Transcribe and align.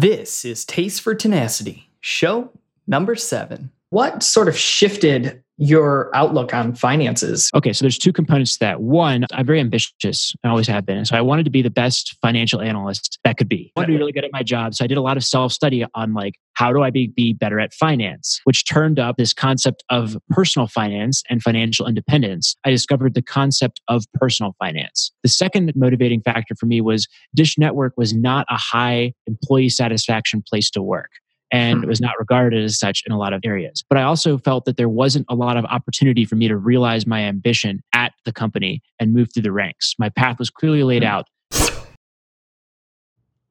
This 0.00 0.46
is 0.46 0.64
Taste 0.64 1.02
for 1.02 1.14
Tenacity, 1.14 1.90
show 2.00 2.50
number 2.86 3.14
seven. 3.14 3.70
What 3.90 4.22
sort 4.22 4.48
of 4.48 4.56
shifted 4.56 5.42
your 5.60 6.10
outlook 6.14 6.54
on 6.54 6.74
finances? 6.74 7.50
Okay, 7.54 7.72
so 7.72 7.84
there's 7.84 7.98
two 7.98 8.12
components 8.12 8.54
to 8.54 8.60
that. 8.60 8.80
One, 8.80 9.26
I'm 9.32 9.44
very 9.44 9.60
ambitious. 9.60 10.34
I 10.42 10.48
always 10.48 10.66
have 10.66 10.86
been. 10.86 11.04
So 11.04 11.16
I 11.16 11.20
wanted 11.20 11.44
to 11.44 11.50
be 11.50 11.60
the 11.60 11.70
best 11.70 12.16
financial 12.22 12.62
analyst 12.62 13.18
that 13.24 13.36
could 13.36 13.48
be. 13.48 13.70
I 13.76 13.80
wanted 13.80 13.86
to 13.88 13.92
be 13.92 13.98
really 13.98 14.12
good 14.12 14.24
at 14.24 14.32
my 14.32 14.42
job. 14.42 14.74
So 14.74 14.84
I 14.84 14.88
did 14.88 14.96
a 14.96 15.02
lot 15.02 15.18
of 15.18 15.24
self-study 15.24 15.84
on 15.94 16.14
like 16.14 16.34
how 16.54 16.72
do 16.72 16.82
I 16.82 16.90
be, 16.90 17.08
be 17.08 17.34
better 17.34 17.60
at 17.60 17.74
finance, 17.74 18.40
which 18.44 18.66
turned 18.66 18.98
up 18.98 19.16
this 19.16 19.34
concept 19.34 19.84
of 19.90 20.16
personal 20.30 20.66
finance 20.66 21.22
and 21.28 21.42
financial 21.42 21.86
independence. 21.86 22.56
I 22.64 22.70
discovered 22.70 23.14
the 23.14 23.22
concept 23.22 23.82
of 23.88 24.04
personal 24.14 24.54
finance. 24.58 25.12
The 25.22 25.28
second 25.28 25.72
motivating 25.76 26.22
factor 26.22 26.54
for 26.54 26.66
me 26.66 26.80
was 26.80 27.06
Dish 27.34 27.58
Network 27.58 27.92
was 27.98 28.14
not 28.14 28.46
a 28.48 28.56
high 28.56 29.12
employee 29.26 29.68
satisfaction 29.68 30.42
place 30.48 30.70
to 30.70 30.82
work 30.82 31.10
and 31.50 31.82
it 31.82 31.86
was 31.86 32.00
not 32.00 32.18
regarded 32.18 32.64
as 32.64 32.78
such 32.78 33.02
in 33.06 33.12
a 33.12 33.18
lot 33.18 33.32
of 33.32 33.40
areas. 33.44 33.84
But 33.88 33.98
I 33.98 34.02
also 34.02 34.38
felt 34.38 34.64
that 34.64 34.76
there 34.76 34.88
wasn't 34.88 35.26
a 35.28 35.34
lot 35.34 35.56
of 35.56 35.64
opportunity 35.66 36.24
for 36.24 36.36
me 36.36 36.48
to 36.48 36.56
realize 36.56 37.06
my 37.06 37.20
ambition 37.20 37.82
at 37.92 38.12
the 38.24 38.32
company 38.32 38.82
and 38.98 39.12
move 39.12 39.28
through 39.32 39.42
the 39.42 39.52
ranks. 39.52 39.94
My 39.98 40.08
path 40.08 40.38
was 40.38 40.50
clearly 40.50 40.82
laid 40.82 41.02
hmm. 41.02 41.08
out. 41.08 41.26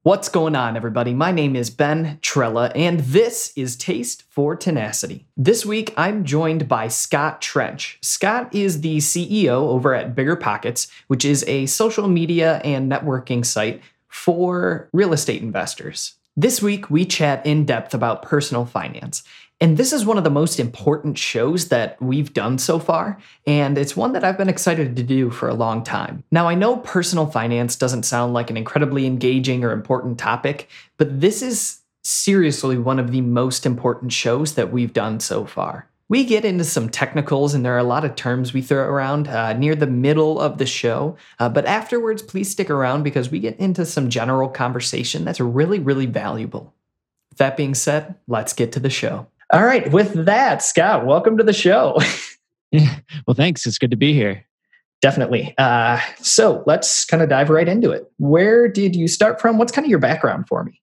What's 0.03 0.29
going 0.29 0.55
on, 0.55 0.77
everybody? 0.77 1.13
My 1.13 1.33
name 1.33 1.57
is 1.57 1.69
Ben 1.69 2.19
Trella, 2.21 2.71
and 2.73 3.01
this 3.01 3.51
is 3.57 3.75
Taste 3.75 4.23
for 4.29 4.55
Tenacity. 4.55 5.27
This 5.35 5.65
week, 5.65 5.93
I'm 5.97 6.23
joined 6.23 6.69
by 6.69 6.87
Scott 6.87 7.41
Trench. 7.41 7.99
Scott 8.01 8.55
is 8.55 8.79
the 8.79 8.97
CEO 8.99 9.49
over 9.49 9.93
at 9.93 10.15
Bigger 10.15 10.37
Pockets, 10.37 10.87
which 11.07 11.25
is 11.25 11.43
a 11.49 11.65
social 11.65 12.07
media 12.07 12.61
and 12.63 12.89
networking 12.89 13.45
site 13.45 13.81
for 14.07 14.89
real 14.93 15.11
estate 15.11 15.41
investors. 15.41 16.15
This 16.41 16.61
week, 16.61 16.89
we 16.89 17.03
chat 17.03 17.45
in 17.45 17.65
depth 17.65 17.93
about 17.93 18.21
personal 18.21 18.63
finance. 18.63 19.23
And 19.59 19.75
this 19.75 19.91
is 19.91 20.05
one 20.05 20.17
of 20.17 20.23
the 20.23 20.29
most 20.29 20.57
important 20.57 21.17
shows 21.17 21.67
that 21.67 22.01
we've 22.01 22.33
done 22.33 22.57
so 22.57 22.79
far, 22.79 23.19
and 23.45 23.77
it's 23.77 23.97
one 23.97 24.13
that 24.13 24.23
I've 24.23 24.37
been 24.37 24.47
excited 24.47 24.95
to 24.95 25.03
do 25.03 25.31
for 25.31 25.49
a 25.49 25.53
long 25.53 25.83
time. 25.83 26.23
Now, 26.31 26.47
I 26.47 26.55
know 26.55 26.77
personal 26.77 27.25
finance 27.25 27.75
doesn't 27.75 28.03
sound 28.03 28.33
like 28.33 28.49
an 28.49 28.55
incredibly 28.55 29.05
engaging 29.05 29.65
or 29.65 29.73
important 29.73 30.17
topic, 30.17 30.69
but 30.95 31.19
this 31.19 31.41
is 31.41 31.81
seriously 32.05 32.77
one 32.77 32.99
of 32.99 33.11
the 33.11 33.19
most 33.19 33.65
important 33.65 34.13
shows 34.13 34.53
that 34.53 34.71
we've 34.71 34.93
done 34.93 35.19
so 35.19 35.43
far. 35.43 35.88
We 36.09 36.25
get 36.25 36.43
into 36.43 36.63
some 36.63 36.89
technicals, 36.89 37.53
and 37.53 37.63
there 37.63 37.75
are 37.75 37.77
a 37.77 37.83
lot 37.83 38.03
of 38.03 38.15
terms 38.15 38.51
we 38.51 38.63
throw 38.63 38.83
around 38.83 39.27
uh, 39.27 39.53
near 39.53 39.75
the 39.75 39.85
middle 39.85 40.39
of 40.39 40.57
the 40.57 40.65
show. 40.65 41.15
Uh, 41.37 41.49
but 41.49 41.67
afterwards, 41.67 42.23
please 42.23 42.49
stick 42.49 42.71
around 42.71 43.03
because 43.03 43.29
we 43.29 43.39
get 43.39 43.59
into 43.59 43.85
some 43.85 44.09
general 44.09 44.49
conversation 44.49 45.23
that's 45.23 45.39
really, 45.39 45.77
really 45.77 46.07
valuable. 46.07 46.73
With 47.29 47.37
that 47.37 47.55
being 47.55 47.75
said, 47.75 48.15
let's 48.27 48.53
get 48.53 48.71
to 48.71 48.79
the 48.79 48.89
show. 48.89 49.27
All 49.53 49.63
right. 49.63 49.91
With 49.91 50.25
that, 50.25 50.63
Scott, 50.63 51.05
welcome 51.05 51.37
to 51.37 51.43
the 51.43 51.53
show. 51.53 51.99
yeah. 52.71 52.95
Well, 53.27 53.35
thanks. 53.35 53.67
It's 53.67 53.77
good 53.77 53.91
to 53.91 53.97
be 53.97 54.13
here. 54.13 54.45
Definitely. 55.01 55.53
Uh, 55.59 55.99
so 56.17 56.63
let's 56.65 57.05
kind 57.05 57.21
of 57.21 57.29
dive 57.29 57.51
right 57.51 57.67
into 57.67 57.91
it. 57.91 58.11
Where 58.17 58.67
did 58.67 58.95
you 58.95 59.07
start 59.07 59.39
from? 59.39 59.59
What's 59.59 59.71
kind 59.71 59.85
of 59.85 59.89
your 59.89 59.99
background 59.99 60.47
for 60.47 60.63
me? 60.63 60.81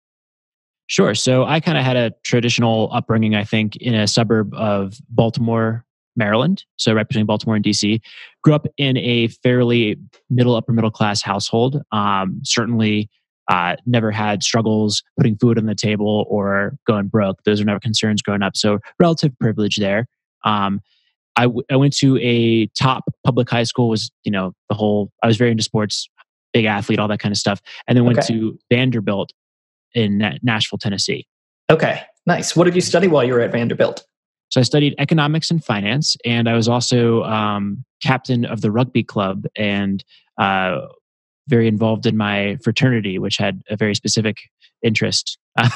Sure. 0.89 1.15
So 1.15 1.45
I 1.45 1.61
kind 1.61 1.77
of 1.77 1.85
had 1.85 1.97
a 1.97 2.13
traditional 2.23 2.91
upbringing, 2.93 3.35
I 3.35 3.45
think, 3.45 3.77
in 3.77 3.95
a 3.95 4.07
suburb 4.07 4.55
of 4.55 4.99
Baltimore, 5.09 5.85
Maryland. 6.15 6.65
So 6.77 6.93
right 6.95 7.07
between 7.07 7.27
Baltimore 7.27 7.57
and 7.57 7.65
DC. 7.65 8.01
Grew 8.43 8.55
up 8.55 8.67
in 8.79 8.97
a 8.97 9.29
fairly 9.29 9.97
middle, 10.31 10.55
upper 10.55 10.73
middle 10.73 10.91
class 10.91 11.23
household. 11.23 11.83
Um, 11.93 12.41
certainly 12.45 13.11
uh, 13.49 13.77
never 13.87 14.11
had 14.11 14.43
struggles 14.43 15.03
putting 15.17 15.37
food 15.37 15.59
on 15.59 15.67
the 15.67 15.75
table 15.75 16.27
or 16.29 16.77
going 16.87 17.07
broke. 17.07 17.43
Those 17.45 17.61
were 17.61 17.67
never 17.67 17.81
concerns 17.81 18.23
growing 18.23 18.43
up. 18.43 18.57
So 18.57 18.79
relative 18.99 19.33
privilege 19.39 19.77
there. 19.77 20.07
Um, 20.45 20.81
I, 21.37 21.43
w- 21.43 21.63
I 21.71 21.77
went 21.77 21.95
to 21.99 22.19
a 22.19 22.67
top 22.79 23.05
public 23.25 23.51
high 23.51 23.65
school. 23.65 23.89
Was 23.89 24.11
you 24.25 24.33
know 24.33 24.53
the 24.71 24.75
whole. 24.75 25.13
I 25.23 25.27
was 25.27 25.37
very 25.37 25.51
into 25.51 25.63
sports, 25.63 26.09
big 26.55 26.65
athlete, 26.65 26.99
all 26.99 27.09
that 27.09 27.21
kind 27.21 27.33
of 27.33 27.37
stuff, 27.37 27.61
and 27.87 27.97
then 27.97 28.05
went 28.05 28.19
okay. 28.19 28.29
to 28.29 28.59
Vanderbilt 28.73 29.33
in 29.97 30.39
Nashville, 30.43 30.79
Tennessee. 30.79 31.27
Okay, 31.71 32.03
nice. 32.27 32.55
What 32.55 32.65
did 32.65 32.77
you 32.77 32.81
study 32.81 33.09
while 33.09 33.25
you 33.25 33.33
were 33.33 33.41
at 33.41 33.51
Vanderbilt? 33.51 34.05
So 34.51 34.61
I 34.61 34.63
studied 34.63 34.95
economics 34.99 35.51
and 35.51 35.65
finance, 35.65 36.17
and 36.25 36.49
I 36.49 36.55
was 36.55 36.69
also 36.69 37.25
um, 37.25 37.85
captain 38.01 38.45
of 38.45 38.61
the 38.61 38.71
rugby 38.71 39.03
club 39.03 39.47
and 39.57 40.05
uh, 40.39 40.83
very 41.49 41.67
involved 41.67 42.07
in 42.07 42.17
my 42.17 42.57
fraternity, 42.63 43.19
which 43.19 43.39
had 43.39 43.63
a 43.69 43.77
very 43.77 43.95
specific 43.95 44.37
interest 44.85 45.39
uh, 45.59 45.71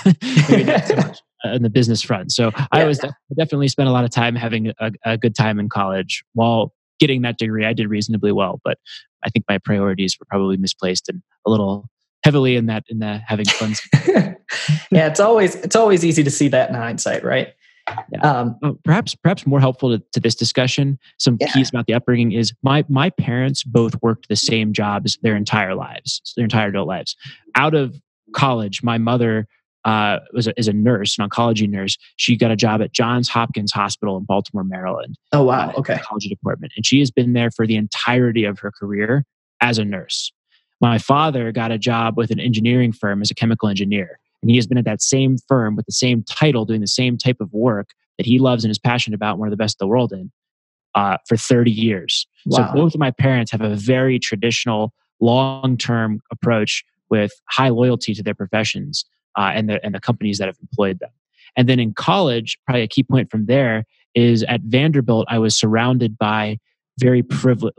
in 1.44 1.62
the 1.62 1.70
business 1.72 2.02
front. 2.02 2.30
So 2.30 2.50
yeah. 2.56 2.66
I 2.70 2.84
was 2.84 3.00
definitely 3.36 3.68
spent 3.68 3.88
a 3.88 3.92
lot 3.92 4.04
of 4.04 4.10
time 4.10 4.36
having 4.36 4.72
a, 4.78 4.92
a 5.04 5.18
good 5.18 5.34
time 5.34 5.58
in 5.58 5.68
college 5.68 6.22
while 6.34 6.72
getting 7.00 7.22
that 7.22 7.38
degree. 7.38 7.64
I 7.64 7.72
did 7.72 7.88
reasonably 7.88 8.30
well, 8.30 8.60
but 8.62 8.78
I 9.24 9.30
think 9.30 9.46
my 9.48 9.58
priorities 9.58 10.16
were 10.20 10.26
probably 10.26 10.58
misplaced 10.58 11.08
and 11.08 11.22
a 11.46 11.50
little 11.50 11.88
heavily 12.24 12.56
in 12.56 12.66
that 12.66 12.84
in 12.88 12.98
the 12.98 13.20
having 13.26 13.46
fun. 13.46 13.74
yeah, 14.90 15.06
it's 15.06 15.20
always 15.20 15.56
it's 15.56 15.76
always 15.76 16.04
easy 16.04 16.22
to 16.22 16.30
see 16.30 16.48
that 16.48 16.68
in 16.68 16.74
hindsight, 16.74 17.24
right? 17.24 17.48
Yeah. 18.12 18.20
Um, 18.20 18.56
oh, 18.62 18.78
perhaps 18.84 19.14
perhaps 19.14 19.46
more 19.46 19.60
helpful 19.60 19.96
to, 19.96 20.04
to 20.12 20.20
this 20.20 20.34
discussion. 20.34 20.98
Some 21.18 21.38
yeah. 21.40 21.48
keys 21.48 21.70
about 21.70 21.86
the 21.86 21.94
upbringing 21.94 22.32
is 22.32 22.52
my 22.62 22.84
my 22.88 23.10
parents 23.10 23.64
both 23.64 24.00
worked 24.02 24.28
the 24.28 24.36
same 24.36 24.72
jobs 24.72 25.18
their 25.22 25.36
entire 25.36 25.74
lives, 25.74 26.32
their 26.36 26.44
entire 26.44 26.68
adult 26.68 26.88
lives. 26.88 27.16
Out 27.54 27.74
of 27.74 27.96
college, 28.34 28.82
my 28.82 28.98
mother 28.98 29.46
uh, 29.84 30.18
was 30.32 30.46
a, 30.46 30.58
is 30.58 30.68
a 30.68 30.72
nurse, 30.72 31.18
an 31.18 31.28
oncology 31.28 31.68
nurse. 31.68 31.96
She 32.16 32.36
got 32.36 32.50
a 32.50 32.56
job 32.56 32.82
at 32.82 32.92
Johns 32.92 33.28
Hopkins 33.28 33.72
Hospital 33.72 34.16
in 34.18 34.24
Baltimore, 34.24 34.64
Maryland. 34.64 35.16
Oh 35.32 35.44
wow! 35.44 35.70
Uh, 35.70 35.80
okay, 35.80 35.94
oncology 35.94 36.28
department, 36.28 36.72
and 36.76 36.84
she 36.84 36.98
has 37.00 37.10
been 37.10 37.32
there 37.32 37.50
for 37.50 37.66
the 37.66 37.76
entirety 37.76 38.44
of 38.44 38.58
her 38.58 38.70
career 38.70 39.24
as 39.60 39.78
a 39.78 39.84
nurse. 39.84 40.32
My 40.80 40.98
father 40.98 41.52
got 41.52 41.72
a 41.72 41.78
job 41.78 42.16
with 42.16 42.30
an 42.30 42.40
engineering 42.40 42.92
firm 42.92 43.20
as 43.20 43.30
a 43.30 43.34
chemical 43.34 43.68
engineer. 43.68 44.18
And 44.42 44.50
he 44.50 44.56
has 44.56 44.66
been 44.66 44.78
at 44.78 44.84
that 44.86 45.02
same 45.02 45.36
firm 45.48 45.76
with 45.76 45.86
the 45.86 45.92
same 45.92 46.22
title, 46.22 46.64
doing 46.64 46.80
the 46.80 46.86
same 46.86 47.18
type 47.18 47.36
of 47.40 47.52
work 47.52 47.90
that 48.16 48.26
he 48.26 48.38
loves 48.38 48.64
and 48.64 48.70
is 48.70 48.78
passionate 48.78 49.14
about, 49.14 49.38
one 49.38 49.48
of 49.48 49.50
the 49.50 49.56
best 49.56 49.76
in 49.80 49.86
the 49.86 49.88
world 49.88 50.12
in, 50.12 50.30
uh, 50.94 51.18
for 51.28 51.36
30 51.36 51.70
years. 51.70 52.26
Wow. 52.46 52.68
So 52.68 52.74
both 52.74 52.94
of 52.94 53.00
my 53.00 53.10
parents 53.10 53.52
have 53.52 53.60
a 53.60 53.76
very 53.76 54.18
traditional, 54.18 54.94
long 55.20 55.76
term 55.76 56.20
approach 56.30 56.84
with 57.10 57.32
high 57.48 57.68
loyalty 57.68 58.14
to 58.14 58.22
their 58.22 58.34
professions 58.34 59.04
uh, 59.36 59.52
and, 59.54 59.68
the, 59.68 59.84
and 59.84 59.94
the 59.94 60.00
companies 60.00 60.38
that 60.38 60.46
have 60.46 60.56
employed 60.62 60.98
them. 61.00 61.10
And 61.56 61.68
then 61.68 61.80
in 61.80 61.92
college, 61.92 62.58
probably 62.64 62.82
a 62.82 62.88
key 62.88 63.02
point 63.02 63.30
from 63.30 63.46
there 63.46 63.84
is 64.14 64.42
at 64.44 64.60
Vanderbilt, 64.62 65.26
I 65.28 65.38
was 65.38 65.56
surrounded 65.56 66.16
by 66.16 66.58
very 66.98 67.22
privileged, 67.22 67.78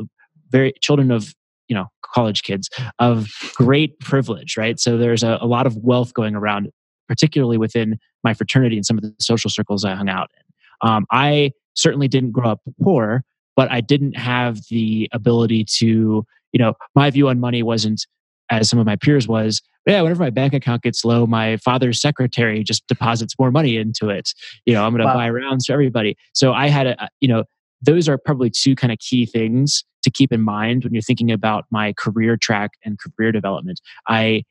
very 0.50 0.74
children 0.82 1.12
of 1.12 1.34
you 1.72 1.76
know 1.76 1.88
college 2.14 2.44
kids 2.44 2.70
of 3.00 3.30
great 3.56 3.98
privilege 4.02 4.58
right? 4.58 4.78
So 4.78 4.98
there's 4.98 5.24
a, 5.24 5.38
a, 5.40 5.48
lot 5.48 5.66
of 5.66 5.78
wealth 5.78 6.14
going 6.14 6.36
around 6.36 6.70
particularly 7.08 7.58
within 7.58 7.98
my 8.26 8.34
fraternity 8.34 8.76
and 8.76 8.86
some 8.86 8.98
of 8.98 9.04
the 9.04 9.16
social 9.22 9.50
circles 9.50 9.86
i 9.86 9.96
hung 9.96 10.10
out 10.10 10.30
in. 10.36 10.90
Um, 10.90 11.06
i 11.12 11.52
certainly 11.74 12.10
didn't 12.10 12.32
grow 12.32 12.52
up 12.52 12.60
poor 12.84 13.24
but 13.56 13.72
i 13.72 13.80
didn't 13.80 14.18
have 14.18 14.60
the 14.70 15.08
ability 15.14 15.64
to 15.80 16.26
you 16.52 16.60
know 16.60 16.74
my 16.94 17.10
view 17.10 17.30
on 17.30 17.40
money 17.40 17.64
wasn't 17.64 18.06
as 18.50 18.70
some 18.70 18.80
of 18.80 18.86
my 18.86 18.98
peers 18.98 19.30
was. 19.30 19.62
Yeah 19.88 20.02
whenever 20.02 20.22
my 20.22 20.30
bank 20.30 20.54
account 20.54 20.84
gets 20.84 21.06
low 21.06 21.26
my 21.26 21.56
father's 21.58 22.02
secretary 22.02 22.66
just 22.66 22.86
deposits 22.88 23.34
more 23.40 23.50
money 23.50 23.78
into 23.78 24.10
it. 24.10 24.34
You 24.66 24.74
know 24.74 24.84
i'm 24.84 24.92
going 24.92 25.00
to 25.00 25.06
wow. 25.06 25.14
buy 25.14 25.30
rounds 25.30 25.68
for 25.68 25.74
everybody. 25.74 26.18
So 26.34 26.52
i 26.52 26.68
had 26.68 26.88
a 26.88 27.10
you 27.22 27.30
know 27.30 27.46
those 27.82 28.08
are 28.08 28.18
probably 28.18 28.50
two 28.50 28.76
kind 28.76 28.92
of 28.92 29.00
key 29.00 29.26
things 29.26 29.84
to 30.04 30.12
keep 30.12 30.32
in 30.32 30.42
mind 30.42 30.84
when 30.84 30.94
you're 30.94 31.02
thinking 31.02 31.32
about 31.32 31.66
my 31.70 31.94
career 31.94 32.38
track 32.38 32.72
and 32.84 32.98
career 33.00 33.32
development. 33.32 33.82
I 34.08 34.44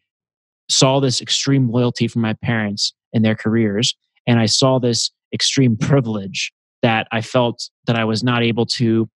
saw 0.68 1.00
this 1.00 1.20
extreme 1.20 1.70
loyalty 1.70 2.08
from 2.08 2.22
my 2.22 2.34
parents 2.34 2.92
in 3.12 3.22
their 3.22 3.34
careers, 3.34 3.96
and 4.26 4.38
I 4.38 4.46
saw 4.46 4.78
this 4.78 5.10
extreme 5.32 5.76
privilege 5.76 6.52
that 6.82 7.08
I 7.12 7.20
felt 7.20 7.68
that 7.86 7.96
I 7.96 8.04
was 8.04 8.22
not 8.22 8.42
able 8.42 8.66
to 8.66 9.08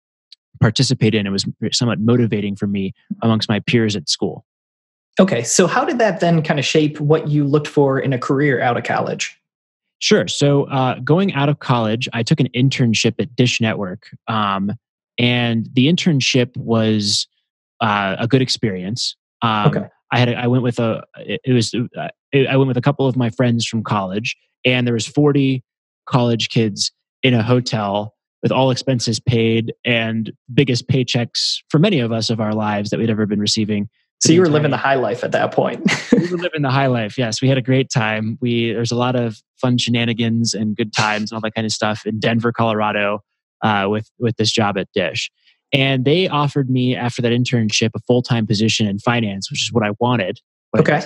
participate 0.60 1.16
in. 1.16 1.26
It 1.26 1.30
was 1.30 1.46
somewhat 1.72 2.00
motivating 2.00 2.56
for 2.56 2.68
me 2.68 2.94
amongst 3.22 3.50
my 3.50 3.60
peers 3.60 3.96
at 3.96 4.10
school. 4.10 4.46
Okay, 5.20 5.44
so 5.44 5.68
how 5.68 5.86
did 5.86 6.00
that 6.00 6.20
then 6.20 6.42
kind 6.42 6.60
of 6.60 6.66
shape 6.66 7.00
what 7.00 7.28
you 7.28 7.44
looked 7.44 7.68
for 7.68 8.00
in 8.00 8.14
a 8.14 8.18
career 8.18 8.60
out 8.62 8.78
of 8.78 8.84
college? 8.84 9.40
Sure. 10.00 10.28
So, 10.28 10.66
uh, 10.66 11.00
going 11.00 11.34
out 11.34 11.50
of 11.50 11.60
college, 11.60 12.10
I 12.14 12.24
took 12.24 12.40
an 12.40 12.50
internship 12.56 13.16
at 13.20 13.36
Dish 13.36 13.62
Network. 13.62 14.08
Um, 14.28 14.72
and 15.18 15.70
the 15.74 15.88
internship 15.88 16.56
was 16.58 17.28
uh, 17.82 18.16
a 18.20 18.28
good 18.28 18.42
experience. 18.42 19.16
Um, 19.42 19.68
okay. 19.68 19.88
I 20.12 20.20
had 20.20 20.34
I 20.34 20.48
went 20.48 20.64
with 20.64 20.80
a 20.80 21.04
it 21.18 21.54
was 21.54 21.74
uh, 21.74 22.08
I 22.34 22.58
went 22.58 22.68
with 22.68 22.78
a 22.78 22.82
couple 22.82 23.08
of 23.08 23.16
my 23.16 23.30
friends 23.32 23.66
from 23.66 23.84
college, 23.84 24.36
and 24.64 24.86
there 24.86 24.94
was 24.94 25.08
forty 25.08 25.64
college 26.06 26.50
kids 26.50 26.92
in 27.24 27.34
a 27.34 27.42
hotel 27.42 28.14
with 28.42 28.52
all 28.52 28.72
expenses 28.72 29.20
paid 29.20 29.74
and 29.86 30.32
biggest 30.54 30.88
paychecks 30.88 31.58
for 31.70 31.80
many 31.80 32.00
of 32.00 32.12
us 32.12 32.30
of 32.30 32.42
our 32.42 32.54
lives 32.54 32.90
that 32.90 33.00
we'd 33.00 33.10
ever 33.10 33.26
been 33.26 33.40
receiving 33.40 33.90
So 34.24 34.32
you 34.32 34.40
were 34.40 34.48
living 34.48 34.72
the 34.72 34.78
high 34.78 34.96
life 34.96 35.22
at 35.26 35.34
that 35.34 35.52
point. 35.52 35.86
we 36.14 36.30
were 36.30 36.38
living 36.38 36.62
the 36.62 36.72
high 36.72 36.88
life. 36.88 37.18
Yes, 37.18 37.42
we 37.42 37.50
had 37.50 37.58
a 37.58 37.62
great 37.62 37.90
time. 37.90 38.38
We 38.40 38.72
there's 38.72 38.92
a 38.92 38.96
lot 38.96 39.18
of 39.18 39.42
fun 39.60 39.78
shenanigans 39.78 40.54
and 40.54 40.78
good 40.78 40.94
times 40.94 41.30
and 41.30 41.36
all 41.36 41.42
that 41.42 41.54
kind 41.54 41.66
of 41.66 41.74
stuff 41.74 42.06
in 42.06 42.22
Denver, 42.22 42.54
Colorado, 42.54 43.20
uh, 43.64 43.88
with 43.90 44.10
with 44.20 44.38
this 44.38 44.50
job 44.50 44.78
at 44.78 44.88
Dish. 44.94 45.30
And 45.74 46.06
they 46.06 46.30
offered 46.30 46.70
me 46.70 46.96
after 46.96 47.22
that 47.22 47.34
internship 47.34 47.90
a 47.96 48.00
full 48.00 48.22
time 48.22 48.48
position 48.48 48.88
in 48.88 48.98
finance, 48.98 49.52
which 49.52 49.62
is 49.62 49.74
what 49.74 49.86
I 49.86 49.92
wanted. 50.00 50.40
Okay. 50.78 51.02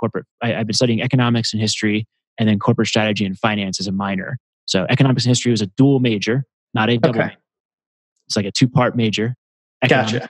Corporate. 0.00 0.26
I, 0.42 0.56
I've 0.56 0.66
been 0.66 0.74
studying 0.74 1.00
economics 1.00 1.52
and 1.52 1.62
history, 1.62 2.08
and 2.38 2.48
then 2.48 2.58
corporate 2.58 2.88
strategy 2.88 3.24
and 3.24 3.38
finance 3.38 3.78
as 3.78 3.86
a 3.86 3.92
minor. 3.92 4.36
So 4.64 4.84
economics 4.90 5.24
and 5.24 5.30
history 5.30 5.52
was 5.52 5.62
a 5.62 5.66
dual 5.76 6.00
major, 6.00 6.44
not 6.74 6.90
a 6.90 6.98
double. 6.98 7.20
Okay. 7.20 7.28
Major. 7.28 7.38
It's 8.26 8.36
like 8.36 8.46
a 8.46 8.50
two 8.50 8.68
part 8.68 8.96
major. 8.96 9.36
Gotcha. 9.88 10.28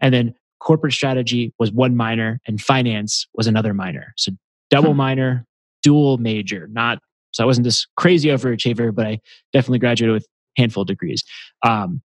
And 0.00 0.14
then 0.14 0.34
corporate 0.60 0.92
strategy 0.92 1.52
was 1.58 1.70
one 1.72 1.96
minor, 1.96 2.40
and 2.46 2.60
finance 2.60 3.26
was 3.34 3.46
another 3.46 3.74
minor. 3.74 4.14
So 4.16 4.32
double 4.70 4.92
Hmm. 4.92 4.98
minor, 4.98 5.46
dual 5.82 6.18
major. 6.18 6.68
Not 6.70 6.98
so 7.32 7.42
I 7.42 7.46
wasn't 7.46 7.64
this 7.64 7.86
crazy 7.96 8.28
overachiever, 8.30 8.94
but 8.94 9.06
I 9.06 9.20
definitely 9.52 9.78
graduated 9.78 10.14
with 10.14 10.26
handful 10.56 10.82
of 10.82 10.86
degrees. 10.88 11.22
Um, 11.64 12.02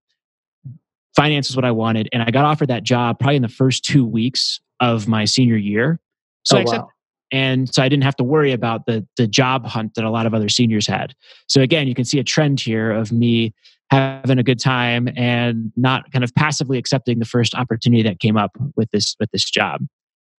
finance 1.16 1.50
is 1.50 1.56
what 1.56 1.66
I 1.66 1.72
wanted, 1.72 2.10
and 2.12 2.22
I 2.22 2.32
got 2.32 2.46
offered 2.46 2.68
that 2.68 2.84
job 2.84 3.20
probably 3.20 3.38
in 3.38 3.42
the 3.42 3.48
first 3.48 3.84
two 3.86 4.06
weeks 4.06 4.60
of 4.80 5.08
my 5.08 5.26
senior 5.26 5.56
year. 5.58 6.00
So 6.44 6.58
I 6.58 6.60
oh, 6.60 6.62
accepted 6.64 6.84
wow. 6.84 6.90
and 7.32 7.74
so 7.74 7.82
I 7.82 7.90
didn't 7.90 8.04
have 8.04 8.18
to 8.18 8.24
worry 8.24 8.52
about 8.52 8.86
the 8.86 9.08
the 9.18 9.28
job 9.28 9.66
hunt 9.66 9.96
that 9.96 10.04
a 10.04 10.10
lot 10.10 10.26
of 10.26 10.34
other 10.34 10.50
seniors 10.50 10.86
had. 10.88 11.16
So 11.48 11.62
again, 11.62 11.88
you 11.88 11.96
can 11.96 12.06
see 12.06 12.20
a 12.20 12.24
trend 12.24 12.60
here 12.60 12.92
of 12.92 13.12
me 13.12 13.54
having 13.90 14.40
a 14.40 14.44
good 14.44 14.60
time 14.60 15.10
and 15.16 15.72
not 15.76 16.12
kind 16.12 16.24
of 16.24 16.34
passively 16.36 16.78
accepting 16.78 17.20
the 17.20 17.26
first 17.26 17.56
opportunity 17.56 18.04
that 18.04 18.20
came 18.20 18.38
up 18.38 18.52
with 18.76 18.90
this 18.92 19.16
with 19.20 19.32
this 19.32 19.50
job. 19.50 19.82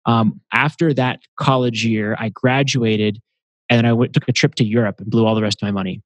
Um, 0.07 0.41
after 0.53 0.93
that 0.95 1.21
college 1.39 1.85
year, 1.85 2.17
I 2.19 2.29
graduated 2.29 3.21
and 3.71 3.79
then 3.79 3.87
I 3.87 3.93
went 3.93 4.13
took 4.13 4.29
a 4.29 4.33
trip 4.33 4.55
to 4.57 4.65
Europe 4.65 5.01
and 5.01 5.11
blew 5.11 5.27
all 5.27 5.35
the 5.35 5.43
rest 5.43 5.63
of 5.63 5.67
my 5.67 5.73
money, 5.73 6.03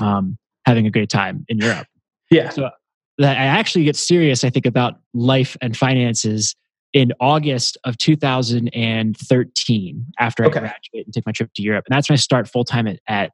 um, 0.00 0.38
having 0.64 0.86
a 0.86 0.90
great 0.90 1.10
time 1.10 1.44
in 1.48 1.58
Europe 1.58 1.86
Yeah. 2.30 2.50
So 2.50 2.70
that 3.18 3.36
I 3.36 3.44
actually 3.46 3.84
get 3.84 3.96
serious, 3.96 4.44
I 4.44 4.50
think, 4.50 4.66
about 4.66 4.98
life 5.14 5.56
and 5.62 5.76
finances 5.76 6.54
in 6.92 7.12
August 7.20 7.78
of 7.84 7.96
2013 7.98 10.06
after 10.18 10.44
I 10.44 10.46
Okay. 10.46 10.60
graduate 10.60 11.06
and 11.06 11.12
take 11.14 11.26
my 11.26 11.32
trip 11.32 11.50
to 11.54 11.62
Europe. 11.62 11.84
And 11.88 11.96
that's 11.96 12.08
when 12.08 12.14
I 12.14 12.18
start 12.18 12.48
full 12.48 12.64
time 12.64 12.86
at, 12.86 12.98
at 13.08 13.32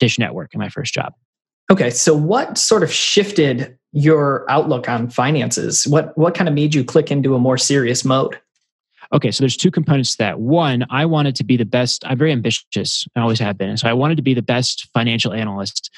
Dish 0.00 0.18
Network 0.18 0.54
in 0.54 0.60
my 0.60 0.68
first 0.68 0.94
job. 0.94 1.12
Okay. 1.70 1.90
So 1.90 2.14
what 2.14 2.58
sort 2.58 2.82
of 2.82 2.92
shifted 2.92 3.78
your 3.92 4.44
outlook 4.50 4.88
on 4.88 5.08
finances? 5.08 5.86
What 5.86 6.16
what 6.18 6.34
kind 6.34 6.48
of 6.48 6.54
made 6.54 6.74
you 6.74 6.84
click 6.84 7.10
into 7.10 7.34
a 7.34 7.38
more 7.38 7.56
serious 7.56 8.04
mode? 8.04 8.38
Okay, 9.12 9.30
so 9.30 9.42
there's 9.42 9.56
two 9.56 9.70
components 9.70 10.12
to 10.12 10.18
that. 10.18 10.40
One, 10.40 10.84
I 10.90 11.06
wanted 11.06 11.36
to 11.36 11.44
be 11.44 11.56
the 11.56 11.64
best. 11.64 12.04
I'm 12.04 12.18
very 12.18 12.32
ambitious. 12.32 13.06
I 13.14 13.20
always 13.20 13.38
have 13.38 13.56
been. 13.56 13.68
And 13.68 13.78
so 13.78 13.88
I 13.88 13.92
wanted 13.92 14.16
to 14.16 14.22
be 14.22 14.34
the 14.34 14.42
best 14.42 14.88
financial 14.92 15.32
analyst 15.32 15.90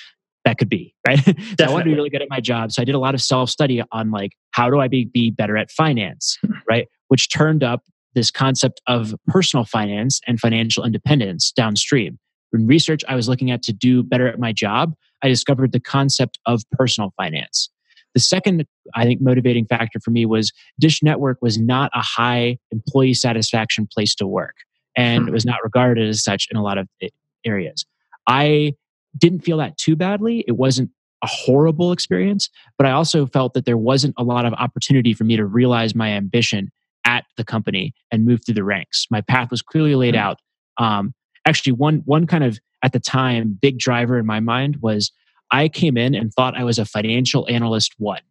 that 0.44 0.58
could 0.58 0.68
be, 0.68 0.94
right? 1.06 1.18
so 1.58 1.66
I 1.66 1.70
wanted 1.70 1.84
to 1.84 1.90
be 1.90 1.96
really 1.96 2.10
good 2.10 2.22
at 2.22 2.28
my 2.28 2.40
job. 2.40 2.72
So 2.72 2.82
I 2.82 2.84
did 2.84 2.94
a 2.94 2.98
lot 2.98 3.14
of 3.14 3.22
self 3.22 3.48
study 3.48 3.82
on 3.90 4.10
like, 4.10 4.32
how 4.50 4.68
do 4.68 4.80
I 4.80 4.88
be, 4.88 5.06
be 5.06 5.30
better 5.30 5.56
at 5.56 5.70
finance, 5.70 6.38
hmm. 6.42 6.52
right? 6.68 6.88
Which 7.08 7.30
turned 7.30 7.64
up 7.64 7.82
this 8.14 8.30
concept 8.30 8.80
of 8.86 9.14
personal 9.26 9.64
finance 9.64 10.20
and 10.26 10.38
financial 10.38 10.84
independence 10.84 11.52
downstream. 11.52 12.18
In 12.52 12.66
research 12.66 13.02
I 13.08 13.14
was 13.14 13.28
looking 13.28 13.50
at 13.50 13.62
to 13.64 13.72
do 13.72 14.02
better 14.02 14.28
at 14.28 14.38
my 14.38 14.52
job, 14.52 14.94
I 15.22 15.28
discovered 15.28 15.72
the 15.72 15.80
concept 15.80 16.38
of 16.46 16.62
personal 16.72 17.12
finance. 17.16 17.70
The 18.14 18.20
second, 18.20 18.66
I 18.94 19.04
think, 19.04 19.20
motivating 19.20 19.66
factor 19.66 20.00
for 20.00 20.10
me 20.10 20.24
was 20.26 20.52
Dish 20.80 21.02
Network 21.02 21.38
was 21.42 21.58
not 21.58 21.90
a 21.94 22.00
high 22.02 22.58
employee 22.70 23.14
satisfaction 23.14 23.86
place 23.92 24.14
to 24.16 24.26
work, 24.26 24.56
and 24.96 25.22
Hmm. 25.24 25.28
it 25.28 25.32
was 25.32 25.44
not 25.44 25.62
regarded 25.62 26.08
as 26.08 26.22
such 26.24 26.48
in 26.50 26.56
a 26.56 26.62
lot 26.62 26.78
of 26.78 26.88
a- 27.02 27.10
areas. 27.44 27.84
I 28.26 28.74
didn't 29.18 29.40
feel 29.40 29.58
that 29.58 29.76
too 29.76 29.96
badly. 29.96 30.44
It 30.48 30.52
wasn't 30.56 30.90
a 31.22 31.26
horrible 31.26 31.92
experience, 31.92 32.48
but 32.78 32.86
I 32.86 32.90
also 32.90 33.26
felt 33.26 33.54
that 33.54 33.64
there 33.64 33.78
wasn't 33.78 34.14
a 34.18 34.22
lot 34.24 34.44
of 34.44 34.52
opportunity 34.54 35.12
for 35.14 35.24
me 35.24 35.36
to 35.36 35.44
realize 35.46 35.94
my 35.94 36.10
ambition 36.10 36.70
at 37.04 37.24
the 37.36 37.44
company 37.44 37.94
and 38.10 38.24
move 38.24 38.44
through 38.44 38.54
the 38.54 38.64
ranks. 38.64 39.06
My 39.10 39.20
path 39.22 39.50
was 39.50 39.62
clearly 39.62 39.94
laid 39.94 40.14
Hmm. 40.14 40.20
out. 40.20 40.38
Um, 40.78 41.14
actually, 41.46 41.72
one 41.72 42.02
one 42.04 42.26
kind 42.26 42.44
of 42.44 42.58
at 42.86 42.92
the 42.92 43.00
time 43.00 43.58
big 43.60 43.78
driver 43.78 44.16
in 44.16 44.24
my 44.24 44.38
mind 44.38 44.76
was 44.80 45.10
I 45.50 45.68
came 45.68 45.96
in 45.96 46.14
and 46.14 46.32
thought 46.32 46.56
I 46.56 46.62
was 46.62 46.78
a 46.78 46.84
financial 46.84 47.46
analyst 47.50 47.94
one, 47.98 48.22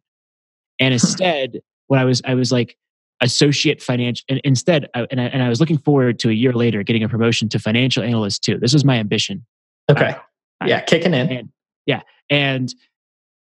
and 0.80 0.92
hmm. 0.92 0.94
instead, 0.94 1.60
when 1.88 2.00
I 2.00 2.04
was 2.04 2.22
I 2.24 2.34
was 2.34 2.50
like 2.50 2.76
associate 3.20 3.82
financial, 3.82 4.24
and 4.30 4.40
instead, 4.44 4.88
I, 4.94 5.06
and 5.10 5.20
I, 5.20 5.24
and 5.24 5.42
I 5.42 5.50
was 5.50 5.60
looking 5.60 5.78
forward 5.78 6.18
to 6.20 6.30
a 6.30 6.32
year 6.32 6.54
later 6.54 6.82
getting 6.82 7.04
a 7.04 7.08
promotion 7.08 7.50
to 7.50 7.58
financial 7.58 8.02
analyst 8.02 8.42
two. 8.42 8.58
This 8.58 8.72
was 8.72 8.84
my 8.84 8.96
ambition. 8.96 9.44
Okay. 9.90 10.16
Yeah, 10.64 10.80
kicking 10.80 11.12
in. 11.12 11.30
And 11.30 11.48
yeah, 11.84 12.00
and 12.30 12.74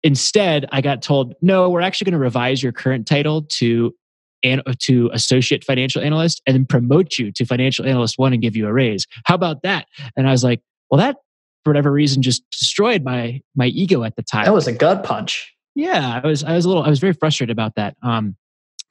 instead, 0.03 0.67
I 0.73 0.81
got 0.81 1.03
told, 1.03 1.35
no, 1.43 1.69
we're 1.69 1.83
actually 1.83 2.07
going 2.07 2.19
to 2.19 2.19
revise 2.19 2.63
your 2.63 2.73
current 2.73 3.07
title 3.07 3.43
to 3.43 3.95
and 4.43 4.63
to 4.79 5.11
associate 5.13 5.65
financial 5.65 6.03
analyst 6.03 6.43
and 6.47 6.55
then 6.55 6.67
promote 6.67 7.19
you 7.19 7.33
to 7.33 7.45
financial 7.45 7.87
analyst 7.87 8.19
one 8.19 8.33
and 8.33 8.43
give 8.43 8.55
you 8.55 8.67
a 8.67 8.73
raise. 8.73 9.07
How 9.25 9.35
about 9.35 9.63
that? 9.63 9.87
And 10.17 10.29
I 10.29 10.33
was 10.33 10.45
like, 10.45 10.61
well, 10.95 11.05
that 11.05 11.17
for 11.65 11.71
whatever 11.71 11.91
reason 11.91 12.23
just 12.23 12.49
destroyed 12.51 13.03
my 13.03 13.41
my 13.57 13.67
ego 13.67 14.05
at 14.05 14.15
the 14.15 14.23
time. 14.23 14.45
That 14.45 14.55
was 14.55 14.69
a 14.69 14.73
gut 14.73 15.03
punch. 15.03 15.53
Yeah, 15.75 16.21
I 16.23 16.25
was 16.25 16.45
I 16.45 16.55
was 16.55 16.65
a 16.65 16.69
little 16.69 16.85
I 16.85 16.89
was 16.89 17.01
very 17.01 17.15
frustrated 17.15 17.51
about 17.51 17.75
that. 17.75 17.97
Um, 18.01 18.37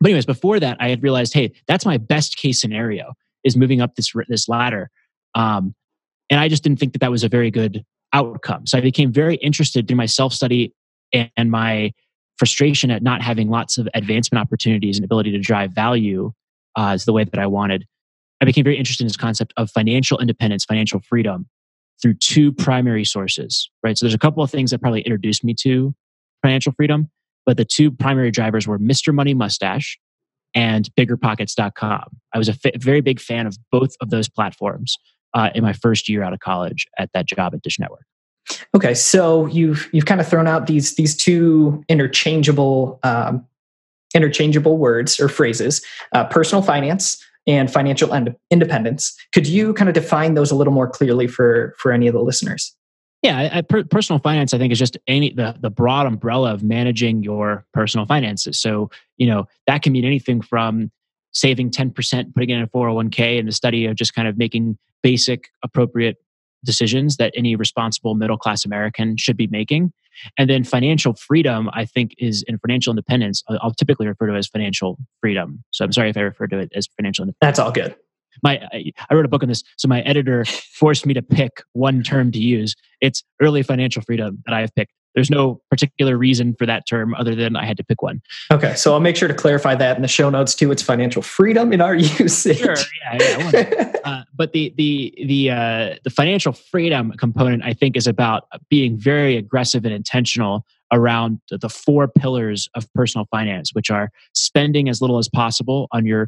but 0.02 0.10
anyways, 0.10 0.26
before 0.26 0.60
that, 0.60 0.76
I 0.82 0.90
had 0.90 1.02
realized, 1.02 1.34
hey, 1.34 1.54
that's 1.66 1.86
my 1.86 1.98
best 1.98 2.36
case 2.36 2.60
scenario 2.60 3.14
is 3.46 3.56
moving 3.56 3.80
up 3.80 3.96
this 3.96 4.12
this 4.28 4.50
ladder, 4.50 4.92
um, 5.34 5.74
and 6.30 6.42
I 6.42 6.50
just 6.50 6.62
didn't 6.62 6.78
think 6.78 6.92
that 6.92 7.00
that 7.00 7.10
was 7.10 7.24
a 7.24 7.30
very 7.30 7.50
good 7.50 7.86
outcome. 8.12 8.68
So 8.68 8.78
I 8.78 8.82
became 8.82 9.14
very 9.14 9.36
interested 9.36 9.88
through 9.88 9.96
my 9.96 10.06
self 10.06 10.34
study 10.34 10.74
and, 11.14 11.32
and 11.38 11.52
my 11.52 11.94
frustration 12.38 12.92
at 12.92 13.02
not 13.02 13.22
having 13.22 13.50
lots 13.50 13.78
of 13.78 13.88
advancement 13.94 14.42
opportunities 14.42 14.98
and 14.98 15.06
ability 15.06 15.32
to 15.32 15.40
drive 15.40 15.72
value 15.72 16.34
uh, 16.76 16.92
is 16.96 17.06
the 17.06 17.14
way 17.14 17.24
that 17.24 17.40
I 17.40 17.48
wanted. 17.48 17.86
I 18.42 18.46
became 18.46 18.66
very 18.66 18.78
interested 18.78 19.04
in 19.04 19.08
this 19.08 19.16
concept 19.16 19.54
of 19.56 19.72
financial 19.72 20.20
independence, 20.20 20.66
financial 20.66 21.00
freedom 21.00 21.48
through 22.04 22.16
two 22.16 22.52
primary 22.52 23.06
sources, 23.06 23.70
right? 23.82 23.98
So 23.98 24.06
there's 24.06 24.14
a 24.14 24.20
couple 24.20 24.44
of 24.44 24.52
things 24.52 24.72
that 24.72 24.82
probably 24.82 25.02
introduced 25.02 25.44
me 25.44 25.56
to 25.62 25.96
financial 26.42 26.74
freedom, 26.74 27.10
but 27.46 27.56
the 27.56 27.64
two 27.64 27.92
primary 27.92 28.30
drivers 28.30 28.68
were 28.68 28.78
Mr. 28.78 29.14
Money 29.14 29.34
Mustache 29.34 29.98
and 30.54 30.90
biggerpockets.com. 31.00 32.04
I 32.34 32.38
was 32.38 32.50
a 32.50 32.56
very 32.76 33.00
big 33.00 33.22
fan 33.22 33.48
of 33.48 33.58
both 33.72 33.96
of 34.02 34.10
those 34.10 34.28
platforms 34.28 34.98
uh, 35.34 35.50
in 35.56 35.64
my 35.64 35.72
first 35.72 36.10
year 36.10 36.24
out 36.24 36.34
of 36.34 36.42
college 36.42 36.86
at 37.00 37.10
that 37.14 37.26
job 37.26 37.56
at 37.56 37.62
Dish 37.62 37.80
Network. 37.80 38.06
Okay, 38.76 38.94
so 38.94 39.46
you've 39.48 39.90
you've 39.94 40.06
kind 40.06 40.20
of 40.20 40.28
thrown 40.28 40.48
out 40.48 40.68
these 40.68 40.96
these 40.96 41.16
two 41.16 41.82
interchangeable 41.88 43.00
um, 43.04 43.46
interchangeable 44.14 44.78
words 44.78 45.18
or 45.22 45.30
phrases: 45.30 45.82
uh, 46.12 46.26
personal 46.26 46.62
finance 46.62 47.24
and 47.46 47.72
financial 47.72 48.14
ind- 48.14 48.36
independence. 48.52 49.16
Could 49.34 49.48
you 49.48 49.74
kind 49.74 49.90
of 49.90 49.96
define 49.96 50.34
those 50.34 50.52
a 50.52 50.56
little 50.56 50.74
more 50.74 50.90
clearly 50.90 51.28
for 51.28 51.76
for 51.78 51.92
any 51.92 52.08
of 52.08 52.14
the 52.14 52.22
listeners? 52.22 52.76
Yeah, 53.22 53.50
I, 53.54 53.62
per, 53.62 53.86
personal 53.86 54.20
finance, 54.20 54.54
I 54.54 54.58
think, 54.58 54.74
is 54.74 54.80
just 54.80 54.98
any 55.08 55.34
the 55.34 55.56
the 55.60 55.70
broad 55.70 56.06
umbrella 56.06 56.54
of 56.54 56.64
managing 56.64 57.24
your 57.24 57.66
personal 57.74 58.06
finances. 58.06 58.60
So 58.60 58.90
you 59.18 59.28
know 59.28 59.48
that 59.68 59.82
can 59.82 59.94
mean 59.94 60.06
anything 60.06 60.42
from 60.42 60.92
saving 61.32 61.72
ten 61.72 61.92
percent, 61.92 62.34
putting 62.36 62.50
it 62.50 62.58
in 62.58 62.64
a 62.64 62.68
four 62.68 62.88
hundred 62.88 62.96
one 62.96 63.10
k, 63.10 63.40
and 63.40 63.48
the 63.48 63.54
study 63.54 63.86
of 63.86 63.96
just 63.96 64.14
kind 64.14 64.28
of 64.28 64.38
making 64.38 64.78
basic, 65.02 65.50
appropriate 65.64 66.18
decisions 66.64 67.18
that 67.18 67.34
any 67.36 67.56
responsible 67.56 68.16
middle 68.16 68.38
class 68.38 68.66
American 68.66 69.18
should 69.18 69.38
be 69.38 69.48
making. 69.48 69.92
And 70.38 70.50
then 70.50 70.64
financial 70.64 71.14
freedom, 71.14 71.70
I 71.74 71.86
think, 71.86 72.14
is 72.20 72.44
in 72.48 72.60
financial 72.60 72.92
independence. 72.92 73.44
I'll 73.50 73.74
typically 73.74 74.08
refer 74.08 74.28
to 74.28 74.36
it 74.36 74.38
as 74.38 74.48
financial 74.48 74.98
freedom. 75.22 75.64
So 75.72 75.86
I'm 75.86 75.92
sorry 75.92 76.10
if 76.10 76.18
I 76.18 76.22
refer 76.22 76.48
to 76.48 76.60
it 76.60 76.72
as 76.76 76.88
financial 76.96 77.24
independence 77.24 77.58
That's 77.58 77.60
all 77.60 77.72
good. 77.72 77.96
my 78.44 78.62
I 79.10 79.14
wrote 79.14 79.26
a 79.26 79.28
book 79.28 79.44
on 79.44 79.50
this, 79.50 79.64
so 79.78 79.88
my 79.88 80.02
editor 80.02 80.46
forced 80.46 81.06
me 81.06 81.14
to 81.16 81.22
pick 81.22 81.64
one 81.74 82.04
term 82.04 82.32
to 82.32 82.40
use. 82.40 82.76
It's 83.02 83.24
early 83.42 83.64
financial 83.64 84.02
freedom 84.02 84.44
that 84.46 84.54
I 84.54 84.62
have 84.62 84.74
picked. 84.76 84.92
There's 85.16 85.30
no 85.30 85.62
particular 85.70 86.18
reason 86.18 86.56
for 86.58 86.66
that 86.66 86.88
term 86.88 87.14
other 87.16 87.36
than 87.36 87.56
I 87.56 87.66
had 87.66 87.78
to 87.78 87.84
pick 87.84 88.02
one. 88.02 88.22
Okay, 88.52 88.76
so 88.76 88.94
I'll 88.94 89.00
make 89.00 89.16
sure 89.16 89.28
to 89.28 89.34
clarify 89.34 89.76
that 89.76 89.96
in 89.96 90.02
the 90.02 90.08
show 90.08 90.30
notes 90.30 90.56
too. 90.56 90.72
It's 90.72 90.82
financial 90.82 91.22
freedom 91.22 91.72
in 91.72 91.82
our 91.82 91.96
usage. 92.20 92.62
yeah, 92.62 93.18
yeah. 93.20 93.90
Uh, 94.04 94.22
but 94.36 94.52
the 94.52 94.74
the 94.76 95.14
the 95.26 95.50
uh, 95.50 95.96
the 96.04 96.10
financial 96.10 96.52
freedom 96.52 97.14
component, 97.14 97.64
I 97.64 97.72
think, 97.72 97.96
is 97.96 98.06
about 98.06 98.50
being 98.70 98.98
very 98.98 99.38
aggressive 99.38 99.86
and 99.86 99.94
intentional 99.94 100.66
around 100.92 101.40
the 101.50 101.70
four 101.70 102.10
pillars 102.10 102.68
of 102.76 102.86
personal 102.94 103.26
finance, 103.32 103.74
which 103.74 103.90
are 103.90 104.12
spending 104.34 104.90
as 104.90 105.02
little 105.02 105.18
as 105.20 105.30
possible 105.30 105.88
on 105.92 106.06
your 106.06 106.28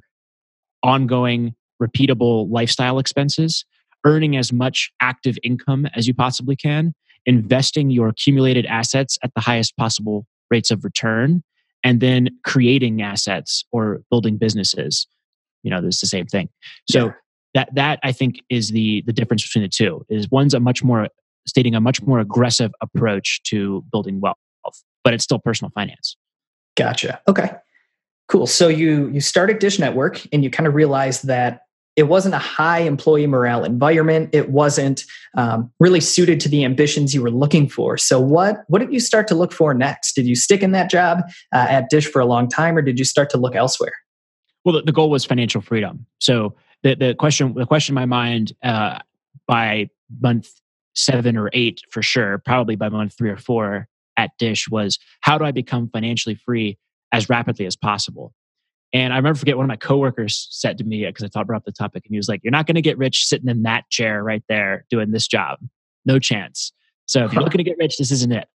ongoing, 0.83 1.53
repeatable 1.81 2.49
lifestyle 2.49 2.97
expenses, 2.97 3.65
earning 4.05 4.37
as 4.37 4.53
much 4.53 4.91
active 5.01 5.37
income 5.43 5.85
as 5.95 6.07
you 6.07 6.13
possibly 6.13 6.55
can, 6.55 6.93
investing 7.25 7.89
your 7.89 8.09
accumulated 8.09 8.65
assets 8.65 9.17
at 9.23 9.33
the 9.35 9.41
highest 9.41 9.75
possible 9.77 10.25
rates 10.51 10.71
of 10.71 10.83
return, 10.83 11.43
and 11.83 11.99
then 12.01 12.29
creating 12.43 13.01
assets 13.01 13.63
or 13.71 14.01
building 14.09 14.37
businesses. 14.37 15.07
You 15.63 15.71
know, 15.71 15.81
it's 15.85 16.01
the 16.01 16.07
same 16.07 16.25
thing. 16.27 16.49
So 16.89 17.05
Yeah. 17.07 17.11
that 17.55 17.75
that 17.75 17.99
I 18.03 18.11
think 18.11 18.35
is 18.49 18.69
the 18.69 19.03
the 19.05 19.13
difference 19.13 19.43
between 19.43 19.63
the 19.63 19.69
two. 19.69 20.05
Is 20.09 20.29
one's 20.29 20.53
a 20.53 20.59
much 20.59 20.83
more 20.83 21.07
stating 21.47 21.75
a 21.75 21.79
much 21.81 22.01
more 22.01 22.19
aggressive 22.19 22.71
approach 22.81 23.41
to 23.43 23.83
building 23.91 24.19
wealth, 24.21 24.37
but 25.03 25.13
it's 25.13 25.23
still 25.23 25.39
personal 25.39 25.71
finance. 25.75 26.17
Gotcha. 26.75 27.21
Okay. 27.27 27.51
Cool. 28.27 28.47
So 28.47 28.67
you 28.67 29.09
you 29.09 29.21
started 29.21 29.59
Dish 29.59 29.77
Network 29.79 30.21
and 30.33 30.43
you 30.43 30.49
kind 30.49 30.65
of 30.67 30.73
realized 30.75 31.27
that 31.27 31.61
it 31.95 32.03
wasn't 32.03 32.35
a 32.35 32.39
high 32.39 32.79
employee 32.79 33.27
morale 33.27 33.63
environment. 33.63 34.29
It 34.33 34.49
wasn't 34.49 35.05
um, 35.37 35.71
really 35.79 36.01
suited 36.01 36.39
to 36.41 36.49
the 36.49 36.65
ambitions 36.65 37.13
you 37.13 37.21
were 37.21 37.31
looking 37.31 37.69
for. 37.69 37.97
So 37.97 38.19
what 38.19 38.63
what 38.67 38.79
did 38.79 38.93
you 38.93 38.99
start 38.99 39.27
to 39.29 39.35
look 39.35 39.53
for 39.53 39.73
next? 39.73 40.13
Did 40.13 40.25
you 40.25 40.35
stick 40.35 40.61
in 40.61 40.71
that 40.71 40.89
job 40.89 41.19
uh, 41.53 41.67
at 41.69 41.89
Dish 41.89 42.05
for 42.05 42.19
a 42.19 42.25
long 42.25 42.49
time, 42.49 42.77
or 42.77 42.81
did 42.81 42.99
you 42.99 43.05
start 43.05 43.29
to 43.31 43.37
look 43.37 43.55
elsewhere? 43.55 43.93
Well, 44.63 44.75
the, 44.75 44.81
the 44.81 44.91
goal 44.91 45.09
was 45.09 45.25
financial 45.25 45.61
freedom. 45.61 46.05
So 46.19 46.55
the 46.83 46.95
the 46.95 47.15
question 47.15 47.53
the 47.53 47.65
question 47.65 47.93
in 47.93 47.95
my 47.95 48.05
mind 48.05 48.53
uh, 48.63 48.99
by 49.47 49.89
month 50.21 50.49
seven 50.95 51.37
or 51.37 51.49
eight 51.53 51.81
for 51.89 52.01
sure, 52.01 52.37
probably 52.39 52.75
by 52.75 52.89
month 52.89 53.15
three 53.17 53.29
or 53.29 53.37
four 53.37 53.87
at 54.17 54.31
Dish 54.37 54.69
was 54.69 54.97
how 55.21 55.37
do 55.37 55.45
I 55.45 55.51
become 55.51 55.89
financially 55.89 56.35
free 56.35 56.77
as 57.11 57.29
rapidly 57.29 57.65
as 57.65 57.75
possible? 57.75 58.33
And 58.95 59.11
I 59.11 59.17
remember 59.17 59.37
forget 59.37 59.57
one 59.57 59.65
of 59.65 59.67
my 59.67 59.75
coworkers 59.75 60.47
said 60.51 60.77
to 60.77 60.85
me 60.85 61.05
because 61.05 61.25
I 61.25 61.27
thought 61.27 61.47
brought 61.47 61.57
up 61.57 61.65
the 61.65 61.73
topic, 61.73 62.05
and 62.05 62.13
he 62.13 62.17
was 62.17 62.29
like, 62.29 62.39
"You're 62.45 62.51
not 62.51 62.65
going 62.65 62.75
to 62.75 62.81
get 62.81 62.97
rich 62.97 63.25
sitting 63.25 63.49
in 63.49 63.63
that 63.63 63.89
chair 63.89 64.23
right 64.23 64.41
there 64.47 64.85
doing 64.89 65.11
this 65.11 65.27
job, 65.27 65.59
no 66.05 66.17
chance." 66.17 66.71
So 67.05 67.25
if 67.25 67.33
you're 67.33 67.43
looking 67.43 67.57
to 67.57 67.63
get 67.65 67.75
rich, 67.77 67.97
this 67.97 68.09
isn't 68.09 68.31
it, 68.31 68.47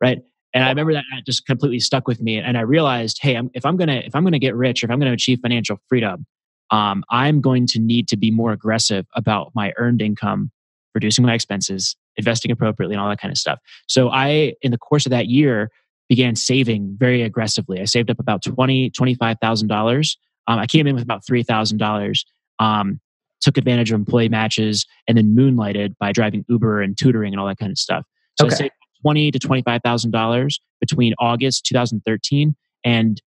right? 0.00 0.18
And 0.52 0.64
I 0.64 0.68
remember 0.68 0.94
that 0.94 1.04
just 1.24 1.46
completely 1.46 1.78
stuck 1.78 2.08
with 2.08 2.20
me, 2.20 2.38
and 2.38 2.58
I 2.58 2.62
realized, 2.62 3.20
hey, 3.22 3.36
I'm, 3.36 3.52
if 3.54 3.64
I'm 3.64 3.76
gonna 3.76 4.02
if 4.04 4.16
I'm 4.16 4.24
gonna 4.24 4.40
get 4.40 4.56
rich, 4.56 4.82
or 4.82 4.86
if 4.86 4.90
I'm 4.90 4.98
gonna 4.98 5.12
achieve 5.12 5.38
financial 5.40 5.78
freedom, 5.88 6.26
um, 6.72 7.04
I'm 7.10 7.40
going 7.40 7.68
to 7.68 7.78
need 7.78 8.08
to 8.08 8.16
be 8.16 8.32
more 8.32 8.50
aggressive 8.50 9.06
about 9.14 9.52
my 9.54 9.72
earned 9.76 10.02
income, 10.02 10.50
reducing 10.96 11.24
my 11.24 11.34
expenses, 11.34 11.94
investing 12.16 12.50
appropriately, 12.50 12.96
and 12.96 13.00
all 13.00 13.08
that 13.10 13.20
kind 13.20 13.30
of 13.30 13.38
stuff. 13.38 13.60
So 13.86 14.08
I, 14.08 14.54
in 14.60 14.72
the 14.72 14.78
course 14.78 15.06
of 15.06 15.10
that 15.10 15.28
year, 15.28 15.70
began 16.08 16.36
saving 16.36 16.96
very 16.98 17.22
aggressively. 17.22 17.80
I 17.80 17.84
saved 17.84 18.10
up 18.10 18.18
about 18.18 18.42
twenty 18.42 18.90
twenty 18.90 19.14
five 19.14 19.36
thousand 19.40 19.68
dollars. 19.68 20.16
Um, 20.46 20.58
I 20.58 20.66
came 20.66 20.86
in 20.86 20.94
with 20.94 21.02
about 21.04 21.26
three 21.26 21.42
thousand 21.42 21.78
dollars. 21.78 22.24
Um, 22.58 23.00
took 23.40 23.58
advantage 23.58 23.90
of 23.92 23.96
employee 23.96 24.28
matches, 24.28 24.86
and 25.06 25.18
then 25.18 25.34
moonlighted 25.36 25.94
by 25.98 26.12
driving 26.12 26.44
Uber 26.48 26.80
and 26.80 26.96
tutoring 26.96 27.32
and 27.34 27.40
all 27.40 27.46
that 27.46 27.58
kind 27.58 27.70
of 27.70 27.78
stuff. 27.78 28.04
So 28.38 28.46
Okay. 28.46 28.54
I 28.54 28.58
saved 28.58 28.72
twenty 29.02 29.30
to 29.30 29.38
twenty 29.38 29.62
five 29.62 29.80
thousand 29.84 30.10
dollars 30.12 30.60
between 30.80 31.14
August 31.18 31.64
2013 31.66 32.54
and 32.84 33.20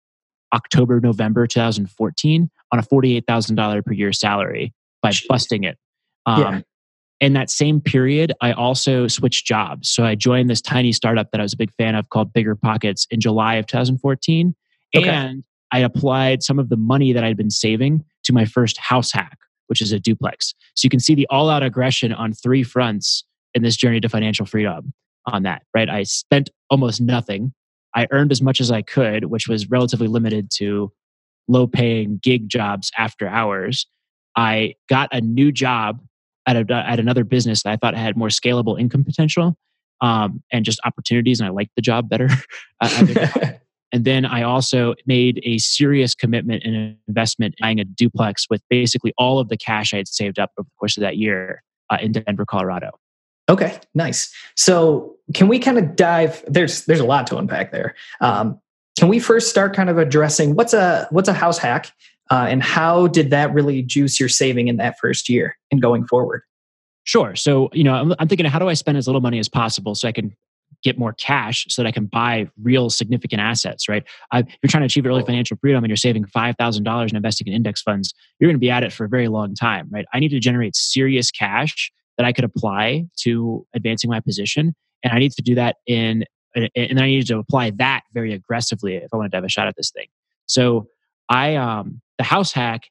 October 0.54 1.00
November 1.02 1.48
2014 1.48 2.50
on 2.72 2.80
a 2.80 2.84
forty 2.84 3.16
eight 3.18 3.26
thousand 3.28 3.56
dollar 3.56 3.82
per 3.82 3.94
year 3.94 4.14
salary 4.14 4.74
by 5.02 5.10
Jeez. 5.12 5.28
busting 5.28 5.64
it. 5.64 5.78
Um, 6.26 6.42
Yeah. 6.42 6.62
In 7.26 7.34
that 7.34 7.50
same 7.50 7.82
period, 7.82 8.34
I 8.40 8.52
also 8.52 9.08
switched 9.08 9.48
jobs. 9.48 9.90
So 9.90 10.04
I 10.06 10.14
joined 10.14 10.48
this 10.48 10.62
tiny 10.62 10.92
startup 10.92 11.32
that 11.32 11.42
I 11.42 11.44
was 11.44 11.54
a 11.54 11.58
big 11.58 11.74
fan 11.74 11.96
of 11.96 12.10
called 12.10 12.32
Bigger 12.32 12.56
Pockets 12.56 13.08
in 13.10 13.20
July 13.20 13.56
of 13.56 13.66
2014. 13.66 14.54
Okay. 14.96 15.10
And 15.10 15.44
I 15.72 15.80
applied 15.80 16.44
some 16.44 16.60
of 16.60 16.70
the 16.70 16.78
money 16.78 17.14
that 17.14 17.24
I'd 17.24 17.36
been 17.36 17.50
saving 17.50 18.06
to 18.26 18.32
my 18.32 18.46
first 18.46 18.78
house 18.78 19.12
hack, 19.12 19.40
which 19.66 19.82
is 19.82 19.92
a 19.92 20.00
duplex. 20.00 20.54
So 20.76 20.86
you 20.86 20.92
can 20.92 21.00
see 21.00 21.16
the 21.16 21.26
all 21.32 21.50
out 21.50 21.64
aggression 21.64 22.14
on 22.14 22.32
three 22.32 22.62
fronts 22.62 23.24
in 23.56 23.64
this 23.64 23.76
journey 23.76 24.00
to 24.02 24.08
financial 24.08 24.46
freedom 24.46 24.94
on 25.26 25.42
that, 25.44 25.64
right? 25.74 25.90
I 25.90 26.04
spent 26.04 26.52
almost 26.70 27.02
nothing. 27.02 27.56
I 27.96 28.06
earned 28.12 28.34
as 28.34 28.44
much 28.44 28.62
as 28.62 28.70
I 28.70 28.84
could, 28.84 29.26
which 29.26 29.48
was 29.48 29.68
relatively 29.68 30.08
limited 30.08 30.52
to 30.58 30.92
low 31.48 31.66
paying 31.66 32.20
gig 32.22 32.50
jobs 32.50 32.92
after 33.00 33.28
hours. 33.28 33.88
I 34.36 34.76
got 34.90 35.10
a 35.12 35.22
new 35.22 35.52
job 35.52 36.02
at, 36.48 36.56
a, 36.56 36.74
at 36.74 37.00
another 37.00 37.24
business 37.24 37.64
that 37.64 37.72
I 37.72 37.76
thought 37.78 37.96
had 37.96 38.16
more 38.16 38.30
scalable 38.30 38.80
income 38.80 39.04
potential 39.04 39.58
um, 40.02 40.42
and 40.52 40.66
just 40.66 40.80
opportunities, 40.86 41.40
and 41.40 41.48
I 41.48 41.52
liked 41.52 41.72
the 41.76 41.82
job 41.82 42.10
better. 42.10 42.30
At 42.82 43.08
the 43.08 43.14
job. 43.14 43.60
And 43.92 44.04
then 44.04 44.26
I 44.26 44.44
also 44.44 44.94
made 45.06 45.40
a 45.46 45.58
serious 45.58 46.14
commitment 46.14 46.64
and 46.66 46.76
an 46.76 46.98
investment 47.08 47.56
in 47.58 47.64
buying 47.64 47.80
a 47.80 47.86
duplex 47.86 48.46
with 48.50 48.62
basically 48.70 49.14
all 49.18 49.40
of 49.40 49.48
the 49.48 49.56
cash 49.56 49.94
I 49.94 49.98
had 49.98 50.08
saved 50.10 50.38
up 50.38 50.52
over 50.60 50.66
the 50.66 50.76
course 50.78 50.98
of 50.98 51.02
that 51.02 51.16
year 51.16 51.64
uh, 51.90 51.98
in 52.02 52.12
Denver, 52.12 52.46
Colorado. 52.46 52.90
Okay, 53.48 53.80
nice. 53.94 54.34
So 54.58 55.16
can 55.34 55.48
we 55.48 55.60
kind 55.60 55.78
of 55.78 55.96
dive? 55.96 56.44
There's 56.46 56.84
there's 56.88 57.00
a 57.00 57.06
lot 57.06 57.26
to 57.28 57.38
unpack 57.38 57.72
there. 57.72 57.96
Um, 58.20 58.60
can 59.00 59.08
we 59.08 59.20
first 59.20 59.50
start 59.50 59.74
kind 59.74 59.90
of 59.90 59.98
addressing 59.98 60.56
what's 60.56 60.74
a 60.74 61.08
what's 61.12 61.30
a 61.30 61.34
house 61.34 61.58
hack, 61.58 61.94
uh, 62.32 62.48
and 62.50 62.64
how 62.64 63.08
did 63.08 63.30
that 63.30 63.54
really 63.54 63.82
juice 63.82 64.20
your 64.20 64.30
saving 64.30 64.68
in 64.68 64.78
that 64.78 64.98
first 65.00 65.30
year 65.30 65.58
and 65.72 65.82
going 65.82 66.06
forward? 66.06 66.42
Sure. 67.04 67.36
So, 67.36 67.70
you 67.72 67.84
know, 67.84 67.94
I'm, 67.94 68.16
I'm 68.18 68.28
thinking, 68.28 68.48
how 68.48 68.60
do 68.60 68.68
I 68.68 68.74
spend 68.74 68.98
as 68.98 69.08
little 69.08 69.22
money 69.22 69.38
as 69.38 69.48
possible 69.48 69.94
so 69.94 70.08
I 70.08 70.12
can 70.12 70.36
get 70.84 70.98
more 70.98 71.14
cash 71.14 71.66
so 71.70 71.82
that 71.82 71.88
I 71.88 71.92
can 71.92 72.06
buy 72.06 72.48
real 72.62 72.90
significant 72.90 73.42
assets, 73.42 73.88
right? 73.88 74.04
I, 74.32 74.40
if 74.40 74.58
you're 74.62 74.70
trying 74.70 74.82
to 74.82 74.86
achieve 74.86 75.06
early 75.06 75.24
financial 75.24 75.58
freedom 75.58 75.84
and 75.84 75.90
you're 75.90 75.98
saving 75.98 76.26
$5,000 76.26 77.02
and 77.02 77.14
investing 77.14 77.48
in 77.48 77.54
index 77.54 77.82
funds, 77.82 78.14
you're 78.40 78.48
going 78.48 78.56
to 78.56 78.60
be 78.60 78.70
at 78.70 78.84
it 78.84 78.92
for 78.92 79.06
a 79.06 79.10
very 79.10 79.28
long 79.28 79.56
time, 79.56 79.88
right? 79.92 80.06
I 80.14 80.20
need 80.20 80.30
to 80.30 80.40
generate 80.40 80.76
serious 80.76 81.32
cash 81.32 81.92
that 82.18 82.26
I 82.26 82.32
could 82.32 82.44
apply 82.44 83.06
to 83.22 83.66
advancing 83.76 84.10
my 84.10 84.20
position. 84.20 84.76
And 85.04 85.14
I 85.14 85.20
need 85.20 85.32
to 85.34 85.42
do 85.42 85.56
that 85.56 85.78
in, 85.86 86.24
and 86.56 87.00
I 87.00 87.06
needed 87.08 87.28
to 87.28 87.38
apply 87.38 87.72
that 87.72 88.02
very 88.14 88.34
aggressively 88.34 88.96
if 88.96 89.10
I 89.14 89.18
wanted 89.18 89.32
to 89.32 89.38
have 89.38 89.44
a 89.44 89.50
shot 89.50 89.68
at 89.68 89.76
this 89.76 89.92
thing. 89.92 90.08
So 90.46 90.88
I, 91.30 91.56
um, 91.56 92.02
the 92.18 92.24
house 92.24 92.52
hack 92.54 92.90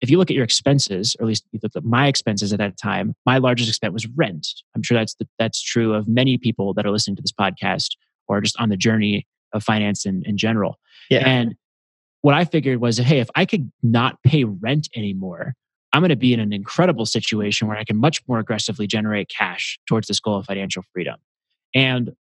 if 0.00 0.10
you 0.10 0.18
look 0.18 0.30
at 0.30 0.34
your 0.34 0.44
expenses, 0.44 1.16
or 1.18 1.24
at 1.24 1.28
least 1.28 1.44
you 1.52 1.58
look 1.62 1.74
at 1.74 1.84
my 1.84 2.06
expenses 2.06 2.52
at 2.52 2.58
that 2.58 2.76
time, 2.76 3.14
my 3.26 3.38
largest 3.38 3.68
expense 3.68 3.92
was 3.92 4.06
rent. 4.16 4.46
I'm 4.74 4.82
sure 4.82 4.96
that's 4.96 5.14
the, 5.14 5.26
that's 5.38 5.60
true 5.60 5.94
of 5.94 6.06
many 6.06 6.38
people 6.38 6.72
that 6.74 6.86
are 6.86 6.90
listening 6.90 7.16
to 7.16 7.22
this 7.22 7.32
podcast 7.32 7.96
or 8.28 8.40
just 8.40 8.58
on 8.60 8.68
the 8.68 8.76
journey 8.76 9.26
of 9.52 9.64
finance 9.64 10.06
in, 10.06 10.22
in 10.24 10.36
general. 10.36 10.76
Yeah. 11.10 11.26
And 11.26 11.56
what 12.20 12.34
I 12.34 12.44
figured 12.44 12.80
was, 12.80 12.98
hey, 12.98 13.20
if 13.20 13.28
I 13.34 13.44
could 13.44 13.72
not 13.82 14.22
pay 14.22 14.44
rent 14.44 14.88
anymore, 14.94 15.54
I'm 15.92 16.02
going 16.02 16.10
to 16.10 16.16
be 16.16 16.34
in 16.34 16.40
an 16.40 16.52
incredible 16.52 17.06
situation 17.06 17.66
where 17.66 17.76
I 17.76 17.84
can 17.84 17.96
much 17.96 18.20
more 18.28 18.38
aggressively 18.38 18.86
generate 18.86 19.28
cash 19.28 19.78
towards 19.88 20.06
this 20.06 20.20
goal 20.20 20.38
of 20.38 20.46
financial 20.46 20.82
freedom. 20.92 21.16
And 21.74 22.12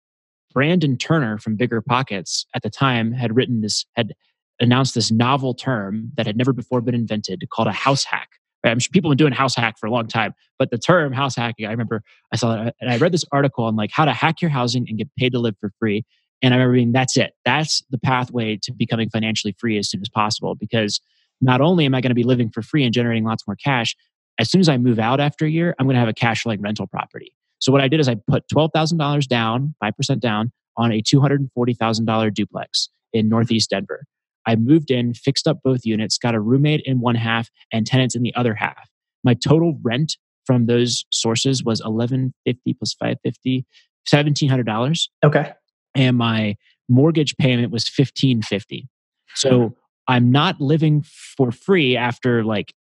Brandon 0.54 0.98
Turner 0.98 1.38
from 1.38 1.58
Bigger 1.58 1.82
Pockets 1.82 2.48
at 2.56 2.64
the 2.64 2.70
time 2.70 3.12
had 3.12 3.36
written 3.36 3.62
this, 3.62 3.86
had 3.96 4.14
announced 4.60 4.96
this 4.96 5.12
novel 5.12 5.54
term 5.54 6.12
that 6.16 6.26
had 6.26 6.38
never 6.38 6.54
before 6.54 6.82
been 6.82 6.96
invented 6.96 7.44
called 7.52 7.68
a 7.68 7.74
house 7.74 8.04
hack. 8.04 8.30
I'm 8.64 8.80
sure 8.80 8.90
people 8.92 9.10
have 9.10 9.18
been 9.18 9.26
doing 9.26 9.34
house 9.34 9.56
hack 9.56 9.78
for 9.80 9.86
a 9.88 9.92
long 9.92 10.08
time, 10.08 10.34
but 10.58 10.72
the 10.72 10.78
term 10.78 11.14
house 11.14 11.36
hacking, 11.36 11.68
I 11.68 11.72
remember 11.72 12.02
I 12.34 12.38
saw 12.38 12.56
that 12.56 12.76
and 12.82 12.90
I 12.90 12.98
read 12.98 13.12
this 13.12 13.24
article 13.32 13.64
on 13.66 13.76
like 13.76 13.92
how 13.94 14.06
to 14.06 14.14
hack 14.14 14.42
your 14.42 14.50
housing 14.50 14.86
and 14.90 14.98
get 14.98 15.08
paid 15.18 15.32
to 15.34 15.40
live 15.40 15.56
for 15.60 15.72
free. 15.80 16.04
And 16.42 16.54
I 16.54 16.58
remember 16.58 16.76
being, 16.76 16.92
that's 16.92 17.18
it. 17.18 17.34
That's 17.46 17.84
the 17.90 17.98
pathway 17.98 18.58
to 18.64 18.74
becoming 18.74 19.10
financially 19.10 19.56
free 19.58 19.78
as 19.78 19.90
soon 19.90 20.02
as 20.02 20.10
possible. 20.10 20.56
Because 20.56 21.00
not 21.40 21.62
only 21.62 21.86
am 21.86 21.96
I 21.96 22.02
going 22.02 22.10
to 22.10 22.16
be 22.16 22.24
living 22.24 22.50
for 22.50 22.62
free 22.62 22.84
and 22.84 22.94
generating 22.94 23.24
lots 23.24 23.48
more 23.48 23.56
cash, 23.56 23.96
as 24.40 24.50
soon 24.52 24.62
as 24.62 24.70
I 24.70 24.78
move 24.78 25.00
out 25.00 25.20
after 25.20 25.46
a 25.46 25.50
year, 25.50 25.76
I'm 25.80 25.86
going 25.86 25.96
to 25.96 26.00
have 26.00 26.10
a 26.10 26.14
cash 26.14 26.44
flowing 26.44 26.62
rental 26.62 26.88
property. 26.88 27.34
So 27.60 27.72
what 27.72 27.82
I 27.82 27.88
did 27.88 28.00
is 28.00 28.08
I 28.08 28.16
put 28.16 28.44
$12,000 28.54 29.28
down, 29.28 29.74
5% 29.84 30.20
down 30.20 30.52
on 30.76 30.92
a 30.92 31.02
$240,000 31.02 32.34
duplex 32.34 32.90
in 33.14 33.30
Northeast 33.30 33.72
Denver. 33.72 34.04
I 34.48 34.56
moved 34.56 34.90
in, 34.90 35.14
fixed 35.14 35.48
up 35.48 35.60
both 35.64 35.82
units, 35.86 36.18
got 36.18 36.34
a 36.34 36.40
roommate 36.40 36.82
in 36.86 37.00
one 37.02 37.16
half 37.16 37.50
and 37.72 37.86
tenants 37.86 38.16
in 38.16 38.24
the 38.24 38.34
other 38.36 38.56
half. 38.56 38.90
My 39.24 39.34
total 39.36 39.78
rent 39.84 40.18
from 40.46 40.66
those 40.66 41.06
sources 41.12 41.64
was 41.64 41.80
1150 41.84 42.74
plus 42.74 42.94
550 42.94 43.66
$1700 44.12 45.08
Okay. 45.26 45.52
and 45.96 46.18
my 46.18 46.56
mortgage 46.90 47.36
payment 47.38 47.72
was 47.72 47.84
1550 47.86 48.88
so 49.36 49.76
i'm 50.08 50.32
not 50.32 50.60
living 50.62 51.04
for 51.36 51.52
free 51.52 51.98
after 51.98 52.44
like 52.46 52.74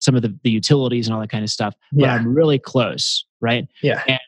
some 0.00 0.14
of 0.16 0.22
the, 0.22 0.34
the 0.42 0.50
utilities 0.50 1.06
and 1.06 1.14
all 1.14 1.20
that 1.20 1.28
kind 1.28 1.44
of 1.44 1.50
stuff 1.50 1.74
but 1.92 2.04
Yeah. 2.06 2.14
i'm 2.14 2.34
really 2.34 2.58
close 2.58 3.26
right 3.42 3.66
Yeah. 3.82 4.02
And 4.08 4.18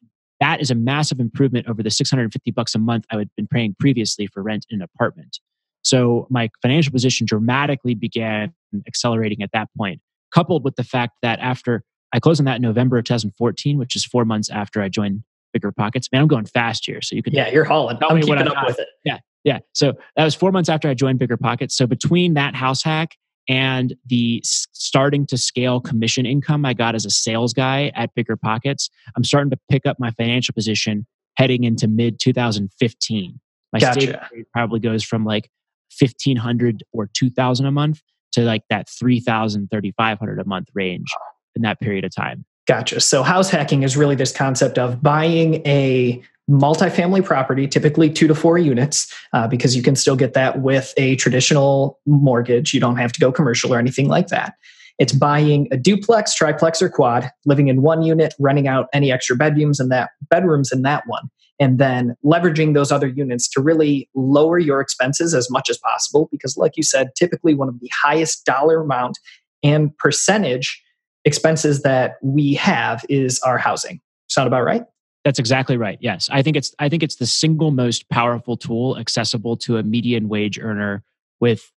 that 0.40 0.60
is 0.60 0.70
a 0.70 0.74
massive 0.74 1.20
improvement 1.20 1.66
over 1.68 1.82
the 1.82 1.90
650 1.90 2.50
bucks 2.50 2.74
a 2.74 2.78
month 2.78 3.06
I 3.10 3.16
had 3.16 3.30
been 3.36 3.46
paying 3.46 3.74
previously 3.80 4.26
for 4.26 4.42
rent 4.42 4.66
in 4.68 4.80
an 4.82 4.88
apartment. 4.94 5.38
So 5.84 6.26
my 6.30 6.50
financial 6.62 6.92
position 6.92 7.26
dramatically 7.26 7.94
began 7.94 8.52
accelerating 8.86 9.42
at 9.42 9.50
that 9.52 9.68
point, 9.76 10.00
coupled 10.32 10.64
with 10.64 10.76
the 10.76 10.84
fact 10.84 11.12
that 11.22 11.38
after 11.40 11.82
I 12.12 12.20
closed 12.20 12.40
on 12.40 12.44
that 12.46 12.56
in 12.56 12.62
November 12.62 12.96
of 12.98 13.04
2014, 13.04 13.76
which 13.78 13.96
is 13.96 14.04
four 14.04 14.24
months 14.24 14.48
after 14.50 14.80
I 14.80 14.88
joined 14.88 15.24
Bigger 15.52 15.72
Pockets. 15.72 16.08
Man, 16.12 16.22
I'm 16.22 16.28
going 16.28 16.46
fast 16.46 16.86
here. 16.86 17.02
So 17.02 17.16
you 17.16 17.22
can 17.22 17.32
Yeah, 17.34 17.48
you're 17.50 17.64
hauling. 17.64 17.98
Tell 17.98 18.10
I'm 18.10 18.16
me 18.16 18.20
what 18.24 18.38
keeping 18.38 18.48
I 18.48 18.50
up 18.50 18.54
got. 18.56 18.66
with 18.66 18.78
it. 18.80 18.88
yeah. 19.04 19.18
Yeah. 19.44 19.58
So 19.72 19.92
that 20.16 20.24
was 20.24 20.34
four 20.34 20.52
months 20.52 20.68
after 20.68 20.88
I 20.88 20.94
joined 20.94 21.18
Bigger 21.18 21.36
Pockets. 21.36 21.76
So 21.76 21.86
between 21.86 22.34
that 22.34 22.54
house 22.54 22.82
hack 22.82 23.16
and 23.48 23.94
the 24.06 24.40
starting 24.44 25.26
to 25.26 25.36
scale 25.36 25.80
commission 25.80 26.24
income 26.24 26.64
I 26.64 26.72
got 26.72 26.94
as 26.94 27.04
a 27.04 27.10
sales 27.10 27.52
guy 27.52 27.92
at 27.94 28.14
Bigger 28.14 28.36
Pockets, 28.36 28.88
I'm 29.16 29.24
starting 29.24 29.50
to 29.50 29.58
pick 29.70 29.84
up 29.84 29.98
my 30.00 30.10
financial 30.12 30.54
position 30.54 31.06
heading 31.36 31.64
into 31.64 31.88
mid 31.88 32.18
2015. 32.20 33.40
My 33.72 33.78
Gotcha. 33.80 34.28
rate 34.32 34.46
probably 34.52 34.80
goes 34.80 35.02
from 35.04 35.24
like 35.24 35.50
1500 35.98 36.82
or 36.92 37.08
2000 37.14 37.66
a 37.66 37.70
month 37.70 38.00
to 38.32 38.42
like 38.42 38.62
that 38.70 38.88
3000 38.88 39.68
3500 39.70 40.40
a 40.40 40.44
month 40.44 40.68
range 40.74 41.08
in 41.56 41.62
that 41.62 41.80
period 41.80 42.04
of 42.04 42.14
time 42.14 42.44
Gotcha. 42.66 43.00
So 43.00 43.22
house 43.22 43.50
hacking 43.50 43.82
is 43.82 43.96
really 43.96 44.14
this 44.14 44.32
concept 44.32 44.78
of 44.78 45.02
buying 45.02 45.56
a 45.66 46.22
multifamily 46.50 47.24
property, 47.24 47.66
typically 47.66 48.10
two 48.10 48.26
to 48.26 48.34
four 48.34 48.58
units, 48.58 49.12
uh, 49.32 49.48
because 49.48 49.76
you 49.76 49.82
can 49.82 49.96
still 49.96 50.16
get 50.16 50.34
that 50.34 50.60
with 50.60 50.92
a 50.96 51.16
traditional 51.16 51.98
mortgage. 52.06 52.72
You 52.72 52.80
don't 52.80 52.96
have 52.96 53.12
to 53.12 53.20
go 53.20 53.32
commercial 53.32 53.72
or 53.72 53.78
anything 53.78 54.08
like 54.08 54.28
that. 54.28 54.54
It's 54.98 55.12
buying 55.12 55.68
a 55.72 55.76
duplex, 55.76 56.34
triplex, 56.34 56.80
or 56.80 56.88
quad, 56.88 57.30
living 57.44 57.68
in 57.68 57.82
one 57.82 58.02
unit, 58.02 58.32
renting 58.38 58.68
out 58.68 58.86
any 58.92 59.10
extra 59.10 59.36
bedrooms 59.36 59.80
and 59.80 59.90
that 59.90 60.10
bedrooms 60.30 60.70
in 60.70 60.82
that 60.82 61.02
one, 61.06 61.28
and 61.60 61.78
then 61.78 62.16
leveraging 62.24 62.74
those 62.74 62.90
other 62.90 63.06
units 63.06 63.48
to 63.50 63.60
really 63.60 64.08
lower 64.14 64.58
your 64.58 64.80
expenses 64.80 65.34
as 65.34 65.50
much 65.50 65.70
as 65.70 65.78
possible. 65.78 66.28
Because, 66.30 66.56
like 66.56 66.76
you 66.76 66.82
said, 66.82 67.10
typically 67.16 67.54
one 67.54 67.68
of 67.68 67.78
the 67.80 67.90
highest 68.02 68.44
dollar 68.44 68.82
amount 68.82 69.18
and 69.62 69.96
percentage 69.98 70.82
expenses 71.24 71.82
that 71.82 72.16
we 72.22 72.54
have 72.54 73.04
is 73.08 73.40
our 73.40 73.58
housing. 73.58 74.00
Sound 74.28 74.46
about 74.46 74.64
right? 74.64 74.84
That's 75.24 75.38
exactly 75.38 75.76
right. 75.78 75.98
Yes. 76.00 76.28
I 76.30 76.42
think 76.42 76.56
it's 76.56 76.74
I 76.78 76.88
think 76.88 77.02
it's 77.02 77.16
the 77.16 77.26
single 77.26 77.70
most 77.70 78.08
powerful 78.10 78.56
tool 78.56 78.98
accessible 78.98 79.56
to 79.58 79.78
a 79.78 79.82
median 79.82 80.28
wage 80.28 80.58
earner 80.58 81.02
with 81.40 81.70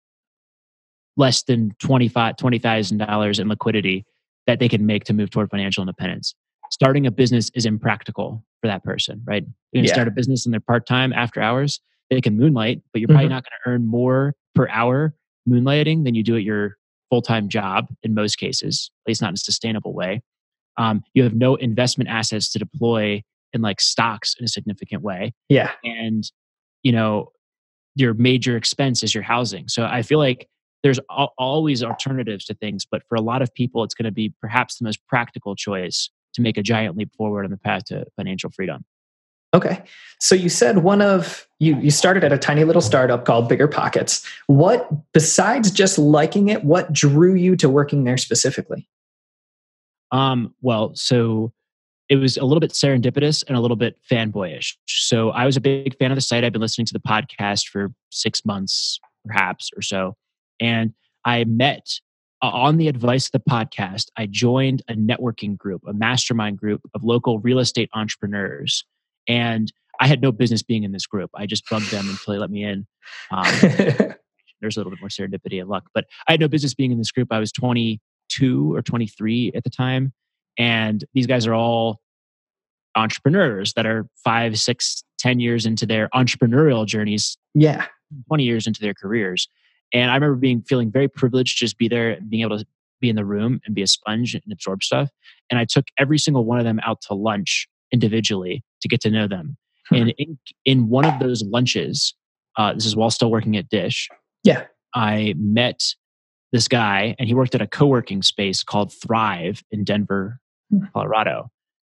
less 1.16 1.44
than 1.44 1.72
$20,000 1.82 3.40
in 3.40 3.48
liquidity 3.48 4.04
that 4.46 4.58
they 4.58 4.68
can 4.68 4.84
make 4.84 5.04
to 5.04 5.14
move 5.14 5.30
toward 5.30 5.50
financial 5.50 5.82
independence. 5.82 6.34
Starting 6.76 7.06
a 7.06 7.10
business 7.10 7.50
is 7.54 7.64
impractical 7.64 8.44
for 8.60 8.66
that 8.66 8.84
person, 8.84 9.22
right? 9.24 9.42
You're 9.72 9.80
going 9.80 9.84
to 9.84 9.88
Yeah. 9.88 9.94
start 9.94 10.08
a 10.08 10.10
business 10.10 10.44
in 10.44 10.50
their 10.52 10.60
part 10.60 10.86
time 10.86 11.10
after 11.14 11.40
hours. 11.40 11.80
They 12.10 12.20
can 12.20 12.36
moonlight, 12.36 12.82
but 12.92 13.00
you're 13.00 13.08
probably 13.08 13.28
Mhm. 13.28 13.30
not 13.30 13.44
going 13.44 13.58
to 13.64 13.70
earn 13.70 13.86
more 13.86 14.34
per 14.54 14.68
hour 14.68 15.14
moonlighting 15.48 16.04
than 16.04 16.14
you 16.14 16.22
do 16.22 16.36
at 16.36 16.42
your 16.42 16.76
full 17.08 17.22
time 17.22 17.48
job 17.48 17.86
in 18.02 18.12
most 18.12 18.36
cases, 18.36 18.90
at 19.06 19.08
least 19.08 19.22
not 19.22 19.28
in 19.28 19.34
a 19.34 19.38
sustainable 19.38 19.94
way. 19.94 20.20
Um, 20.76 21.02
you 21.14 21.22
have 21.22 21.34
no 21.34 21.54
investment 21.54 22.10
assets 22.10 22.52
to 22.52 22.58
deploy 22.58 23.22
in 23.54 23.62
like 23.62 23.80
stocks 23.80 24.34
in 24.38 24.44
a 24.44 24.48
significant 24.48 25.02
way 25.02 25.32
Yeah. 25.48 25.72
and 25.82 26.30
you 26.82 26.92
know 26.92 27.30
your 27.94 28.12
major 28.12 28.54
expense 28.54 29.02
is 29.02 29.14
your 29.14 29.22
housing 29.22 29.66
so 29.68 29.86
i 29.86 30.02
feel 30.02 30.18
like 30.18 30.46
there's 30.82 31.00
al- 31.10 31.32
always 31.38 31.82
alternatives 31.82 32.44
to 32.44 32.54
things 32.54 32.84
but 32.84 33.02
for 33.08 33.14
a 33.14 33.22
lot 33.22 33.40
of 33.40 33.54
people 33.54 33.82
it's 33.82 33.94
going 33.94 34.04
to 34.04 34.10
be 34.12 34.34
perhaps 34.42 34.76
the 34.78 34.84
most 34.84 34.98
practical 35.06 35.56
choice 35.56 36.10
to 36.36 36.42
make 36.42 36.56
a 36.56 36.62
giant 36.62 36.96
leap 36.96 37.12
forward 37.14 37.44
on 37.44 37.50
the 37.50 37.56
path 37.58 37.84
to 37.86 38.04
financial 38.16 38.50
freedom 38.50 38.84
Okay. 39.54 39.82
So 40.20 40.34
you 40.34 40.50
said 40.50 40.78
one 40.78 41.00
of 41.00 41.46
you 41.60 41.78
you 41.80 41.90
started 41.90 42.24
at 42.24 42.32
a 42.32 42.36
tiny 42.36 42.64
little 42.64 42.82
startup 42.82 43.24
called 43.24 43.48
Bigger 43.48 43.68
Pockets. 43.68 44.26
What 44.48 44.90
besides 45.12 45.70
just 45.70 45.98
liking 45.98 46.48
it, 46.48 46.64
what 46.64 46.92
drew 46.92 47.34
you 47.34 47.56
to 47.56 47.70
working 47.70 48.04
there 48.04 48.18
specifically? 48.18 48.86
um, 50.12 50.54
well 50.60 50.92
so 50.94 51.52
it 52.08 52.16
was 52.16 52.36
a 52.36 52.44
little 52.44 52.60
bit 52.60 52.70
serendipitous 52.70 53.44
and 53.48 53.56
a 53.56 53.60
little 53.60 53.76
bit 53.76 53.98
fanboyish 54.10 54.74
so 54.86 55.30
i 55.30 55.44
was 55.44 55.56
a 55.56 55.60
big 55.60 55.96
fan 55.98 56.10
of 56.10 56.16
the 56.16 56.20
site 56.20 56.44
i've 56.44 56.52
been 56.52 56.62
listening 56.62 56.86
to 56.86 56.92
the 56.92 57.00
podcast 57.00 57.66
for 57.68 57.92
six 58.10 58.44
months 58.44 59.00
perhaps 59.26 59.70
or 59.76 59.82
so 59.82 60.14
and 60.60 60.92
i 61.24 61.44
met 61.44 62.00
on 62.42 62.76
the 62.76 62.88
advice 62.88 63.26
of 63.26 63.32
the 63.32 63.50
podcast, 63.50 64.06
I 64.16 64.26
joined 64.26 64.82
a 64.88 64.94
networking 64.94 65.56
group, 65.56 65.82
a 65.86 65.92
mastermind 65.92 66.58
group 66.58 66.82
of 66.94 67.02
local 67.02 67.38
real 67.38 67.58
estate 67.58 67.88
entrepreneurs. 67.94 68.84
And 69.26 69.72
I 70.00 70.06
had 70.06 70.20
no 70.20 70.32
business 70.32 70.62
being 70.62 70.84
in 70.84 70.92
this 70.92 71.06
group. 71.06 71.30
I 71.34 71.46
just 71.46 71.68
bugged 71.68 71.90
them 71.90 72.08
until 72.08 72.34
they 72.34 72.38
let 72.38 72.50
me 72.50 72.64
in. 72.64 72.86
Um, 73.30 73.46
there's 74.60 74.76
a 74.76 74.80
little 74.80 74.90
bit 74.90 75.00
more 75.00 75.08
serendipity 75.08 75.60
and 75.60 75.68
luck, 75.68 75.84
but 75.94 76.04
I 76.28 76.32
had 76.32 76.40
no 76.40 76.48
business 76.48 76.74
being 76.74 76.92
in 76.92 76.98
this 76.98 77.10
group. 77.10 77.28
I 77.30 77.38
was 77.38 77.52
22 77.52 78.74
or 78.74 78.82
23 78.82 79.52
at 79.54 79.64
the 79.64 79.70
time. 79.70 80.12
And 80.58 81.04
these 81.14 81.26
guys 81.26 81.46
are 81.46 81.54
all 81.54 82.00
entrepreneurs 82.94 83.74
that 83.74 83.86
are 83.86 84.06
five, 84.24 84.58
six, 84.58 85.04
ten 85.18 85.40
years 85.40 85.66
into 85.66 85.86
their 85.86 86.08
entrepreneurial 86.14 86.86
journeys 86.86 87.36
yeah. 87.54 87.86
20 88.28 88.44
years 88.44 88.66
into 88.66 88.80
their 88.80 88.94
careers. 88.94 89.48
And 89.92 90.10
I 90.10 90.14
remember 90.14 90.36
being 90.36 90.62
feeling 90.62 90.90
very 90.90 91.08
privileged 91.08 91.58
to 91.58 91.64
just 91.64 91.78
be 91.78 91.88
there 91.88 92.10
and 92.10 92.28
being 92.28 92.42
able 92.42 92.58
to 92.58 92.66
be 93.00 93.08
in 93.08 93.16
the 93.16 93.24
room 93.24 93.60
and 93.64 93.74
be 93.74 93.82
a 93.82 93.86
sponge 93.86 94.34
and 94.34 94.42
absorb 94.50 94.82
stuff. 94.82 95.10
And 95.50 95.58
I 95.58 95.64
took 95.64 95.86
every 95.98 96.18
single 96.18 96.44
one 96.44 96.58
of 96.58 96.64
them 96.64 96.80
out 96.84 97.00
to 97.02 97.14
lunch 97.14 97.68
individually 97.92 98.64
to 98.80 98.88
get 98.88 99.00
to 99.02 99.10
know 99.10 99.28
them. 99.28 99.56
Hmm. 99.88 99.94
And 99.94 100.14
in, 100.18 100.38
in 100.64 100.88
one 100.88 101.04
of 101.04 101.18
those 101.20 101.42
lunches, 101.42 102.14
uh, 102.56 102.72
this 102.72 102.86
is 102.86 102.96
while 102.96 103.10
still 103.10 103.30
working 103.30 103.56
at 103.56 103.68
Dish. 103.68 104.08
Yeah. 104.44 104.64
I 104.94 105.34
met 105.36 105.82
this 106.52 106.68
guy, 106.68 107.14
and 107.18 107.28
he 107.28 107.34
worked 107.34 107.54
at 107.54 107.60
a 107.60 107.66
co-working 107.66 108.22
space 108.22 108.62
called 108.62 108.92
Thrive 108.92 109.62
in 109.70 109.84
Denver, 109.84 110.40
Hmm. 110.70 110.86
Colorado. 110.92 111.50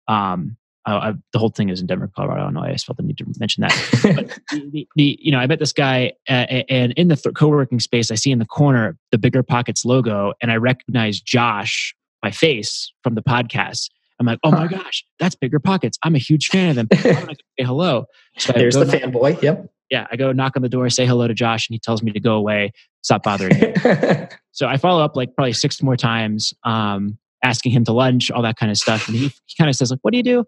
Um, 0.08 0.58
I, 0.90 1.10
I, 1.10 1.14
the 1.34 1.40
whole 1.40 1.50
thing 1.50 1.70
is 1.70 1.82
in 1.82 1.88
Denver, 1.88 2.10
Colorado. 2.16 2.42
I 2.42 2.44
don't 2.46 2.54
know. 2.54 2.62
I 2.62 2.72
just 2.72 2.86
felt 2.86 2.98
the 2.98 3.04
need 3.04 3.18
to 3.20 3.26
mention 3.40 3.62
that 3.62 3.72
but 4.16 4.40
the, 4.52 4.70
the, 4.72 4.88
the, 4.96 5.20
you 5.22 5.32
know, 5.32 5.38
I 5.38 5.48
met 5.48 5.60
this 5.60 5.74
guy, 5.74 6.14
uh, 6.28 6.64
and 6.70 6.94
in 6.94 7.08
the 7.08 7.16
th- 7.16 7.36
co-working 7.36 7.80
space, 7.80 8.12
I 8.12 8.16
see 8.16 8.32
in 8.32 8.40
the 8.40 8.46
corner 8.46 8.98
the 9.12 9.18
Bigger 9.18 9.44
Pockets 9.44 9.86
logo, 9.86 10.34
and 10.42 10.52
I 10.52 10.56
recognize 10.56 11.22
Josh, 11.22 11.96
my 12.24 12.32
face 12.32 12.92
from 13.04 13.16
the 13.16 13.22
podcast. 13.22 13.90
I'm 14.20 14.26
like, 14.26 14.40
oh 14.44 14.52
my 14.52 14.68
gosh, 14.68 15.06
that's 15.18 15.36
Bigger 15.36 15.60
Pockets. 15.60 15.98
I'm 16.04 16.16
a 16.16 16.20
huge 16.20 16.48
fan 16.48 16.70
of 16.70 16.76
them. 16.76 16.88
I'm 17.06 17.14
gonna 17.14 17.36
say 17.36 17.66
hello. 17.66 18.06
So 18.38 18.54
There's 18.54 18.76
the 18.76 18.86
fanboy. 18.86 19.42
Yep. 19.42 19.70
Yeah, 19.90 20.08
I 20.12 20.18
go 20.18 20.32
knock 20.32 20.54
on 20.56 20.62
the 20.62 20.70
door, 20.70 20.90
say 20.90 21.06
hello 21.06 21.28
to 21.28 21.34
Josh, 21.34 21.68
and 21.68 21.74
he 21.74 21.80
tells 21.80 22.04
me 22.04 22.12
to 22.12 22.20
go 22.20 22.36
away, 22.36 22.72
stop 23.02 23.24
bothering 23.24 23.56
him. 23.56 24.28
so 24.52 24.68
I 24.68 24.78
follow 24.78 25.04
up 25.04 25.16
like 25.16 25.34
probably 25.36 25.54
six 25.54 25.82
more 25.82 25.96
times, 25.96 26.54
um, 26.64 27.18
asking 27.44 27.72
him 27.72 27.86
to 27.86 27.94
lunch, 27.94 28.30
all 28.30 28.44
that 28.44 28.58
kind 28.58 28.72
of 28.72 28.78
stuff, 28.78 29.08
and 29.08 29.18
he, 29.18 29.28
he 29.46 29.56
kind 29.58 29.70
of 29.70 29.76
says 29.76 29.90
like, 29.90 30.00
"What 30.02 30.12
do 30.12 30.18
you 30.18 30.24
do?" 30.24 30.46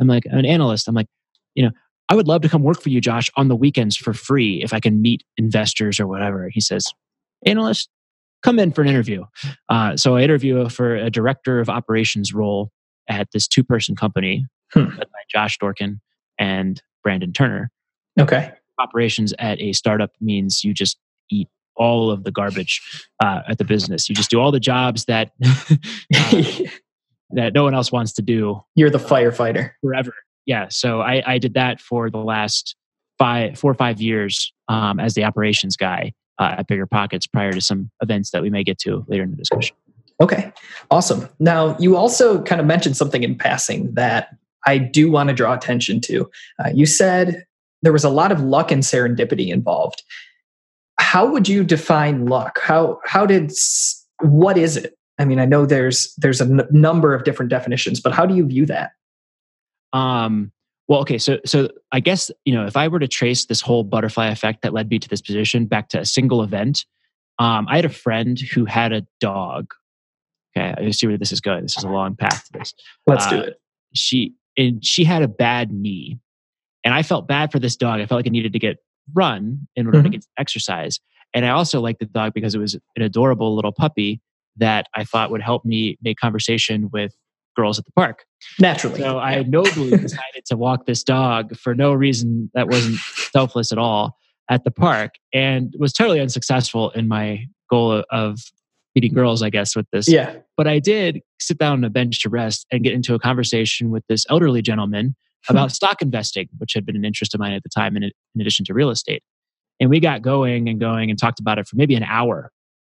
I'm 0.00 0.06
like, 0.06 0.24
"I'm 0.30 0.38
an 0.38 0.46
analyst." 0.46 0.88
I'm 0.88 0.94
like, 0.94 1.08
you 1.54 1.64
know, 1.64 1.70
I 2.08 2.14
would 2.14 2.28
love 2.28 2.42
to 2.42 2.48
come 2.48 2.62
work 2.62 2.80
for 2.80 2.90
you, 2.90 3.00
Josh, 3.00 3.30
on 3.36 3.48
the 3.48 3.56
weekends 3.56 3.96
for 3.96 4.12
free 4.12 4.62
if 4.62 4.72
I 4.72 4.80
can 4.80 5.00
meet 5.00 5.22
investors 5.36 5.98
or 6.00 6.06
whatever. 6.06 6.48
He 6.52 6.60
says, 6.60 6.86
"Analyst, 7.46 7.88
come 8.42 8.58
in 8.58 8.72
for 8.72 8.82
an 8.82 8.88
interview." 8.88 9.24
Uh, 9.68 9.96
so 9.96 10.16
I 10.16 10.22
interview 10.22 10.68
for 10.68 10.96
a 10.96 11.10
director 11.10 11.60
of 11.60 11.68
operations 11.68 12.34
role 12.34 12.70
at 13.08 13.28
this 13.32 13.46
two-person 13.46 13.96
company 13.96 14.46
Hmm. 14.74 14.86
led 14.86 14.98
by 14.98 15.20
Josh 15.30 15.58
Dorkin 15.58 16.00
and 16.38 16.82
Brandon 17.02 17.32
Turner 17.32 17.70
okay. 18.18 18.52
operations 18.80 19.32
at 19.38 19.60
a 19.60 19.72
startup 19.72 20.10
means 20.20 20.64
you 20.64 20.74
just 20.74 20.98
eat 21.30 21.48
all 21.76 22.10
of 22.10 22.24
the 22.24 22.32
garbage 22.32 22.80
uh, 23.22 23.42
at 23.48 23.58
the 23.58 23.64
business. 23.64 24.08
You 24.08 24.16
just 24.16 24.30
do 24.30 24.40
all 24.40 24.50
the 24.50 24.60
jobs 24.60 25.04
that 25.04 25.30
uh, 26.14 26.42
that 27.34 27.52
no 27.54 27.64
one 27.64 27.74
else 27.74 27.92
wants 27.92 28.12
to 28.14 28.22
do 28.22 28.60
You're 28.74 28.90
the 28.90 28.98
firefighter. 28.98 29.70
forever. 29.82 30.14
Yeah, 30.46 30.66
so 30.68 31.00
I, 31.00 31.22
I 31.26 31.38
did 31.38 31.54
that 31.54 31.80
for 31.80 32.10
the 32.10 32.18
last 32.18 32.76
five, 33.18 33.58
four 33.58 33.70
or 33.70 33.74
five 33.74 34.00
years 34.00 34.52
um, 34.68 35.00
as 35.00 35.14
the 35.14 35.24
operations 35.24 35.76
guy 35.76 36.12
uh, 36.38 36.56
at 36.58 36.66
Bigger 36.66 36.86
Pockets 36.86 37.26
prior 37.26 37.52
to 37.52 37.60
some 37.60 37.90
events 38.02 38.30
that 38.30 38.42
we 38.42 38.50
may 38.50 38.64
get 38.64 38.78
to 38.78 39.04
later 39.08 39.22
in 39.22 39.30
the 39.30 39.36
discussion. 39.36 39.76
Okay, 40.20 40.52
awesome. 40.90 41.28
Now, 41.40 41.76
you 41.78 41.96
also 41.96 42.42
kind 42.42 42.60
of 42.60 42.66
mentioned 42.66 42.96
something 42.96 43.22
in 43.22 43.36
passing 43.36 43.92
that 43.94 44.28
I 44.66 44.78
do 44.78 45.10
want 45.10 45.28
to 45.28 45.34
draw 45.34 45.54
attention 45.54 46.00
to. 46.02 46.30
Uh, 46.64 46.70
you 46.72 46.86
said 46.86 47.44
there 47.82 47.92
was 47.92 48.04
a 48.04 48.10
lot 48.10 48.32
of 48.32 48.40
luck 48.40 48.70
and 48.70 48.82
serendipity 48.82 49.48
involved. 49.48 50.02
How 50.98 51.26
would 51.26 51.48
you 51.48 51.64
define 51.64 52.26
luck? 52.26 52.60
How 52.62 53.00
how 53.04 53.26
did 53.26 53.52
what 54.20 54.56
is 54.56 54.76
it? 54.76 54.96
I 55.18 55.24
mean, 55.24 55.38
I 55.38 55.44
know 55.44 55.64
there's 55.66 56.14
there's 56.16 56.40
a 56.40 56.44
n- 56.44 56.66
number 56.70 57.14
of 57.14 57.24
different 57.24 57.50
definitions, 57.50 58.00
but 58.00 58.12
how 58.12 58.26
do 58.26 58.34
you 58.34 58.44
view 58.46 58.66
that? 58.66 58.92
Um, 59.92 60.50
well, 60.88 61.00
okay, 61.00 61.18
so 61.18 61.38
so 61.46 61.68
I 61.92 62.00
guess 62.00 62.30
you 62.44 62.54
know 62.54 62.66
if 62.66 62.76
I 62.76 62.88
were 62.88 62.98
to 62.98 63.08
trace 63.08 63.46
this 63.46 63.60
whole 63.60 63.84
butterfly 63.84 64.26
effect 64.28 64.62
that 64.62 64.72
led 64.72 64.88
me 64.90 64.98
to 64.98 65.08
this 65.08 65.20
position 65.22 65.66
back 65.66 65.88
to 65.90 66.00
a 66.00 66.04
single 66.04 66.42
event, 66.42 66.84
um, 67.38 67.66
I 67.68 67.76
had 67.76 67.84
a 67.84 67.90
friend 67.90 68.38
who 68.38 68.64
had 68.64 68.92
a 68.92 69.06
dog. 69.20 69.72
Okay, 70.56 70.74
I 70.86 70.90
see 70.90 71.06
where 71.06 71.18
this 71.18 71.32
is 71.32 71.40
going. 71.40 71.62
This 71.62 71.76
is 71.76 71.84
a 71.84 71.88
long 71.88 72.16
path 72.16 72.44
to 72.46 72.58
this. 72.58 72.74
Let's 73.06 73.26
do 73.28 73.36
Uh, 73.38 73.42
it. 73.42 73.60
She 73.94 74.34
and 74.56 74.84
she 74.84 75.04
had 75.04 75.22
a 75.22 75.28
bad 75.28 75.72
knee, 75.72 76.18
and 76.84 76.92
I 76.92 77.02
felt 77.02 77.28
bad 77.28 77.52
for 77.52 77.58
this 77.60 77.76
dog. 77.76 78.00
I 78.00 78.06
felt 78.06 78.18
like 78.18 78.26
it 78.26 78.30
needed 78.32 78.52
to 78.52 78.58
get 78.58 78.78
run 79.14 79.68
in 79.76 79.86
order 79.86 80.02
to 80.02 80.08
Mhm. 80.08 80.12
get 80.12 80.26
exercise, 80.38 80.98
and 81.32 81.46
I 81.46 81.50
also 81.50 81.80
liked 81.80 82.00
the 82.00 82.06
dog 82.06 82.34
because 82.34 82.54
it 82.54 82.58
was 82.58 82.74
an 82.96 83.02
adorable 83.02 83.54
little 83.54 83.72
puppy 83.72 84.20
that 84.56 84.86
I 84.94 85.04
thought 85.04 85.30
would 85.30 85.42
help 85.42 85.64
me 85.64 85.98
make 86.02 86.18
conversation 86.18 86.90
with 86.92 87.14
girls 87.56 87.78
at 87.78 87.84
the 87.84 87.92
park. 87.92 88.24
Naturally. 88.58 89.00
So 89.00 89.18
I 89.18 89.42
nobly 89.46 89.90
decided 89.90 90.44
to 90.46 90.56
walk 90.56 90.86
this 90.86 91.02
dog 91.02 91.56
for 91.56 91.74
no 91.74 91.92
reason 91.92 92.50
that 92.54 92.68
wasn't 92.68 92.98
selfless 93.32 93.72
at 93.72 93.78
all 93.78 94.16
at 94.50 94.64
the 94.64 94.70
park 94.70 95.14
and 95.32 95.74
was 95.78 95.92
totally 95.92 96.20
unsuccessful 96.20 96.90
in 96.90 97.08
my 97.08 97.46
goal 97.70 98.04
of 98.10 98.40
meeting 98.94 99.12
girls, 99.12 99.42
I 99.42 99.50
guess, 99.50 99.74
with 99.74 99.86
this. 99.92 100.08
yeah. 100.08 100.36
But 100.56 100.68
I 100.68 100.78
did 100.78 101.20
sit 101.40 101.58
down 101.58 101.72
on 101.72 101.84
a 101.84 101.90
bench 101.90 102.22
to 102.22 102.28
rest 102.28 102.66
and 102.70 102.84
get 102.84 102.92
into 102.92 103.14
a 103.14 103.18
conversation 103.18 103.90
with 103.90 104.04
this 104.08 104.24
elderly 104.30 104.62
gentleman 104.62 105.16
hmm. 105.46 105.52
about 105.52 105.72
stock 105.72 106.00
investing, 106.00 106.48
which 106.58 106.74
had 106.74 106.86
been 106.86 106.96
an 106.96 107.04
interest 107.04 107.34
of 107.34 107.40
mine 107.40 107.52
at 107.52 107.62
the 107.62 107.68
time, 107.68 107.96
in, 107.96 108.04
in 108.04 108.40
addition 108.40 108.64
to 108.66 108.74
real 108.74 108.90
estate. 108.90 109.22
And 109.80 109.90
we 109.90 109.98
got 109.98 110.22
going 110.22 110.68
and 110.68 110.78
going 110.78 111.10
and 111.10 111.18
talked 111.18 111.40
about 111.40 111.58
it 111.58 111.66
for 111.66 111.76
maybe 111.76 111.96
an 111.96 112.04
hour. 112.04 112.52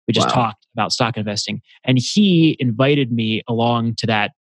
We 0.09 0.15
just 0.15 0.29
Wow. 0.29 0.35
talked 0.35 0.67
about 0.75 0.93
stock 0.93 1.17
investing. 1.17 1.61
And 1.85 1.99
he 1.99 2.57
invited 2.59 3.13
me 3.13 3.43
along 3.47 3.95
to 3.97 4.07
that 4.07 4.33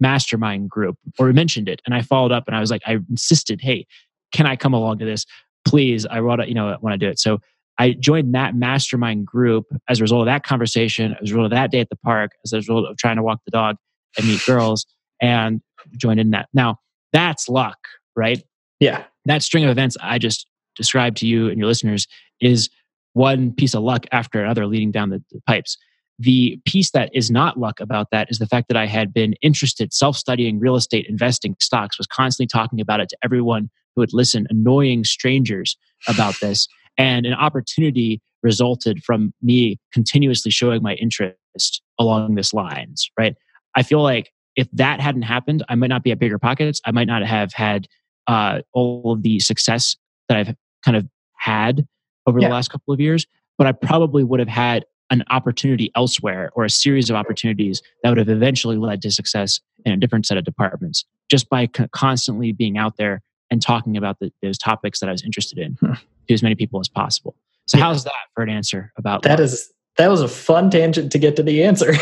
mastermind 0.00 0.70
group 0.70 0.96
or 1.18 1.32
mentioned 1.32 1.68
it. 1.68 1.80
And 1.86 1.94
I 1.94 2.02
followed 2.02 2.32
up 2.32 2.44
and 2.46 2.56
I 2.56 2.60
was 2.60 2.70
like, 2.70 2.82
I 2.86 2.98
insisted, 3.08 3.60
hey, 3.60 3.86
can 4.32 4.46
I 4.46 4.56
come 4.56 4.72
along 4.72 4.98
to 4.98 5.04
this? 5.04 5.26
Please, 5.66 6.06
I 6.06 6.20
want 6.20 6.40
to, 6.40 6.48
you 6.48 6.54
know, 6.54 6.76
want 6.80 6.94
to 6.94 6.98
do 6.98 7.08
it. 7.08 7.18
So 7.18 7.38
I 7.78 7.92
joined 7.92 8.34
that 8.34 8.54
mastermind 8.54 9.26
group 9.26 9.66
as 9.88 10.00
a 10.00 10.02
result 10.02 10.22
of 10.22 10.26
that 10.26 10.42
conversation, 10.42 11.16
as 11.20 11.30
a 11.30 11.34
result 11.34 11.44
of 11.46 11.50
that 11.50 11.70
day 11.70 11.80
at 11.80 11.90
the 11.90 11.96
park, 11.96 12.32
as 12.44 12.52
a 12.52 12.56
result 12.56 12.86
of 12.88 12.96
trying 12.96 13.16
to 13.16 13.22
walk 13.22 13.40
the 13.44 13.50
dog 13.50 13.76
and 14.16 14.26
meet 14.26 14.44
girls 14.46 14.86
and 15.20 15.60
joined 15.96 16.20
in 16.20 16.30
that. 16.30 16.48
Now, 16.54 16.78
that's 17.12 17.48
luck, 17.48 17.78
right? 18.16 18.42
Yeah. 18.80 19.04
That 19.26 19.42
string 19.42 19.64
of 19.64 19.70
events 19.70 19.96
I 20.00 20.18
just 20.18 20.46
described 20.76 21.18
to 21.18 21.26
you 21.26 21.48
and 21.48 21.58
your 21.58 21.66
listeners 21.66 22.06
is 22.40 22.70
one 23.12 23.52
piece 23.52 23.74
of 23.74 23.82
luck 23.82 24.06
after 24.12 24.42
another 24.42 24.66
leading 24.66 24.90
down 24.90 25.10
the, 25.10 25.22
the 25.30 25.40
pipes. 25.46 25.76
The 26.18 26.60
piece 26.66 26.90
that 26.90 27.10
is 27.14 27.30
not 27.30 27.58
luck 27.58 27.80
about 27.80 28.08
that 28.12 28.30
is 28.30 28.38
the 28.38 28.46
fact 28.46 28.68
that 28.68 28.76
I 28.76 28.86
had 28.86 29.12
been 29.12 29.34
interested, 29.40 29.92
self 29.92 30.16
studying 30.16 30.58
real 30.58 30.76
estate 30.76 31.06
investing 31.08 31.56
stocks, 31.60 31.96
was 31.98 32.06
constantly 32.06 32.46
talking 32.46 32.80
about 32.80 33.00
it 33.00 33.08
to 33.08 33.16
everyone 33.24 33.70
who 33.94 34.02
would 34.02 34.12
listen, 34.12 34.46
annoying 34.50 35.04
strangers 35.04 35.76
about 36.06 36.38
this. 36.40 36.68
And 36.98 37.24
an 37.24 37.32
opportunity 37.32 38.20
resulted 38.42 39.02
from 39.02 39.32
me 39.42 39.78
continuously 39.92 40.50
showing 40.50 40.82
my 40.82 40.94
interest 40.94 41.82
along 41.98 42.34
this 42.34 42.52
lines, 42.52 43.10
right? 43.18 43.34
I 43.74 43.82
feel 43.82 44.02
like 44.02 44.30
if 44.56 44.68
that 44.72 45.00
hadn't 45.00 45.22
happened, 45.22 45.64
I 45.68 45.74
might 45.74 45.88
not 45.88 46.02
be 46.02 46.10
at 46.10 46.18
bigger 46.18 46.38
pockets. 46.38 46.80
I 46.84 46.90
might 46.90 47.06
not 47.06 47.24
have 47.24 47.52
had 47.52 47.86
uh, 48.26 48.60
all 48.72 49.12
of 49.12 49.22
the 49.22 49.40
success 49.40 49.96
that 50.28 50.36
I've 50.36 50.54
kind 50.84 50.96
of 50.96 51.06
had 51.36 51.86
over 52.26 52.38
Yeah. 52.40 52.48
the 52.48 52.54
last 52.54 52.68
couple 52.70 52.92
of 52.94 53.00
years, 53.00 53.26
but 53.58 53.66
I 53.66 53.72
probably 53.72 54.24
would 54.24 54.40
have 54.40 54.48
had 54.48 54.84
an 55.10 55.24
opportunity 55.30 55.90
elsewhere 55.96 56.50
or 56.54 56.64
a 56.64 56.70
series 56.70 57.10
of 57.10 57.16
opportunities 57.16 57.82
that 58.02 58.10
would 58.10 58.18
have 58.18 58.28
eventually 58.28 58.76
led 58.76 59.02
to 59.02 59.10
success 59.10 59.60
in 59.84 59.92
a 59.92 59.96
different 59.96 60.24
set 60.26 60.36
of 60.36 60.44
departments 60.44 61.04
just 61.30 61.48
by 61.48 61.66
co- 61.66 61.88
constantly 61.88 62.52
being 62.52 62.78
out 62.78 62.96
there 62.96 63.20
and 63.50 63.60
talking 63.60 63.96
about 63.96 64.18
the, 64.20 64.32
those 64.42 64.56
topics 64.56 65.00
that 65.00 65.08
I 65.08 65.12
was 65.12 65.22
interested 65.24 65.58
in 65.58 65.72
Hmm. 65.80 65.94
to 66.28 66.34
as 66.34 66.42
many 66.42 66.54
people 66.54 66.78
as 66.78 66.88
possible. 66.88 67.34
So, 67.66 67.76
Yeah. 67.78 67.84
how's 67.84 68.04
that 68.04 68.12
for 68.34 68.42
an 68.44 68.50
answer 68.50 68.92
about 68.96 69.22
That 69.22 69.40
is 69.40 69.72
that 69.96 70.08
was 70.08 70.22
a 70.22 70.28
fun 70.28 70.70
tangent 70.70 71.10
to 71.12 71.18
get 71.18 71.34
to 71.36 71.42
the 71.42 71.64
answer. 71.64 71.92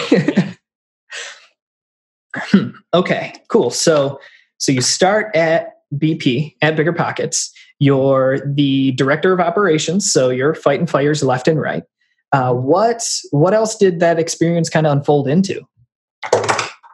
okay, 2.94 3.32
cool. 3.48 3.70
So 3.70 4.20
so 4.58 4.72
you 4.72 4.80
start 4.80 5.34
at 5.34 5.74
BP 5.94 6.56
at 6.62 6.76
Bigger 6.76 6.92
Pockets. 6.92 7.52
You're 7.78 8.40
the 8.44 8.92
director 8.92 9.32
of 9.32 9.40
operations, 9.40 10.10
so 10.10 10.30
you're 10.30 10.54
fighting 10.54 10.86
fires 10.86 11.22
left 11.22 11.46
and 11.48 11.60
right. 11.60 11.84
Uh, 12.32 12.52
what 12.52 13.02
what 13.30 13.54
else 13.54 13.76
did 13.76 14.00
that 14.00 14.18
experience 14.18 14.68
kind 14.68 14.86
of 14.86 14.92
unfold 14.92 15.28
into? 15.28 15.66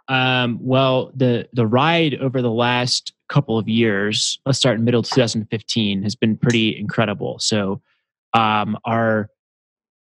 Um, 0.08 0.58
well, 0.60 1.10
the 1.14 1.48
the 1.52 1.66
ride 1.66 2.14
over 2.16 2.42
the 2.42 2.50
last 2.50 3.12
couple 3.28 3.58
of 3.58 3.68
years, 3.68 4.38
let's 4.44 4.58
start 4.58 4.78
in 4.78 4.84
middle 4.84 5.02
2015, 5.02 6.02
has 6.02 6.14
been 6.14 6.36
pretty 6.36 6.78
incredible. 6.78 7.38
So, 7.38 7.80
um, 8.34 8.76
our 8.84 9.30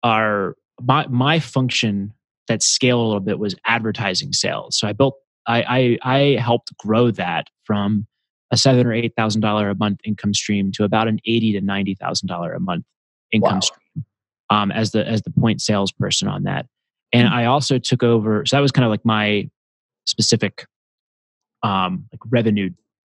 our 0.03 0.55
my 0.81 1.05
my 1.07 1.39
function 1.39 2.13
that 2.47 2.63
scaled 2.63 3.01
a 3.01 3.07
little 3.07 3.19
bit 3.19 3.39
was 3.39 3.55
advertising 3.65 4.33
sales. 4.33 4.77
So 4.77 4.87
I 4.87 4.93
built 4.93 5.15
I 5.47 5.97
I, 6.03 6.13
I 6.15 6.19
helped 6.41 6.75
grow 6.77 7.11
that 7.11 7.47
from 7.63 8.07
a 8.51 8.57
seven 8.57 8.85
or 8.85 8.93
eight 8.93 9.13
thousand 9.15 9.41
dollar 9.41 9.69
a 9.69 9.75
month 9.75 9.99
income 10.03 10.33
stream 10.33 10.71
to 10.73 10.83
about 10.83 11.07
an 11.07 11.19
eighty 11.25 11.51
to 11.53 11.61
ninety 11.61 11.95
thousand 11.95 12.27
dollar 12.27 12.53
a 12.53 12.59
month 12.59 12.85
income 13.31 13.55
Wow. 13.55 13.59
stream 13.61 14.05
um, 14.49 14.71
as 14.71 14.91
the 14.91 15.07
as 15.07 15.21
the 15.21 15.31
point 15.31 15.61
salesperson 15.61 16.27
on 16.27 16.43
that. 16.43 16.65
And 17.13 17.27
I 17.27 17.45
also 17.45 17.77
took 17.77 18.03
over. 18.03 18.45
So 18.45 18.55
that 18.55 18.61
was 18.61 18.71
kind 18.71 18.85
of 18.85 18.89
like 18.91 19.03
my 19.05 19.49
specific 20.05 20.65
um, 21.63 22.05
like 22.11 22.19
revenue 22.29 22.69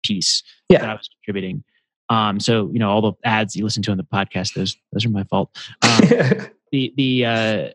piece 0.04 0.42
Yeah. 0.68 0.80
that 0.80 0.90
I 0.90 0.94
was 0.94 1.08
contributing. 1.08 1.64
Um, 2.10 2.38
so 2.38 2.70
you 2.72 2.78
know 2.78 2.90
all 2.90 3.00
the 3.00 3.12
ads 3.24 3.56
you 3.56 3.64
listen 3.64 3.82
to 3.84 3.90
on 3.90 3.96
the 3.96 4.04
podcast, 4.04 4.54
those 4.54 4.76
those 4.92 5.04
are 5.06 5.10
my 5.10 5.24
fault. 5.24 5.56
Um, 5.82 6.00
the 6.72 6.92
the 6.96 7.24
uh, 7.26 7.68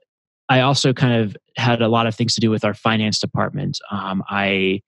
I 0.50 0.62
also 0.62 0.94
kind 0.94 1.14
of 1.24 1.36
had 1.58 1.82
a 1.82 1.88
lot 1.88 2.06
of 2.08 2.16
things 2.16 2.36
to 2.36 2.42
do 2.42 2.50
with 2.52 2.64
our 2.64 2.74
finance 2.74 3.20
department. 3.20 3.80
Um, 3.92 4.24
I 4.30 4.82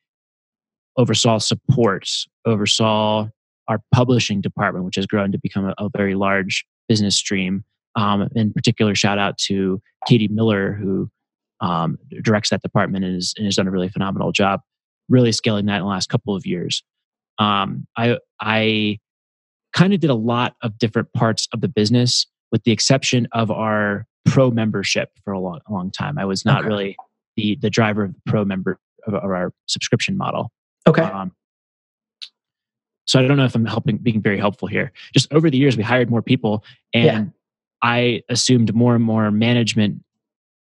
oversaw 0.98 1.38
support, 1.40 2.08
oversaw 2.46 3.28
our 3.68 3.82
publishing 3.94 4.42
department, 4.42 4.86
which 4.86 4.96
has 4.96 5.06
grown 5.06 5.32
to 5.32 5.38
become 5.40 5.66
a, 5.66 5.74
a 5.78 5.90
very 5.96 6.16
large 6.16 6.66
business 6.88 7.16
stream. 7.16 7.64
Um, 7.96 8.28
in 8.36 8.52
particular, 8.54 8.96
shout 8.96 9.18
out 9.20 9.38
to 9.48 9.82
Katie 10.08 10.28
Miller, 10.28 10.74
who 10.74 11.10
um, 11.62 11.98
directs 12.22 12.50
that 12.50 12.62
department 12.62 13.06
and, 13.06 13.18
is, 13.18 13.34
and 13.38 13.46
has 13.46 13.56
done 13.56 13.68
a 13.68 13.72
really 13.72 13.90
phenomenal 13.90 14.32
job, 14.32 14.62
really 15.10 15.32
scaling 15.32 15.66
that 15.68 15.76
in 15.78 15.82
the 15.82 15.88
last 15.88 16.10
couple 16.10 16.36
of 16.36 16.46
years. 16.46 16.84
Um, 17.38 17.86
I 17.98 18.18
I 18.40 19.00
kind 19.74 19.94
of 19.94 20.00
did 20.00 20.10
a 20.10 20.16
lot 20.16 20.56
of 20.62 20.78
different 20.78 21.12
parts 21.14 21.48
of 21.54 21.62
the 21.62 21.68
business, 21.68 22.26
with 22.52 22.64
the 22.64 22.72
exception 22.72 23.28
of 23.32 23.52
our 23.52 24.06
pro 24.26 24.52
membership 24.52 25.10
for 25.24 25.34
a 25.34 25.40
long, 25.40 25.60
a 25.68 25.72
long 25.74 25.92
time. 25.92 26.18
I 26.18 26.26
was 26.26 26.46
not 26.46 26.60
Okay. 26.62 26.68
really 26.68 26.98
the 27.38 27.58
the 27.62 27.70
driver 27.70 28.04
of 28.04 28.14
the 28.14 28.22
pro 28.26 28.44
member 28.46 28.80
of, 29.08 29.14
of 29.14 29.24
our 29.24 29.54
subscription 29.68 30.18
model. 30.18 30.52
okay. 30.88 31.04
Um, 31.04 31.32
so 33.12 33.19
I 33.19 33.28
don't 33.28 33.36
know 33.36 33.43
if 33.43 33.56
I'm 33.56 33.65
helping, 33.65 33.97
being 33.97 34.21
very 34.21 34.38
helpful 34.38 34.69
here. 34.69 34.93
Just 35.13 35.32
over 35.34 35.50
the 35.50 35.58
years, 35.58 35.76
we 35.76 35.84
hired 35.84 36.10
more 36.10 36.21
people, 36.21 36.63
and 36.93 37.06
Yeah. 37.06 37.26
I 37.82 38.21
assumed 38.30 38.74
more 38.74 38.95
and 38.95 39.04
more 39.04 39.30
management 39.32 40.02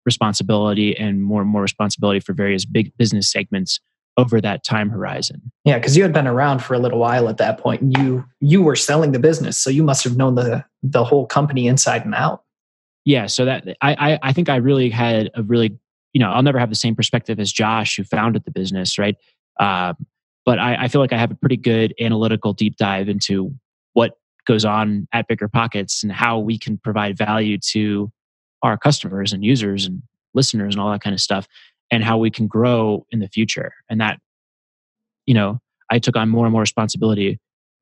responsibility 0.05 0.97
and 0.97 1.23
more 1.23 1.39
and 1.41 1.49
more 1.49 1.61
responsibility 1.61 2.19
for 2.19 2.33
various 2.33 2.65
big 2.65 2.91
business 2.97 3.31
segments 3.31 3.79
over 4.17 4.41
that 4.41 4.65
time 4.65 4.89
horizon. 4.89 5.41
Yeah, 5.63 5.77
because 5.77 5.95
you 5.95 6.03
had 6.03 6.11
been 6.11 6.27
around 6.27 6.61
for 6.61 6.73
a 6.73 6.79
little 6.79 6.99
while 6.99 7.29
at 7.29 7.37
that 7.37 7.57
point, 7.57 7.83
and 7.83 7.97
you 7.97 8.25
you 8.41 8.61
were 8.61 8.75
selling 8.75 9.13
the 9.13 9.19
business, 9.19 9.55
so 9.55 9.69
you 9.69 9.83
must 9.83 10.03
have 10.03 10.17
known 10.17 10.35
the 10.35 10.65
the 10.83 11.05
whole 11.05 11.25
company 11.25 11.67
inside 11.67 12.03
and 12.03 12.13
out. 12.13 12.43
Yeah, 13.05 13.27
so 13.27 13.45
that 13.45 13.65
I 13.79 13.93
I, 14.11 14.19
I 14.23 14.33
think 14.33 14.49
I 14.49 14.57
really 14.57 14.89
had 14.89 15.31
a 15.35 15.43
really 15.43 15.79
you 16.11 16.19
know 16.19 16.31
I'll 16.31 16.43
never 16.43 16.59
have 16.59 16.69
the 16.69 16.75
same 16.75 16.97
perspective 16.97 17.39
as 17.39 17.53
Josh 17.53 17.95
who 17.95 18.03
founded 18.03 18.43
the 18.43 18.51
business, 18.51 18.97
right? 18.97 19.15
Um, 19.57 19.95
but 20.45 20.59
I, 20.59 20.83
I 20.83 20.87
feel 20.87 21.01
like 21.01 21.13
I 21.13 21.17
have 21.17 21.31
a 21.31 21.35
pretty 21.35 21.57
good 21.57 21.93
analytical 21.99 22.53
deep 22.53 22.77
dive 22.77 23.09
into 23.09 23.53
what 23.93 24.17
goes 24.45 24.65
on 24.65 25.07
at 25.13 25.27
Bigger 25.27 25.47
Pockets 25.47 26.03
and 26.03 26.11
how 26.11 26.39
we 26.39 26.57
can 26.57 26.77
provide 26.77 27.17
value 27.17 27.57
to 27.71 28.11
our 28.63 28.77
customers 28.77 29.33
and 29.33 29.43
users 29.43 29.85
and 29.85 30.01
listeners 30.33 30.73
and 30.73 30.81
all 30.81 30.91
that 30.91 31.01
kind 31.01 31.13
of 31.13 31.19
stuff, 31.19 31.47
and 31.91 32.03
how 32.03 32.17
we 32.17 32.29
can 32.31 32.47
grow 32.47 33.05
in 33.11 33.19
the 33.19 33.27
future. 33.27 33.73
And 33.89 33.99
that, 34.01 34.19
you 35.25 35.33
know, 35.33 35.59
I 35.89 35.99
took 35.99 36.15
on 36.15 36.29
more 36.29 36.45
and 36.45 36.51
more 36.53 36.61
responsibility 36.61 37.39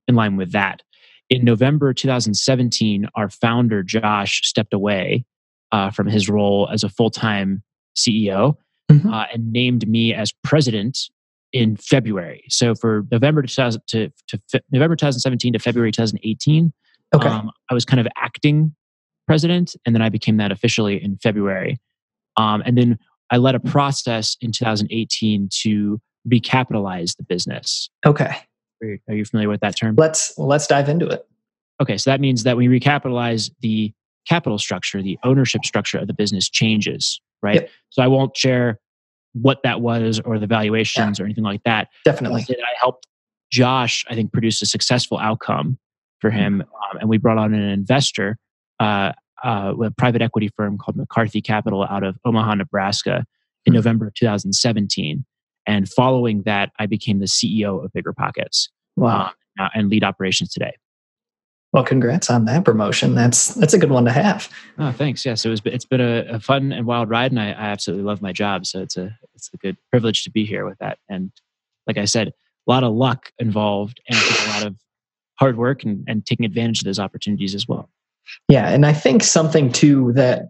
in 0.08 0.15
line 0.15 0.36
with 0.36 0.52
that. 0.54 0.82
In 1.30 1.45
November 1.45 1.93
2017, 1.93 3.08
our 3.15 3.30
founder 3.30 3.84
Josh 3.84 4.41
stepped 4.48 4.74
away 4.74 5.26
uh, 5.72 5.91
from 5.91 6.08
his 6.08 6.28
role 6.28 6.67
as 6.72 6.84
a 6.84 6.89
full 6.89 7.12
time 7.12 7.62
CEO 7.95 8.58
Mhm. 8.91 9.13
uh, 9.13 9.28
and 9.32 9.52
named 9.52 9.88
me 9.88 10.15
as 10.15 10.34
president 10.43 10.98
in 11.54 11.76
February. 11.76 12.44
So 12.50 12.76
for 12.76 13.06
November 13.12 13.42
2000 13.42 13.82
to, 13.88 14.10
to 14.28 14.42
Fe- 14.52 14.62
November 14.72 14.96
2017 14.96 15.54
to 15.54 15.60
February 15.60 15.92
2018, 15.92 16.72
Okay. 17.16 17.28
um, 17.28 17.50
I 17.72 17.74
was 17.74 17.86
kind 17.86 18.00
of 18.00 18.08
acting 18.18 18.76
president, 19.26 19.76
and 19.86 19.96
then 19.96 20.02
I 20.02 20.10
became 20.10 20.38
that 20.38 20.52
officially 20.52 21.04
in 21.04 21.18
February. 21.18 21.80
Um, 22.38 22.62
and 22.66 22.78
then 22.78 23.00
I 23.32 23.38
led 23.38 23.56
a 23.56 23.60
process 23.60 24.38
in 24.42 24.52
2018 24.52 25.50
to 25.64 26.00
recapitalize 26.28 27.16
the 27.18 27.24
business. 27.24 27.90
okay. 28.06 28.36
Are 28.82 28.88
you, 28.88 29.00
are 29.10 29.16
you 29.16 29.26
familiar 29.26 29.50
with 29.50 29.60
that 29.60 29.76
term? 29.76 29.96
Let's 29.98 30.38
let's 30.38 30.66
dive 30.66 30.88
into 30.88 31.06
it. 31.08 31.28
Okay, 31.82 31.98
so 31.98 32.10
that 32.12 32.22
means 32.22 32.44
that 32.44 32.56
we 32.56 32.68
recapitalize 32.70 33.52
the 33.60 33.92
capital 34.26 34.58
structure, 34.58 35.02
the 35.02 35.20
ownership 35.24 35.66
structure 35.66 35.98
of 35.98 36.08
the 36.08 36.14
business 36.14 36.50
changes, 36.50 37.20
right? 37.44 37.56
Yep. 37.56 37.70
So 37.90 38.04
I 38.04 38.08
won't 38.08 38.38
share 38.38 38.80
what 39.34 39.60
that 39.63 39.82
was 39.82 40.20
or 40.20 40.39
the 40.39 40.48
valuations 40.48 41.20
or 41.20 41.26
anything 41.26 41.44
like 41.44 41.62
that. 41.63 41.89
Definitely. 42.06 42.44
That 42.48 42.58
I 42.60 42.76
helped 42.80 43.06
Josh, 43.52 44.06
I 44.10 44.15
think, 44.15 44.32
produce 44.32 44.62
a 44.62 44.65
successful 44.65 45.18
outcome 45.18 45.78
for 46.20 46.30
him, 46.30 46.62
um, 46.62 46.98
and 47.00 47.10
we 47.10 47.18
brought 47.18 47.38
on 47.38 47.54
an 47.54 47.62
investor, 47.62 48.38
uh, 48.80 49.13
uh, 49.44 49.74
a 49.84 49.92
private 49.92 50.22
equity 50.22 50.50
firm 50.58 50.78
called 50.78 50.98
McCarthy 50.98 51.42
Capital 51.42 51.84
out 51.84 52.04
of 52.04 52.18
Omaha, 52.26 52.56
Nebraska, 52.56 53.26
in 53.65 53.72
Hmm. 53.74 53.78
November 53.78 54.08
of 54.08 54.13
2017. 54.15 55.26
And 55.65 55.88
following 55.89 56.44
that, 56.44 56.72
I 56.80 56.86
became 56.88 57.20
the 57.20 57.26
CEO 57.28 57.84
of 57.84 57.94
Bigger 57.94 58.12
Pockets 58.13 58.70
Wow. 58.96 59.32
um, 59.60 59.70
and 59.74 59.89
lead 59.89 60.04
operations 60.04 60.52
today. 60.52 60.74
Well, 61.71 61.84
congrats 61.84 62.32
on 62.32 62.45
that 62.45 62.65
promotion. 62.65 63.13
That's 63.13 63.53
that's 63.53 63.75
a 63.75 63.77
good 63.77 63.91
one 63.91 64.05
to 64.05 64.12
have. 64.12 64.49
Oh, 64.79 64.91
thanks. 64.91 65.23
Yes, 65.23 65.45
it 65.45 65.49
was. 65.49 65.62
It's 65.65 65.86
been 65.86 66.01
a, 66.01 66.25
a 66.27 66.39
fun 66.39 66.71
and 66.71 66.88
wild 66.88 67.10
ride, 67.10 67.32
and 67.32 67.39
I, 67.39 67.49
I 67.49 67.69
absolutely 67.69 68.05
love 68.05 68.21
my 68.21 68.34
job. 68.34 68.65
So 68.65 68.82
it's 68.82 68.97
a 68.97 69.15
it's 69.36 69.51
a 69.53 69.58
good 69.58 69.77
privilege 69.91 70.23
to 70.23 70.32
be 70.32 70.45
here 70.45 70.65
with 70.65 70.79
that. 70.79 70.97
And 71.10 71.32
like 71.86 71.97
I 71.97 72.05
said, 72.05 72.29
a 72.29 72.32
lot 72.71 72.84
of 72.84 72.93
luck 72.93 73.32
involved, 73.38 74.01
and 74.10 74.17
a 74.17 74.49
lot 74.49 74.65
of 74.65 74.77
hard 75.38 75.58
work 75.58 75.84
and, 75.84 76.03
and 76.08 76.25
taking 76.25 76.45
advantage 76.45 76.79
of 76.79 76.86
those 76.86 76.99
opportunities 76.99 77.53
as 77.53 77.67
well. 77.67 77.89
Yeah, 78.47 78.69
and 78.69 78.86
I 78.86 78.93
think 78.93 79.23
something 79.23 79.71
too 79.71 80.12
that 80.13 80.49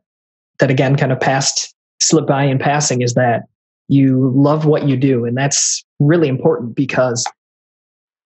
that 0.59 0.71
again 0.71 0.95
kind 0.95 1.11
of 1.11 1.19
passed 1.19 1.75
slip 2.01 2.27
by 2.27 2.45
in 2.45 2.59
passing 2.59 3.01
is 3.01 3.13
that 3.15 3.43
you 3.89 4.31
love 4.35 4.65
what 4.65 4.87
you 4.87 4.95
do 4.95 5.25
and 5.25 5.35
that's 5.35 5.83
really 5.99 6.27
important 6.29 6.75
because 6.75 7.25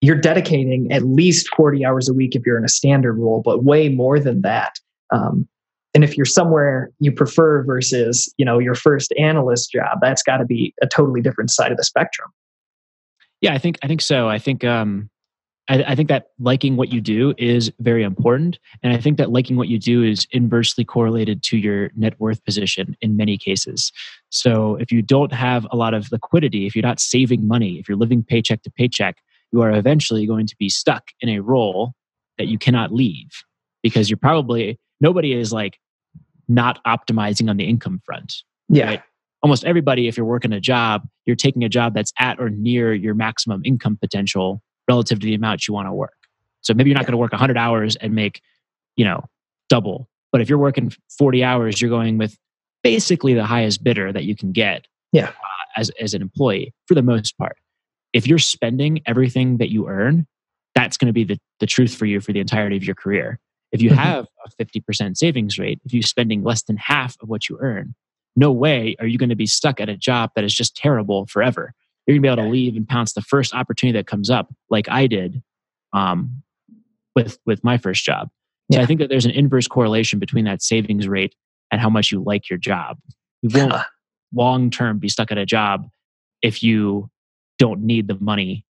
you're 0.04 0.16
dedicating 0.16 0.90
at 0.92 1.02
least 1.02 1.48
40 1.56 1.84
hours 1.84 2.08
a 2.08 2.14
week 2.14 2.34
if 2.34 2.44
you're 2.44 2.58
in 2.58 2.64
a 2.64 2.68
standard 2.68 3.14
role 3.14 3.40
but 3.44 3.64
way 3.64 3.88
more 3.88 4.20
than 4.20 4.42
that 4.42 4.78
um, 5.12 5.48
and 5.94 6.04
if 6.04 6.16
you're 6.16 6.26
somewhere 6.26 6.90
you 7.00 7.10
prefer 7.10 7.62
versus 7.64 8.32
you 8.36 8.44
know 8.44 8.58
your 8.58 8.74
first 8.74 9.12
analyst 9.18 9.70
job 9.72 9.98
that's 10.00 10.22
got 10.22 10.38
to 10.38 10.44
be 10.44 10.74
a 10.82 10.86
totally 10.86 11.20
different 11.20 11.50
side 11.50 11.70
of 11.70 11.78
the 11.78 11.84
spectrum 11.84 12.30
yeah 13.40 13.54
i 13.54 13.58
think 13.58 13.78
i 13.82 13.86
think 13.86 14.00
so 14.00 14.28
i 14.28 14.38
think 14.38 14.64
um 14.64 15.08
I, 15.68 15.82
I, 15.82 15.94
think 15.94 16.08
that 16.08 16.26
liking 16.38 16.76
what 16.76 16.92
you 16.92 17.00
do 17.00 17.32
is 17.38 17.72
very 17.78 18.02
important. 18.02 18.58
And 18.82 18.92
I 18.92 18.98
think 18.98 19.16
that 19.16 19.30
liking 19.30 19.56
what 19.56 19.68
you 19.68 19.78
do 19.78 20.02
is 20.02 20.26
inversely 20.30 20.84
correlated 20.84 21.42
to 21.44 21.56
your 21.56 21.90
net 21.96 22.20
worth 22.20 22.44
position 22.44 22.94
in 23.00 23.16
many 23.16 23.38
cases. 23.38 23.90
So 24.28 24.76
if 24.76 24.92
you 24.92 25.00
don't 25.00 25.32
have 25.32 25.66
a 25.70 25.76
lot 25.76 25.94
of 25.94 26.12
liquidity, 26.12 26.66
if 26.66 26.76
you're 26.76 26.82
not 26.82 27.00
saving 27.00 27.48
money, 27.48 27.78
if 27.78 27.88
you're 27.88 27.96
living 27.96 28.22
paycheck 28.22 28.62
to 28.64 28.70
paycheck, 28.70 29.16
you 29.54 29.62
are 29.62 29.70
eventually 29.70 30.26
going 30.26 30.48
to 30.48 30.56
be 30.58 30.68
stuck 30.68 31.04
in 31.20 31.28
a 31.28 31.38
role 31.38 31.92
that 32.38 32.48
you 32.48 32.58
cannot 32.58 32.92
leave 32.92 33.30
because 33.84 34.10
you're 34.10 34.16
probably, 34.16 34.80
nobody 35.00 35.32
is 35.32 35.52
like 35.52 35.78
not 36.48 36.82
optimizing 36.84 37.48
on 37.48 37.56
the 37.56 37.64
income 37.64 38.00
front. 38.04 38.34
Yeah. 38.68 38.86
Right? 38.86 39.02
Almost 39.44 39.64
everybody, 39.64 40.08
if 40.08 40.16
you're 40.16 40.26
working 40.26 40.52
a 40.52 40.60
job, 40.60 41.06
you're 41.24 41.36
taking 41.36 41.62
a 41.62 41.68
job 41.68 41.94
that's 41.94 42.12
at 42.18 42.40
or 42.40 42.50
near 42.50 42.92
your 42.92 43.14
maximum 43.14 43.62
income 43.64 43.96
potential 43.96 44.60
relative 44.88 45.20
to 45.20 45.26
the 45.26 45.34
amount 45.34 45.68
you 45.68 45.74
want 45.74 45.86
to 45.86 45.92
work. 45.92 46.16
So 46.62 46.74
maybe 46.74 46.90
you're 46.90 46.94
not 46.94 47.02
yeah. 47.02 47.10
going 47.10 47.12
to 47.12 47.18
work 47.18 47.32
100 47.32 47.56
hours 47.56 47.94
and 47.96 48.12
make, 48.12 48.40
you 48.96 49.04
know, 49.04 49.22
double. 49.68 50.08
But 50.32 50.40
if 50.40 50.48
you're 50.48 50.58
working 50.58 50.92
40 51.16 51.44
hours, 51.44 51.80
you're 51.80 51.90
going 51.90 52.18
with 52.18 52.36
basically 52.82 53.34
the 53.34 53.44
highest 53.44 53.84
bidder 53.84 54.12
that 54.12 54.24
you 54.24 54.34
can 54.34 54.50
get. 54.50 54.88
Yeah. 55.12 55.28
Uh, 55.28 55.32
as 55.76 55.90
as 56.00 56.14
an 56.14 56.22
employee 56.22 56.72
for 56.86 56.94
the 56.94 57.02
most 57.02 57.36
part. 57.38 57.56
If 58.14 58.26
you're 58.26 58.38
spending 58.38 59.02
everything 59.04 59.58
that 59.58 59.70
you 59.70 59.88
earn, 59.88 60.26
that's 60.74 60.96
going 60.96 61.08
to 61.08 61.12
be 61.12 61.24
the, 61.24 61.38
the 61.60 61.66
truth 61.66 61.94
for 61.94 62.06
you 62.06 62.20
for 62.20 62.32
the 62.32 62.40
entirety 62.40 62.76
of 62.76 62.84
your 62.84 62.94
career. 62.94 63.38
If 63.72 63.82
you 63.82 63.90
mm-hmm. 63.90 63.98
have 63.98 64.26
a 64.46 64.64
50% 64.64 65.16
savings 65.16 65.58
rate, 65.58 65.80
if 65.84 65.92
you're 65.92 66.02
spending 66.02 66.42
less 66.42 66.62
than 66.62 66.76
half 66.76 67.16
of 67.20 67.28
what 67.28 67.48
you 67.50 67.58
earn, 67.60 67.94
no 68.36 68.50
way 68.50 68.96
are 68.98 69.06
you 69.06 69.18
going 69.18 69.28
to 69.28 69.36
be 69.36 69.46
stuck 69.46 69.80
at 69.80 69.90
a 69.90 69.96
job 69.96 70.30
that 70.34 70.44
is 70.44 70.54
just 70.54 70.74
terrible 70.74 71.26
forever 71.26 71.74
you're 72.06 72.14
gonna 72.14 72.22
be 72.22 72.28
able 72.28 72.48
to 72.48 72.50
leave 72.50 72.76
and 72.76 72.88
pounce 72.88 73.12
the 73.12 73.22
first 73.22 73.54
opportunity 73.54 73.98
that 73.98 74.06
comes 74.06 74.30
up, 74.30 74.52
like 74.68 74.88
I 74.88 75.06
did 75.06 75.42
um, 75.92 76.42
with 77.14 77.38
with 77.46 77.64
my 77.64 77.78
first 77.78 78.04
job. 78.04 78.28
So 78.70 78.78
yeah. 78.78 78.82
I 78.82 78.86
think 78.86 79.00
that 79.00 79.08
there's 79.08 79.24
an 79.24 79.30
inverse 79.30 79.66
correlation 79.66 80.18
between 80.18 80.44
that 80.44 80.62
savings 80.62 81.08
rate 81.08 81.34
and 81.70 81.80
how 81.80 81.90
much 81.90 82.10
you 82.10 82.22
like 82.22 82.48
your 82.48 82.58
job. 82.58 82.98
You 83.42 83.50
won't 83.54 83.74
long 84.34 84.70
term 84.70 84.98
be 84.98 85.08
stuck 85.08 85.32
at 85.32 85.38
a 85.38 85.46
job 85.46 85.88
if 86.42 86.62
you 86.62 87.10
don't 87.58 87.82
need 87.82 88.08
the 88.08 88.18
money 88.20 88.64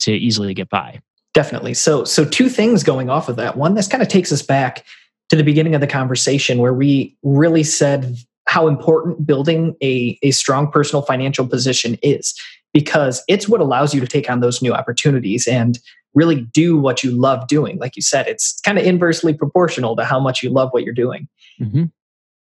to 0.00 0.12
easily 0.12 0.54
get 0.54 0.68
by. 0.68 1.00
Definitely. 1.34 1.74
So 1.74 2.04
so 2.04 2.24
two 2.24 2.48
things 2.48 2.82
going 2.82 3.08
off 3.08 3.28
of 3.28 3.36
that. 3.36 3.56
One, 3.56 3.74
this 3.74 3.88
kind 3.88 4.02
of 4.02 4.08
takes 4.08 4.32
us 4.32 4.42
back 4.42 4.84
to 5.30 5.36
the 5.36 5.44
beginning 5.44 5.74
of 5.74 5.80
the 5.80 5.86
conversation 5.86 6.58
where 6.58 6.74
we 6.74 7.16
really 7.22 7.62
said 7.62 8.16
how 8.46 8.68
important 8.68 9.26
building 9.26 9.74
a, 9.82 10.18
a 10.22 10.30
strong 10.32 10.70
personal 10.70 11.02
financial 11.02 11.46
position 11.46 11.96
is 12.02 12.38
because 12.74 13.22
it's 13.28 13.48
what 13.48 13.60
allows 13.60 13.94
you 13.94 14.00
to 14.00 14.06
take 14.06 14.28
on 14.28 14.40
those 14.40 14.60
new 14.60 14.74
opportunities 14.74 15.46
and 15.46 15.78
really 16.14 16.42
do 16.52 16.76
what 16.76 17.02
you 17.02 17.10
love 17.10 17.46
doing. 17.48 17.78
Like 17.78 17.96
you 17.96 18.02
said, 18.02 18.26
it's 18.26 18.60
kind 18.60 18.78
of 18.78 18.84
inversely 18.84 19.32
proportional 19.32 19.96
to 19.96 20.04
how 20.04 20.20
much 20.20 20.42
you 20.42 20.50
love 20.50 20.70
what 20.72 20.84
you're 20.84 20.92
doing. 20.92 21.28
Mm-hmm. 21.60 21.84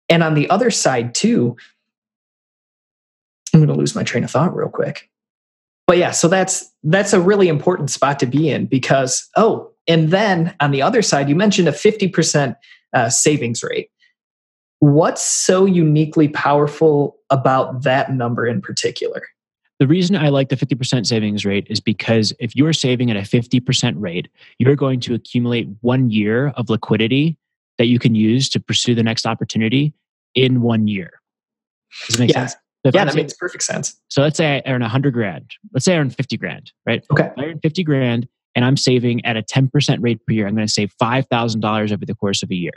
And 0.08 0.22
on 0.22 0.34
the 0.34 0.48
other 0.50 0.70
side, 0.70 1.14
too, 1.14 1.56
I'm 3.52 3.60
going 3.60 3.68
to 3.68 3.74
lose 3.74 3.94
my 3.94 4.04
train 4.04 4.24
of 4.24 4.30
thought 4.30 4.54
real 4.54 4.68
quick. 4.68 5.10
But 5.88 5.96
yeah, 5.96 6.10
so 6.10 6.28
that's 6.28 6.70
that's 6.84 7.14
a 7.14 7.20
really 7.20 7.48
important 7.48 7.90
spot 7.90 8.20
to 8.20 8.26
be 8.26 8.50
in 8.50 8.66
because 8.66 9.26
oh, 9.36 9.72
and 9.88 10.10
then 10.10 10.54
on 10.60 10.70
the 10.70 10.82
other 10.82 11.00
side, 11.00 11.30
you 11.30 11.34
mentioned 11.34 11.66
a 11.66 11.72
50% 11.72 12.54
uh, 12.92 13.08
savings 13.08 13.62
rate. 13.62 13.88
What's 14.80 15.22
so 15.22 15.64
uniquely 15.64 16.28
powerful 16.28 17.16
about 17.30 17.84
that 17.84 18.12
number 18.12 18.46
in 18.46 18.60
particular? 18.60 19.22
The 19.78 19.86
reason 19.86 20.14
I 20.14 20.28
like 20.28 20.50
the 20.50 20.56
50% 20.56 21.06
savings 21.06 21.46
rate 21.46 21.66
is 21.70 21.80
because 21.80 22.34
if 22.38 22.54
you're 22.54 22.74
saving 22.74 23.10
at 23.10 23.16
a 23.16 23.20
50% 23.20 23.94
rate, 23.96 24.28
you're 24.58 24.76
going 24.76 25.00
to 25.00 25.14
accumulate 25.14 25.68
one 25.80 26.10
year 26.10 26.48
of 26.56 26.68
liquidity 26.68 27.38
that 27.78 27.86
you 27.86 27.98
can 27.98 28.14
use 28.14 28.50
to 28.50 28.60
pursue 28.60 28.94
the 28.94 29.02
next 29.02 29.24
opportunity 29.24 29.94
in 30.34 30.60
one 30.60 30.86
year. 30.86 31.22
Does 32.06 32.16
it 32.16 32.18
make 32.18 32.30
yeah. 32.30 32.46
sense? 32.46 32.56
So 32.86 32.92
yeah, 32.94 33.04
that 33.04 33.12
saying, 33.12 33.24
makes 33.24 33.34
perfect 33.34 33.64
sense. 33.64 34.00
So 34.08 34.22
let's 34.22 34.36
say 34.36 34.62
I 34.64 34.70
earn 34.70 34.80
100 34.82 35.12
grand. 35.12 35.50
Let's 35.72 35.84
say 35.84 35.94
I 35.94 35.98
earn 35.98 36.10
50 36.10 36.36
grand, 36.36 36.72
right? 36.86 37.04
Okay. 37.12 37.26
If 37.26 37.32
I 37.36 37.44
earn 37.46 37.60
50 37.60 37.84
grand 37.84 38.28
and 38.54 38.64
I'm 38.64 38.76
saving 38.76 39.24
at 39.24 39.36
a 39.36 39.42
10% 39.42 39.98
rate 40.00 40.24
per 40.26 40.32
year. 40.32 40.46
I'm 40.46 40.54
going 40.54 40.66
to 40.66 40.72
save 40.72 40.92
$5,000 41.00 41.92
over 41.92 42.06
the 42.06 42.14
course 42.14 42.42
of 42.42 42.50
a 42.50 42.54
year, 42.54 42.72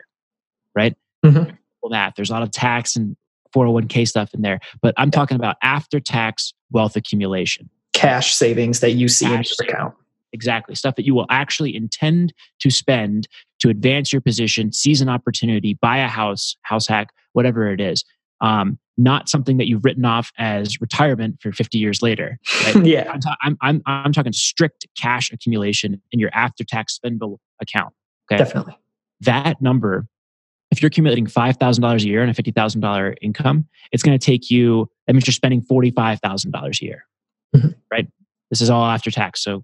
right? 0.76 0.96
Mm-hmm 1.26 1.56
that. 1.92 2.14
There's 2.16 2.30
a 2.30 2.34
lot 2.34 2.44
of 2.44 2.52
tax 2.52 2.96
and 2.96 3.16
401k 3.56 4.08
stuff 4.08 4.34
in 4.34 4.42
there, 4.42 4.60
but 4.82 4.94
I'm 4.98 5.12
talking 5.12 5.36
about 5.36 5.58
after 5.62 6.00
tax 6.00 6.54
wealth 6.72 6.96
accumulation. 6.96 7.70
Cash 7.94 8.34
savings 8.34 8.80
that 8.80 8.92
you 8.92 9.08
see 9.08 9.26
Cash 9.26 9.52
in 9.60 9.66
your 9.66 9.76
account. 9.76 9.96
Exactly. 10.34 10.76
Stuff 10.76 10.96
that 10.96 11.06
you 11.06 11.14
will 11.14 11.26
actually 11.30 11.76
intend 11.76 12.34
to 12.60 12.70
spend 12.70 13.28
to 13.60 13.70
advance 13.70 14.14
your 14.14 14.22
position, 14.22 14.72
seize 14.72 15.02
an 15.02 15.10
opportunity, 15.10 15.74
buy 15.74 15.98
a 15.98 16.08
house, 16.08 16.56
house 16.62 16.88
hack, 16.88 17.10
whatever 17.34 17.70
it 17.72 17.82
is. 17.82 18.06
Um, 18.42 18.78
not 18.98 19.30
something 19.30 19.58
that 19.58 19.68
you've 19.68 19.84
written 19.86 20.06
off 20.06 20.32
as 20.38 20.80
retirement 20.82 21.38
for 21.42 21.52
50 21.52 21.78
years 21.78 22.02
later. 22.02 22.38
Right? 22.66 22.76
yeah. 22.86 23.12
I'm, 23.12 23.20
ta- 23.20 23.38
I'm, 23.42 23.58
I'm, 23.62 23.82
I'm 23.86 24.14
talking 24.14 24.34
strict 24.34 24.86
cash 24.98 25.32
accumulation 25.32 26.02
in 26.12 26.20
your 26.20 26.30
after 26.34 26.64
tax 26.64 27.00
spendable 27.04 27.38
account. 27.62 27.94
Okay. 28.32 28.38
Definitely. 28.38 28.78
That 29.22 29.62
number 29.62 30.06
if 30.72 30.82
you're 30.82 30.88
accumulating 30.88 31.26
$5,000 31.26 32.02
a 32.02 32.08
year 32.08 32.24
and 32.24 32.32
a 32.32 32.42
$50,000 32.42 33.16
income, 33.22 33.68
it's 33.92 34.02
going 34.02 34.18
to 34.18 34.26
take 34.26 34.50
you, 34.50 34.90
that 35.06 35.14
means 35.14 35.28
you're 35.28 35.34
spending 35.34 35.62
$45,000 35.62 36.82
a 36.82 36.86
year, 36.86 37.06
mm-hmm. 37.56 37.68
right? 37.92 38.08
This 38.50 38.62
is 38.62 38.70
all 38.70 38.86
after 38.86 39.12
tax. 39.12 39.44
So 39.44 39.64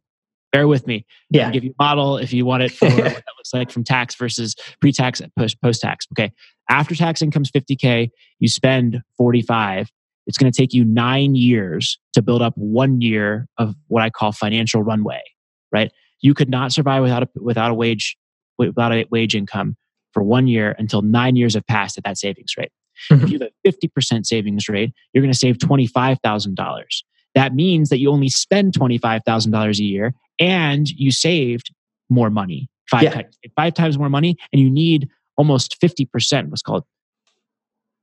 bear 0.57 0.67
with 0.67 0.87
me. 0.87 1.05
Yeah. 1.29 1.47
I'll 1.47 1.53
give 1.53 1.63
you 1.63 1.75
a 1.77 1.83
model 1.83 2.17
if 2.17 2.33
you 2.33 2.45
want 2.45 2.63
it 2.63 2.71
for 2.71 2.85
what 2.89 2.97
that 2.97 3.23
looks 3.37 3.53
like 3.53 3.69
from 3.69 3.83
tax 3.83 4.15
versus 4.15 4.55
pre-tax 4.81 5.21
and 5.21 5.31
post 5.35 5.61
post-tax. 5.61 6.07
Okay. 6.13 6.31
After 6.69 6.95
tax 6.95 7.21
income's 7.21 7.51
50K, 7.51 8.09
you 8.39 8.47
spend 8.47 9.01
45. 9.17 9.91
It's 10.25 10.37
going 10.37 10.51
to 10.51 10.57
take 10.57 10.73
you 10.73 10.83
nine 10.83 11.35
years 11.35 11.99
to 12.13 12.21
build 12.21 12.41
up 12.41 12.53
one 12.55 13.01
year 13.01 13.47
of 13.57 13.75
what 13.87 14.03
I 14.03 14.09
call 14.09 14.31
financial 14.31 14.83
runway, 14.83 15.21
right? 15.71 15.91
You 16.21 16.33
could 16.33 16.49
not 16.49 16.73
survive 16.73 17.03
without 17.03 17.23
a, 17.23 17.29
without 17.35 17.71
a 17.71 17.73
wage, 17.73 18.17
without 18.57 18.91
a 18.91 19.05
wage 19.11 19.35
income 19.35 19.77
for 20.11 20.23
one 20.23 20.47
year 20.47 20.75
until 20.79 21.01
nine 21.01 21.35
years 21.35 21.53
have 21.53 21.65
passed 21.67 21.97
at 21.97 22.03
that 22.03 22.17
savings 22.17 22.55
rate. 22.57 22.71
Mm-hmm. 23.11 23.23
If 23.23 23.29
you 23.29 23.39
have 23.39 23.49
a 23.65 23.71
50% 23.71 24.25
savings 24.25 24.67
rate, 24.67 24.91
you're 25.13 25.21
going 25.21 25.31
to 25.31 25.37
save 25.37 25.59
$25,000. 25.59 26.83
That 27.35 27.53
means 27.53 27.89
that 27.89 27.99
you 27.99 28.11
only 28.11 28.29
spend 28.29 28.73
$25,000 28.73 29.79
a 29.79 29.83
year 29.83 30.13
and 30.39 30.89
you 30.89 31.11
saved 31.11 31.73
more 32.09 32.29
money, 32.29 32.69
five, 32.89 33.03
yeah. 33.03 33.09
times, 33.11 33.37
five 33.55 33.73
times 33.73 33.97
more 33.97 34.09
money, 34.09 34.37
and 34.51 34.61
you 34.61 34.69
need 34.69 35.09
almost 35.37 35.79
50%, 35.81 36.49
what's 36.49 36.61
called 36.61 36.83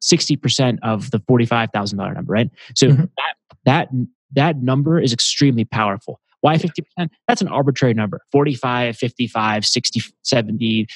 60% 0.02 0.78
of 0.82 1.10
the 1.10 1.18
$45,000 1.20 2.14
number, 2.14 2.32
right? 2.32 2.50
So 2.74 2.88
mm-hmm. 2.88 3.04
that, 3.16 3.34
that, 3.64 3.88
that 4.32 4.62
number 4.62 5.00
is 5.00 5.12
extremely 5.12 5.64
powerful. 5.64 6.20
Why 6.40 6.56
50%? 6.56 7.08
That's 7.26 7.40
an 7.40 7.48
arbitrary 7.48 7.94
number 7.94 8.20
45, 8.30 8.96
55, 8.96 9.64
60, 9.64 10.00
70, 10.22 10.86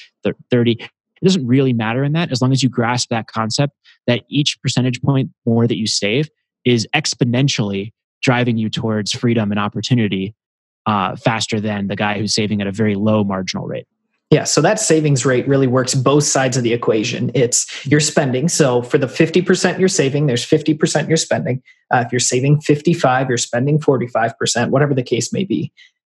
30. 0.51 0.71
It 0.71 1.25
doesn't 1.25 1.47
really 1.47 1.73
matter 1.73 2.03
in 2.03 2.13
that 2.13 2.31
as 2.31 2.41
long 2.41 2.51
as 2.51 2.61
you 2.61 2.69
grasp 2.69 3.09
that 3.09 3.27
concept 3.27 3.73
that 4.05 4.23
each 4.29 4.61
percentage 4.61 5.01
point 5.01 5.31
more 5.45 5.67
that 5.67 5.77
you 5.77 5.87
save 5.87 6.29
is 6.65 6.87
exponentially 6.95 7.91
driving 8.21 8.57
you 8.57 8.69
towards 8.69 9.11
freedom 9.11 9.51
and 9.51 9.59
opportunity 9.59 10.35
uh, 10.85 11.15
faster 11.15 11.59
than 11.59 11.87
the 11.87 11.95
guy 11.95 12.17
who's 12.17 12.33
saving 12.33 12.61
at 12.61 12.67
a 12.67 12.71
very 12.71 12.95
low 12.95 13.23
marginal 13.23 13.67
rate. 13.67 13.87
Yeah, 14.31 14.43
so 14.43 14.61
that 14.61 14.79
savings 14.79 15.25
rate 15.25 15.47
really 15.47 15.65
works 15.65 15.95
both 15.95 16.23
sides 16.23 16.55
of 16.55 16.61
the 16.61 16.71
equation. 16.71 17.31
It's 17.33 17.85
your 17.85 17.99
spending. 17.99 18.47
So 18.47 18.83
for 18.83 18.99
the 18.99 19.07
50% 19.07 19.79
you're 19.79 19.87
saving, 19.87 20.27
there's 20.27 20.45
50% 20.45 21.07
you're 21.07 21.17
spending. 21.17 21.63
Uh, 21.91 22.03
if 22.05 22.11
you're 22.11 22.19
saving 22.19 22.61
55, 22.61 23.27
you're 23.27 23.37
spending 23.39 23.79
45%, 23.79 24.69
whatever 24.69 24.93
the 24.93 25.01
case 25.01 25.33
may 25.33 25.45
be. 25.45 25.71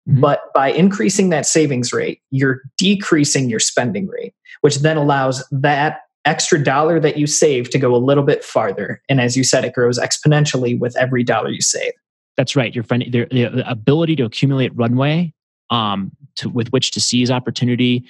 Mm-hmm. 0.08 0.22
But 0.22 0.54
by 0.54 0.70
increasing 0.70 1.30
that 1.30 1.48
savings 1.48 1.92
rate, 1.92 2.22
you're 2.30 2.62
decreasing 2.78 3.50
your 3.50 3.60
spending 3.60 4.06
rate 4.08 4.36
which 4.64 4.78
then 4.78 4.96
allows 4.96 5.46
that 5.52 6.04
extra 6.24 6.64
dollar 6.64 6.98
that 6.98 7.18
you 7.18 7.28
save 7.28 7.70
to 7.70 7.78
go 7.78 7.94
a 7.94 7.98
little 7.98 8.24
bit 8.24 8.46
farther. 8.46 9.02
And 9.10 9.20
as 9.20 9.36
you 9.36 9.44
said, 9.44 9.66
it 9.66 9.74
grows 9.74 10.00
exponentially 10.00 10.80
with 10.80 10.96
every 10.96 11.22
dollar 11.22 11.50
you 11.50 11.62
save. 11.62 11.92
That's 12.38 12.56
right. 12.56 12.74
Your 12.74 12.84
friend, 12.84 13.04
the, 13.10 13.26
the 13.26 13.70
ability 13.70 14.16
to 14.18 14.24
accumulate 14.24 14.76
runway 14.76 15.34
um, 15.70 16.12
to, 16.38 16.50
with 16.50 16.70
which 16.70 16.92
to 16.92 17.00
seize 17.00 17.30
opportunity, 17.30 18.06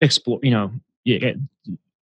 explore, 0.00 0.40
you 0.42 0.50
know, 0.50 0.70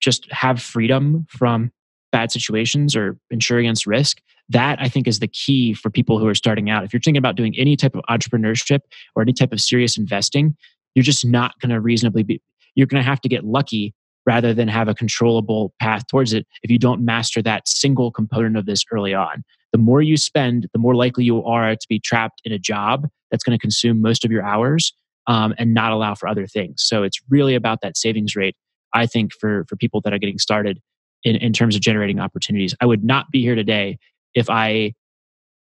just 0.02 0.30
have 0.32 0.62
freedom 0.62 1.26
from 1.30 1.72
bad 2.12 2.32
situations 2.32 2.96
or 2.96 3.18
insure 3.30 3.60
against 3.60 3.88
risk 3.88 4.18
that 4.50 4.80
i 4.82 4.90
think 4.90 5.08
is 5.08 5.20
the 5.20 5.28
key 5.28 5.74
for 5.74 5.90
people 5.90 6.20
who 6.20 6.28
are 6.28 6.36
starting 6.36 6.70
out 6.70 6.84
if 6.84 6.92
you're 6.92 7.00
thinking 7.00 7.18
about 7.18 7.36
doing 7.36 7.58
any 7.58 7.76
type 7.78 7.96
of 7.96 8.02
entrepreneurship 8.10 8.80
or 9.16 9.22
any 9.22 9.32
type 9.32 9.54
of 9.54 9.62
serious 9.62 9.98
investing 9.98 10.56
you're 10.94 11.04
just 11.04 11.26
not 11.26 11.58
going 11.62 11.70
to 11.70 11.80
reasonably 11.80 12.24
be 12.24 12.42
you're 12.76 12.88
going 12.88 13.02
to 13.02 13.10
have 13.10 13.22
to 13.22 13.30
get 13.30 13.46
lucky 13.46 13.94
rather 14.26 14.54
than 14.54 14.68
have 14.68 14.88
a 14.88 14.94
controllable 14.94 15.74
path 15.80 16.06
towards 16.08 16.34
it 16.34 16.46
if 16.64 16.70
you 16.70 16.78
don't 16.78 17.04
master 17.04 17.42
that 17.42 17.66
single 17.68 18.12
component 18.12 18.58
of 18.58 18.66
this 18.66 18.84
early 18.92 19.14
on 19.14 19.44
the 19.72 19.78
more 19.78 20.02
you 20.02 20.18
spend 20.18 20.68
the 20.74 20.80
more 20.80 20.96
likely 20.96 21.24
you 21.24 21.44
are 21.44 21.76
to 21.76 21.88
be 21.88 22.00
trapped 22.00 22.42
in 22.46 22.52
a 22.52 22.60
job 22.60 23.08
that's 23.30 23.44
going 23.44 23.58
to 23.58 23.62
consume 23.62 24.02
most 24.02 24.26
of 24.26 24.32
your 24.32 24.44
hours 24.44 24.94
um, 25.28 25.54
and 25.58 25.74
not 25.74 25.92
allow 25.92 26.16
for 26.16 26.28
other 26.28 26.48
things 26.48 26.84
so 26.86 27.04
it's 27.04 27.20
really 27.30 27.56
about 27.56 27.80
that 27.82 27.98
savings 27.98 28.36
rate 28.36 28.56
i 28.94 29.06
think 29.06 29.32
for 29.34 29.66
for 29.68 29.76
people 29.76 30.02
that 30.02 30.14
are 30.14 30.20
getting 30.20 30.38
started 30.38 30.80
in, 31.24 31.36
in 31.38 31.54
terms 31.54 31.76
of 31.76 31.82
generating 31.82 32.20
opportunities. 32.20 32.76
I 32.82 32.86
would 32.86 33.04
not 33.04 33.32
be 33.32 33.42
here 33.42 33.56
today 33.56 34.00
if 34.34 34.50
I 34.50 34.94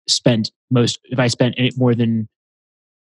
spent 0.08 0.50
most, 0.70 0.98
if 1.04 1.18
I 1.18 1.26
spent 1.28 1.56
more 1.76 1.94
than 1.94 2.28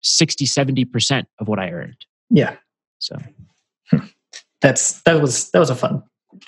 60, 0.03 0.45
70% 0.47 1.25
of 1.39 1.49
what 1.49 1.59
I 1.59 1.71
earned. 1.71 2.07
Yeah. 2.31 2.57
So 2.99 3.17
that's, 4.61 5.03
that 5.03 5.21
was, 5.21 5.51
that 5.51 5.59
was 5.59 5.71
a 5.71 5.75
fun, 5.75 6.03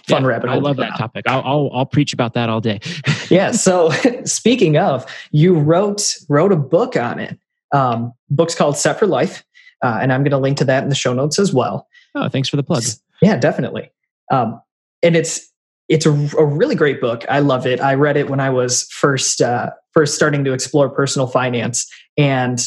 fun 0.08 0.22
yeah, 0.22 0.28
rabbit 0.28 0.50
hole. 0.50 0.58
I 0.58 0.62
love 0.62 0.76
that 0.76 0.96
topic. 0.96 1.24
I'll, 1.28 1.42
I'll, 1.44 1.70
I'll 1.72 1.86
preach 1.86 2.12
about 2.12 2.34
that 2.34 2.48
all 2.48 2.60
day. 2.60 2.80
yeah. 3.30 3.52
So 3.52 3.90
speaking 4.24 4.76
of, 4.76 5.06
you 5.30 5.54
wrote, 5.58 6.16
wrote 6.28 6.52
a 6.52 6.56
book 6.56 6.96
on 6.96 7.18
it. 7.18 7.38
Um, 7.72 8.12
book's 8.30 8.54
called 8.54 8.76
Set 8.76 8.98
for 8.98 9.06
Life. 9.06 9.44
Uh, 9.82 9.98
and 10.00 10.12
I'm 10.12 10.22
going 10.22 10.30
to 10.30 10.38
link 10.38 10.56
to 10.58 10.64
that 10.64 10.82
in 10.82 10.88
the 10.88 10.94
show 10.94 11.12
notes 11.12 11.38
as 11.38 11.52
well. 11.52 11.88
Oh, 12.14 12.28
thanks 12.28 12.48
for 12.48 12.56
the 12.56 12.62
plug. 12.62 12.84
Yeah, 13.20 13.36
definitely. 13.36 13.90
Um, 14.30 14.60
and 15.02 15.16
it's 15.16 15.50
it's 15.88 16.06
a, 16.06 16.10
a, 16.10 16.44
really 16.44 16.74
great 16.74 17.00
book. 17.00 17.26
I 17.28 17.40
love 17.40 17.66
it. 17.66 17.80
I 17.80 17.94
read 17.94 18.16
it 18.16 18.30
when 18.30 18.40
I 18.40 18.48
was 18.48 18.84
first 18.84 19.42
uh, 19.42 19.70
first 19.92 20.14
starting 20.14 20.44
to 20.44 20.52
explore 20.52 20.88
personal 20.88 21.26
finance, 21.26 21.86
and 22.16 22.58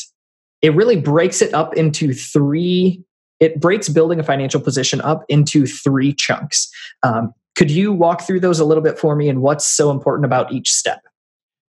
it 0.61 0.75
really 0.75 0.99
breaks 0.99 1.41
it 1.41 1.53
up 1.53 1.75
into 1.75 2.13
three. 2.13 3.03
It 3.39 3.59
breaks 3.59 3.89
building 3.89 4.19
a 4.19 4.23
financial 4.23 4.59
position 4.59 5.01
up 5.01 5.23
into 5.29 5.65
three 5.65 6.13
chunks. 6.13 6.69
Um, 7.03 7.33
could 7.55 7.71
you 7.71 7.91
walk 7.91 8.21
through 8.21 8.39
those 8.39 8.59
a 8.59 8.65
little 8.65 8.83
bit 8.83 8.99
for 8.99 9.15
me, 9.15 9.29
and 9.29 9.41
what's 9.41 9.65
so 9.65 9.91
important 9.91 10.25
about 10.25 10.51
each 10.51 10.71
step? 10.71 11.01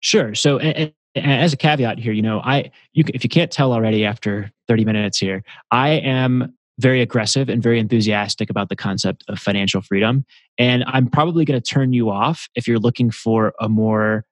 Sure. 0.00 0.34
So, 0.34 0.58
and, 0.58 0.92
and 1.14 1.32
as 1.32 1.52
a 1.52 1.56
caveat 1.56 1.98
here, 1.98 2.12
you 2.12 2.22
know, 2.22 2.40
I 2.40 2.70
you, 2.92 3.04
if 3.14 3.24
you 3.24 3.30
can't 3.30 3.50
tell 3.50 3.72
already 3.72 4.04
after 4.04 4.50
30 4.68 4.84
minutes 4.84 5.18
here, 5.18 5.42
I 5.70 5.90
am 5.90 6.54
very 6.78 7.00
aggressive 7.00 7.48
and 7.48 7.62
very 7.62 7.80
enthusiastic 7.80 8.50
about 8.50 8.68
the 8.68 8.76
concept 8.76 9.24
of 9.28 9.38
financial 9.38 9.82
freedom. 9.82 10.24
And 10.58 10.84
I'm 10.86 11.08
probably 11.08 11.44
going 11.44 11.60
to 11.60 11.70
turn 11.70 11.92
you 11.92 12.10
off 12.10 12.48
if 12.54 12.68
you're 12.68 12.78
looking 12.78 13.10
for 13.10 13.52
a 13.60 13.68
more, 13.68 14.24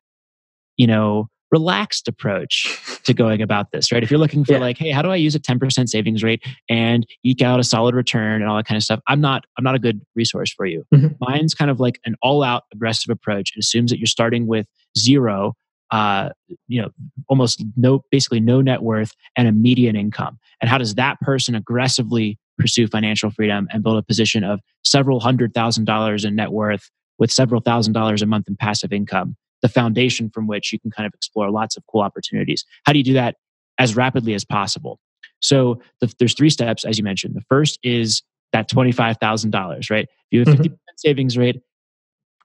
you 0.76 0.86
know, 0.86 1.28
relaxed 1.50 2.08
approach 2.08 2.80
to 3.04 3.14
going 3.14 3.40
about 3.40 3.70
this, 3.72 3.92
right? 3.92 4.02
If 4.02 4.10
you're 4.10 4.18
looking 4.18 4.44
for 4.44 4.54
yeah. 4.54 4.58
like, 4.58 4.78
hey, 4.78 4.90
how 4.90 5.02
do 5.02 5.10
I 5.10 5.16
use 5.16 5.34
a 5.34 5.40
10% 5.40 5.88
savings 5.88 6.22
rate 6.22 6.42
and 6.68 7.06
eke 7.24 7.42
out 7.42 7.60
a 7.60 7.64
solid 7.64 7.94
return 7.94 8.42
and 8.42 8.50
all 8.50 8.56
that 8.56 8.66
kind 8.66 8.76
of 8.76 8.82
stuff, 8.82 9.00
I'm 9.06 9.20
not 9.20 9.44
I'm 9.58 9.64
not 9.64 9.74
a 9.74 9.78
good 9.78 10.00
resource 10.14 10.52
for 10.52 10.66
you. 10.66 10.84
Mm-hmm. 10.94 11.14
Mine's 11.20 11.54
kind 11.54 11.70
of 11.70 11.80
like 11.80 12.00
an 12.04 12.16
all-out 12.22 12.64
aggressive 12.72 13.10
approach. 13.10 13.52
It 13.56 13.60
assumes 13.60 13.90
that 13.90 13.98
you're 13.98 14.06
starting 14.06 14.46
with 14.46 14.66
zero 14.98 15.54
uh, 15.90 16.30
you 16.66 16.82
know, 16.82 16.90
almost 17.28 17.64
no, 17.76 18.04
basically 18.10 18.40
no 18.40 18.60
net 18.60 18.82
worth 18.82 19.12
and 19.36 19.46
a 19.46 19.52
median 19.52 19.96
income. 19.96 20.38
And 20.60 20.68
how 20.68 20.78
does 20.78 20.94
that 20.96 21.20
person 21.20 21.54
aggressively 21.54 22.38
pursue 22.58 22.88
financial 22.88 23.30
freedom 23.30 23.68
and 23.70 23.82
build 23.82 23.98
a 23.98 24.02
position 24.02 24.42
of 24.42 24.60
several 24.84 25.20
hundred 25.20 25.54
thousand 25.54 25.84
dollars 25.84 26.24
in 26.24 26.34
net 26.34 26.50
worth 26.50 26.90
with 27.18 27.30
several 27.30 27.60
thousand 27.60 27.92
dollars 27.92 28.22
a 28.22 28.26
month 28.26 28.48
in 28.48 28.56
passive 28.56 28.92
income? 28.92 29.36
The 29.62 29.68
foundation 29.68 30.30
from 30.30 30.46
which 30.46 30.72
you 30.72 30.78
can 30.78 30.90
kind 30.90 31.06
of 31.06 31.14
explore 31.14 31.50
lots 31.50 31.76
of 31.76 31.84
cool 31.90 32.02
opportunities. 32.02 32.64
How 32.84 32.92
do 32.92 32.98
you 32.98 33.04
do 33.04 33.14
that 33.14 33.36
as 33.78 33.96
rapidly 33.96 34.34
as 34.34 34.44
possible? 34.44 35.00
So 35.40 35.80
the, 36.00 36.12
there's 36.18 36.34
three 36.34 36.50
steps, 36.50 36.84
as 36.84 36.98
you 36.98 37.04
mentioned. 37.04 37.34
The 37.34 37.44
first 37.48 37.78
is 37.82 38.22
that 38.52 38.68
twenty-five 38.68 39.18
thousand 39.18 39.50
dollars, 39.50 39.90
right? 39.90 40.04
If 40.04 40.10
you 40.30 40.38
have 40.40 40.48
a 40.48 40.50
50 40.52 40.68
mm-hmm. 40.68 40.74
savings 40.96 41.36
rate, 41.38 41.60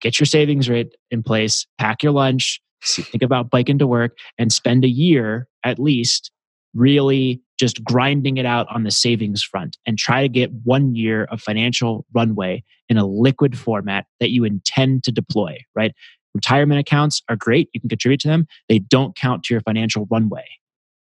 get 0.02 0.20
your 0.20 0.26
savings 0.26 0.70
rate 0.70 0.96
in 1.10 1.24
place, 1.24 1.66
pack 1.78 2.04
your 2.04 2.12
lunch, 2.12 2.62
think 2.84 3.24
about 3.24 3.50
biking 3.50 3.78
to 3.80 3.88
work 3.88 4.18
and 4.38 4.52
spend 4.52 4.84
a 4.84 4.90
year 4.90 5.48
at 5.64 5.80
least 5.80 6.32
really 6.74 7.42
just 7.60 7.84
grinding 7.84 8.38
it 8.38 8.46
out 8.46 8.66
on 8.72 8.84
the 8.84 8.92
savings 8.92 9.44
front 9.44 9.78
and 9.86 9.98
try 9.98 10.22
to 10.22 10.30
get 10.30 10.52
one 10.64 10.96
year 10.96 11.26
of 11.26 11.42
financial 11.42 12.06
runway 12.14 12.64
in 12.90 12.98
a 12.98 13.06
liquid 13.06 13.58
format 13.58 14.06
that 14.20 14.32
you 14.32 14.44
intend 14.44 15.04
to 15.04 15.12
deploy, 15.12 15.58
right? 15.76 15.94
Retirement 16.34 16.80
accounts 16.80 17.22
are 17.30 17.36
great. 17.36 17.70
You 17.74 17.80
can 17.80 17.90
contribute 17.90 18.20
to 18.22 18.28
them. 18.28 18.48
They 18.70 18.80
don't 18.80 19.16
count 19.16 19.44
to 19.46 19.54
your 19.54 19.62
financial 19.62 20.08
runway. 20.10 20.46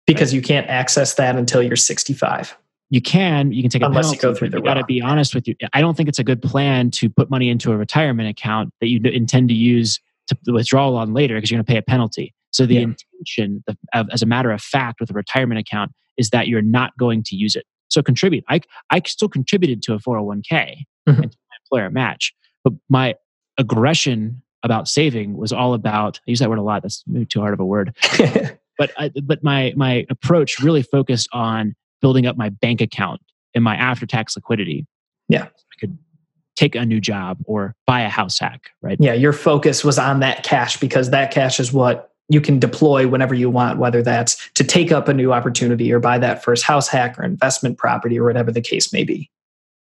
Because 0.05 0.31
right? 0.31 0.37
you 0.37 0.41
can't 0.41 0.67
access 0.67 1.15
that 1.15 1.35
until 1.35 1.61
you're 1.61 1.75
65. 1.75 2.57
You 2.89 3.01
can, 3.01 3.51
you 3.51 3.61
can 3.61 3.69
take 3.69 3.81
a 3.81 3.85
Unless 3.85 4.05
penalty, 4.05 4.17
you 4.17 4.21
go 4.21 4.33
through 4.33 4.49
the 4.49 4.61
got 4.61 4.75
to 4.75 4.85
be 4.85 5.01
honest 5.01 5.35
with 5.35 5.47
you. 5.47 5.55
I 5.73 5.81
don't 5.81 5.97
think 5.97 6.07
it's 6.07 6.19
a 6.19 6.23
good 6.23 6.41
plan 6.41 6.89
to 6.91 7.09
put 7.09 7.29
money 7.29 7.49
into 7.49 7.73
a 7.73 7.77
retirement 7.77 8.29
account 8.29 8.73
that 8.79 8.87
you 8.87 9.01
intend 9.03 9.49
to 9.49 9.55
use 9.55 9.99
to 10.27 10.37
withdraw 10.53 10.93
on 10.93 11.13
later 11.13 11.35
because 11.35 11.51
you're 11.51 11.57
going 11.57 11.65
to 11.65 11.71
pay 11.71 11.77
a 11.77 11.81
penalty. 11.81 12.33
So 12.51 12.65
the 12.65 12.75
yeah. 12.75 12.81
intention, 12.81 13.63
of, 13.93 14.07
as 14.11 14.21
a 14.21 14.25
matter 14.25 14.51
of 14.51 14.61
fact, 14.61 14.99
with 14.99 15.09
a 15.09 15.13
retirement 15.13 15.59
account 15.59 15.91
is 16.17 16.29
that 16.29 16.47
you're 16.47 16.61
not 16.61 16.97
going 16.97 17.23
to 17.23 17.35
use 17.35 17.55
it. 17.55 17.65
So 17.89 18.01
contribute. 18.01 18.43
I 18.49 18.61
I 18.89 19.01
still 19.05 19.29
contributed 19.29 19.81
to 19.83 19.93
a 19.93 19.99
401k 19.99 20.43
mm-hmm. 20.51 21.09
and 21.09 21.31
to 21.31 21.37
my 21.49 21.55
employer 21.63 21.89
match, 21.89 22.33
but 22.63 22.73
my 22.89 23.15
aggression 23.57 24.41
about 24.63 24.87
saving 24.87 25.37
was 25.37 25.51
all 25.51 25.73
about. 25.73 26.19
I 26.27 26.31
use 26.31 26.39
that 26.39 26.49
word 26.49 26.59
a 26.59 26.63
lot. 26.63 26.83
That's 26.83 27.03
too 27.29 27.39
hard 27.39 27.53
of 27.53 27.59
a 27.59 27.65
word. 27.65 27.95
but 28.77 28.91
I, 28.97 29.11
but 29.23 29.43
my 29.43 29.73
my 29.75 30.05
approach 30.09 30.59
really 30.59 30.83
focused 30.83 31.29
on 31.31 31.75
building 32.01 32.25
up 32.25 32.37
my 32.37 32.49
bank 32.49 32.81
account 32.81 33.21
and 33.55 33.63
my 33.63 33.75
after 33.75 34.05
tax 34.05 34.35
liquidity. 34.35 34.85
Yeah, 35.29 35.43
I 35.43 35.75
could 35.79 35.97
take 36.55 36.75
a 36.75 36.85
new 36.85 36.99
job 36.99 37.37
or 37.45 37.75
buy 37.85 38.01
a 38.01 38.09
house 38.09 38.39
hack, 38.39 38.71
right? 38.81 38.97
Yeah, 38.99 39.13
your 39.13 39.33
focus 39.33 39.83
was 39.83 39.99
on 39.99 40.19
that 40.21 40.43
cash 40.43 40.77
because 40.77 41.11
that 41.11 41.31
cash 41.31 41.59
is 41.59 41.71
what 41.71 42.11
you 42.29 42.41
can 42.41 42.59
deploy 42.59 43.07
whenever 43.07 43.33
you 43.33 43.49
want, 43.49 43.79
whether 43.79 44.01
that's 44.01 44.49
to 44.55 44.63
take 44.63 44.91
up 44.91 45.07
a 45.07 45.13
new 45.13 45.31
opportunity 45.31 45.91
or 45.93 45.99
buy 45.99 46.17
that 46.17 46.43
first 46.43 46.63
house 46.63 46.87
hack 46.87 47.17
or 47.17 47.23
investment 47.23 47.77
property 47.77 48.19
or 48.19 48.25
whatever 48.25 48.51
the 48.51 48.61
case 48.61 48.91
may 48.91 49.03
be. 49.03 49.29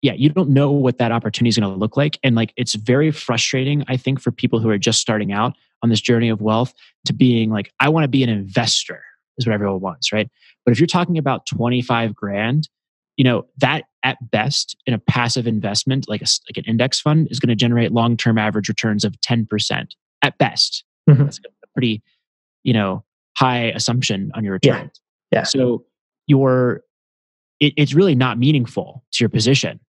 Yeah, 0.02 0.14
you 0.14 0.28
don't 0.28 0.50
know 0.50 0.70
what 0.70 0.98
that 0.98 1.12
opportunity 1.12 1.48
is 1.48 1.58
going 1.58 1.72
to 1.72 1.78
look 1.78 1.96
like. 1.96 2.18
And 2.22 2.34
like, 2.34 2.52
it's 2.56 2.74
very 2.74 3.10
frustrating, 3.10 3.84
I 3.88 3.96
think, 3.96 4.20
for 4.20 4.32
people 4.32 4.58
who 4.58 4.68
are 4.68 4.78
just 4.78 5.00
starting 5.00 5.32
out 5.32 5.54
on 5.82 5.90
this 5.90 6.00
journey 6.00 6.28
of 6.28 6.40
wealth 6.40 6.74
to 7.06 7.12
being 7.12 7.50
like, 7.50 7.72
I 7.78 7.88
want 7.88 8.04
to 8.04 8.08
be 8.08 8.22
an 8.22 8.28
investor, 8.28 9.02
is 9.38 9.46
what 9.46 9.52
everyone 9.52 9.80
wants, 9.80 10.12
right? 10.12 10.28
But 10.64 10.72
if 10.72 10.80
you're 10.80 10.86
talking 10.88 11.18
about 11.18 11.46
25 11.46 12.14
grand, 12.14 12.68
you 13.16 13.24
know, 13.24 13.46
that 13.58 13.84
at 14.02 14.18
best 14.30 14.76
in 14.86 14.94
a 14.94 14.98
passive 14.98 15.46
investment, 15.46 16.08
like, 16.08 16.22
a, 16.22 16.26
like 16.48 16.56
an 16.56 16.64
index 16.64 17.00
fund, 17.00 17.28
is 17.30 17.38
going 17.38 17.50
to 17.50 17.56
generate 17.56 17.92
long 17.92 18.16
term 18.16 18.38
average 18.38 18.68
returns 18.68 19.04
of 19.04 19.20
10% 19.20 19.86
at 20.22 20.38
best. 20.38 20.84
Mm-hmm. 21.08 21.22
That's 21.22 21.38
a 21.38 21.66
pretty 21.74 22.02
you 22.62 22.72
know 22.72 23.04
high 23.36 23.66
assumption 23.74 24.30
on 24.34 24.44
your 24.44 24.54
return. 24.54 24.90
Yeah. 25.30 25.40
yeah. 25.40 25.42
So 25.44 25.84
your 26.26 26.82
it, 27.60 27.74
it's 27.76 27.94
really 27.94 28.14
not 28.14 28.38
meaningful 28.38 29.04
to 29.12 29.24
your 29.24 29.28
position 29.28 29.80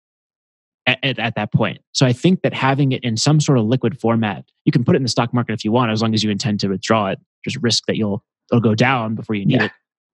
at, 0.86 1.00
at, 1.04 1.19
at, 1.19 1.36
that 1.36 1.54
point. 1.54 1.80
So 1.93 2.06
I 2.06 2.13
think 2.13 2.41
that 2.41 2.54
having 2.54 2.91
it 2.91 3.04
in 3.04 3.17
some 3.17 3.39
sort 3.39 3.58
of 3.58 3.65
liquid 3.65 4.00
format, 4.00 4.46
you 4.65 4.72
can 4.72 4.84
put 4.84 4.96
it 4.96 4.98
in 4.98 5.04
the 5.04 5.10
stock 5.10 5.34
market 5.34 5.54
if 5.54 5.63
you 5.63 5.72
want, 5.72 5.91
as 5.91 6.02
long 6.02 6.13
as 6.13 6.24
you 6.24 6.30
intend 6.30 6.60
to 6.62 6.67
withdraw 6.67 7.08
it. 7.08 7.19
Just 7.43 7.58
risk 7.62 7.84
that 7.88 7.98
you'll 7.98 8.24
it'll 8.52 8.62
go 8.62 8.76
down 8.76 9.15
before 9.15 9.36
you 9.36 9.46
need 9.46 9.56
yeah. 9.56 9.65
it. 9.65 9.72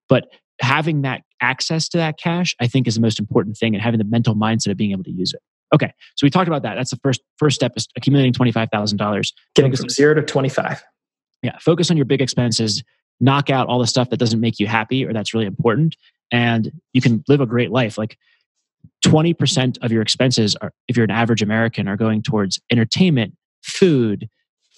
But 0.08 0.28
having 0.62 1.04
that 1.04 1.22
access 1.42 1.88
to 1.90 1.98
that 1.98 2.18
cash, 2.18 2.56
I 2.60 2.68
think, 2.68 2.88
is 2.88 2.96
the 2.96 3.02
most 3.02 3.20
important 3.20 3.58
thing, 3.58 3.76
and 3.76 3.82
having 3.82 3.98
the 3.98 4.04
mental 4.04 4.36
mindset 4.36 4.72
of 4.72 4.78
being 4.78 4.92
able 4.92 5.04
to 5.04 5.12
use 5.12 5.34
it. 5.34 5.42
Okay, 5.74 5.94
so 6.16 6.26
we 6.26 6.30
talked 6.30 6.48
about 6.48 6.64
that. 6.64 6.76
That's 6.76 6.90
the 6.90 7.00
first 7.04 7.22
first 7.38 7.56
step 7.56 7.74
is 7.76 7.88
accumulating 7.96 8.34
twenty 8.34 8.52
five 8.52 8.70
thousand 8.72 8.98
dollars. 8.98 9.34
Getting 9.56 9.76
from 9.76 9.90
zero 9.90 10.16
to 10.16 10.22
twenty 10.22 10.50
five. 10.50 10.84
Yeah, 11.44 11.58
focus 11.60 11.90
on 11.92 11.98
your 11.98 12.06
big 12.06 12.22
expenses, 12.22 12.84
knock 13.20 13.50
out 13.50 13.68
all 13.68 13.80
the 13.80 13.88
stuff 13.88 14.10
that 14.10 14.18
doesn't 14.18 14.40
make 14.40 14.60
you 14.60 14.68
happy 14.68 15.06
or 15.06 15.14
that's 15.14 15.34
really 15.34 15.46
important, 15.46 15.96
and 16.32 16.72
you 16.94 17.02
can 17.02 17.24
live 17.28 17.42
a 17.42 17.46
great 17.46 17.72
life. 17.72 17.98
Like 17.98 18.18
20% 19.06 19.78
of 19.82 19.92
your 19.92 20.02
expenses 20.02 20.56
are, 20.62 20.72
if 20.88 20.98
you're 20.98 21.06
an 21.06 21.12
average 21.12 21.42
American, 21.42 21.88
are 21.88 21.98
going 21.98 22.22
towards 22.22 22.60
entertainment, 22.72 23.34
food, 23.64 24.30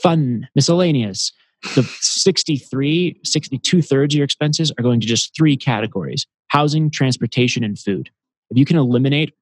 fun, 0.01 0.47
miscellaneous. 0.55 1.31
The 1.75 1.83
63, 1.83 3.19
62 3.23 3.81
thirds 3.81 4.13
of 4.13 4.17
your 4.17 4.25
expenses 4.25 4.71
are 4.77 4.83
going 4.83 4.99
to 4.99 5.07
just 5.07 5.35
three 5.35 5.55
categories 5.55 6.25
housing, 6.47 6.91
transportation, 6.91 7.63
and 7.63 7.79
food. 7.79 8.09
If 8.49 8.57
you 8.57 8.65
can 8.65 8.77
eliminate 8.77 9.33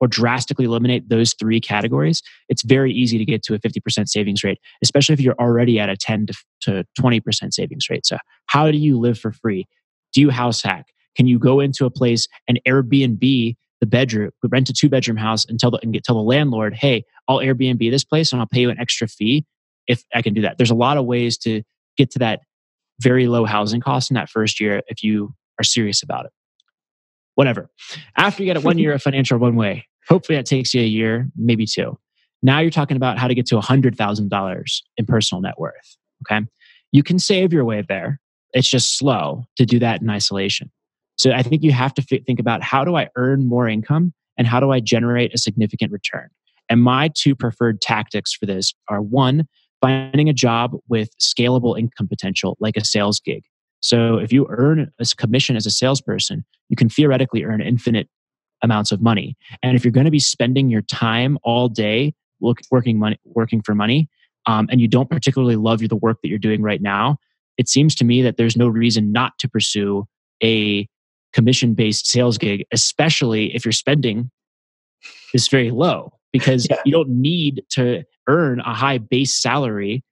or 0.00 0.08
drastically 0.08 0.64
eliminate 0.64 1.08
those 1.08 1.32
three 1.34 1.60
categories, 1.60 2.22
it's 2.48 2.62
very 2.62 2.92
easy 2.92 3.18
to 3.18 3.24
get 3.24 3.42
to 3.44 3.54
a 3.54 3.58
50% 3.60 4.08
savings 4.08 4.42
rate, 4.42 4.58
especially 4.82 5.12
if 5.12 5.20
you're 5.20 5.36
already 5.38 5.78
at 5.78 5.88
a 5.88 5.96
10 5.96 6.26
to 6.62 6.84
20% 7.00 7.52
savings 7.52 7.88
rate. 7.88 8.04
So, 8.04 8.18
how 8.46 8.70
do 8.70 8.78
you 8.78 8.98
live 8.98 9.18
for 9.18 9.32
free? 9.32 9.66
Do 10.12 10.20
you 10.20 10.30
house 10.30 10.62
hack? 10.62 10.86
Can 11.16 11.26
you 11.26 11.38
go 11.38 11.60
into 11.60 11.86
a 11.86 11.90
place 11.90 12.26
and 12.48 12.60
Airbnb 12.66 13.56
the 13.80 13.86
bedroom, 13.86 14.30
we 14.42 14.48
rent 14.50 14.68
a 14.70 14.72
two 14.72 14.88
bedroom 14.88 15.16
house 15.16 15.44
and 15.44 15.60
tell 15.60 15.70
the, 15.70 15.78
and 15.82 15.92
get, 15.92 16.04
tell 16.04 16.16
the 16.16 16.22
landlord, 16.22 16.74
hey, 16.74 17.04
I'll 17.28 17.38
Airbnb 17.38 17.90
this 17.90 18.04
place 18.04 18.32
and 18.32 18.40
I'll 18.40 18.46
pay 18.46 18.60
you 18.60 18.70
an 18.70 18.78
extra 18.78 19.06
fee 19.06 19.44
if 19.86 20.02
I 20.14 20.22
can 20.22 20.34
do 20.34 20.42
that. 20.42 20.56
There's 20.58 20.70
a 20.70 20.74
lot 20.74 20.96
of 20.96 21.04
ways 21.04 21.36
to 21.38 21.62
get 21.96 22.10
to 22.12 22.18
that 22.20 22.40
very 23.00 23.26
low 23.26 23.44
housing 23.44 23.80
cost 23.80 24.10
in 24.10 24.14
that 24.14 24.30
first 24.30 24.60
year 24.60 24.82
if 24.88 25.02
you 25.02 25.34
are 25.60 25.64
serious 25.64 26.02
about 26.02 26.26
it. 26.26 26.32
Whatever. 27.34 27.68
After 28.16 28.42
you 28.42 28.52
get 28.52 28.62
one 28.64 28.78
year 28.78 28.92
of 28.92 29.02
financial 29.02 29.38
runway, 29.38 29.84
hopefully 30.08 30.36
that 30.36 30.46
takes 30.46 30.72
you 30.72 30.80
a 30.80 30.86
year, 30.86 31.28
maybe 31.36 31.66
two. 31.66 31.98
Now 32.42 32.60
you're 32.60 32.70
talking 32.70 32.96
about 32.96 33.18
how 33.18 33.28
to 33.28 33.34
get 33.34 33.46
to 33.46 33.56
$100,000 33.56 34.82
in 34.96 35.06
personal 35.06 35.42
net 35.42 35.58
worth. 35.58 35.96
Okay. 36.22 36.46
You 36.92 37.02
can 37.02 37.18
save 37.18 37.52
your 37.52 37.64
way 37.64 37.84
there. 37.86 38.20
It's 38.52 38.68
just 38.68 38.96
slow 38.96 39.44
to 39.56 39.66
do 39.66 39.78
that 39.80 40.00
in 40.00 40.08
isolation. 40.08 40.70
So 41.16 41.32
I 41.32 41.42
think 41.42 41.62
you 41.62 41.72
have 41.72 41.94
to 41.94 42.02
think 42.02 42.38
about 42.38 42.62
how 42.62 42.84
do 42.84 42.96
I 42.96 43.08
earn 43.16 43.48
more 43.48 43.68
income 43.68 44.12
and 44.36 44.46
how 44.46 44.60
do 44.60 44.70
I 44.70 44.80
generate 44.80 45.34
a 45.34 45.38
significant 45.38 45.92
return? 45.92 46.28
And 46.68 46.82
my 46.82 47.10
two 47.14 47.34
preferred 47.34 47.80
tactics 47.80 48.32
for 48.32 48.46
this 48.46 48.74
are 48.88 49.00
one, 49.00 49.46
finding 49.80 50.28
a 50.28 50.32
job 50.32 50.72
with 50.88 51.08
scalable 51.18 51.78
income 51.78 52.08
potential, 52.08 52.56
like 52.60 52.76
a 52.76 52.84
sales 52.84 53.20
gig. 53.20 53.44
So 53.80 54.16
if 54.16 54.32
you 54.32 54.46
earn 54.50 54.90
a 54.98 55.06
commission 55.16 55.56
as 55.56 55.66
a 55.66 55.70
salesperson, 55.70 56.44
you 56.68 56.76
can 56.76 56.88
theoretically 56.88 57.44
earn 57.44 57.60
infinite 57.60 58.08
amounts 58.62 58.90
of 58.90 59.00
money. 59.00 59.36
And 59.62 59.76
if 59.76 59.84
you're 59.84 59.92
going 59.92 60.06
to 60.06 60.10
be 60.10 60.18
spending 60.18 60.68
your 60.70 60.82
time 60.82 61.38
all 61.44 61.68
day 61.68 62.14
working 62.70 62.98
money, 62.98 63.18
working 63.24 63.62
for 63.62 63.74
money, 63.74 64.08
um, 64.46 64.68
and 64.70 64.80
you 64.80 64.88
don't 64.88 65.10
particularly 65.10 65.56
love 65.56 65.80
the 65.80 65.96
work 65.96 66.18
that 66.22 66.28
you're 66.28 66.38
doing 66.38 66.62
right 66.62 66.82
now, 66.82 67.18
it 67.58 67.68
seems 67.68 67.94
to 67.96 68.04
me 68.04 68.22
that 68.22 68.36
there's 68.36 68.56
no 68.56 68.68
reason 68.68 69.12
not 69.12 69.38
to 69.38 69.48
pursue 69.48 70.06
a 70.42 70.88
commission 71.32 71.74
based 71.74 72.06
sales 72.06 72.38
gig, 72.38 72.64
especially 72.72 73.54
if 73.54 73.64
your 73.64 73.72
spending 73.72 74.30
is 75.34 75.48
very 75.48 75.70
low 75.70 76.12
because 76.32 76.66
yeah. 76.68 76.76
you 76.84 76.92
don't 76.92 77.08
need 77.08 77.62
to 77.70 78.02
earn 78.28 78.60
a 78.60 78.74
high 78.74 78.98
base 78.98 79.34
salary 79.34 80.02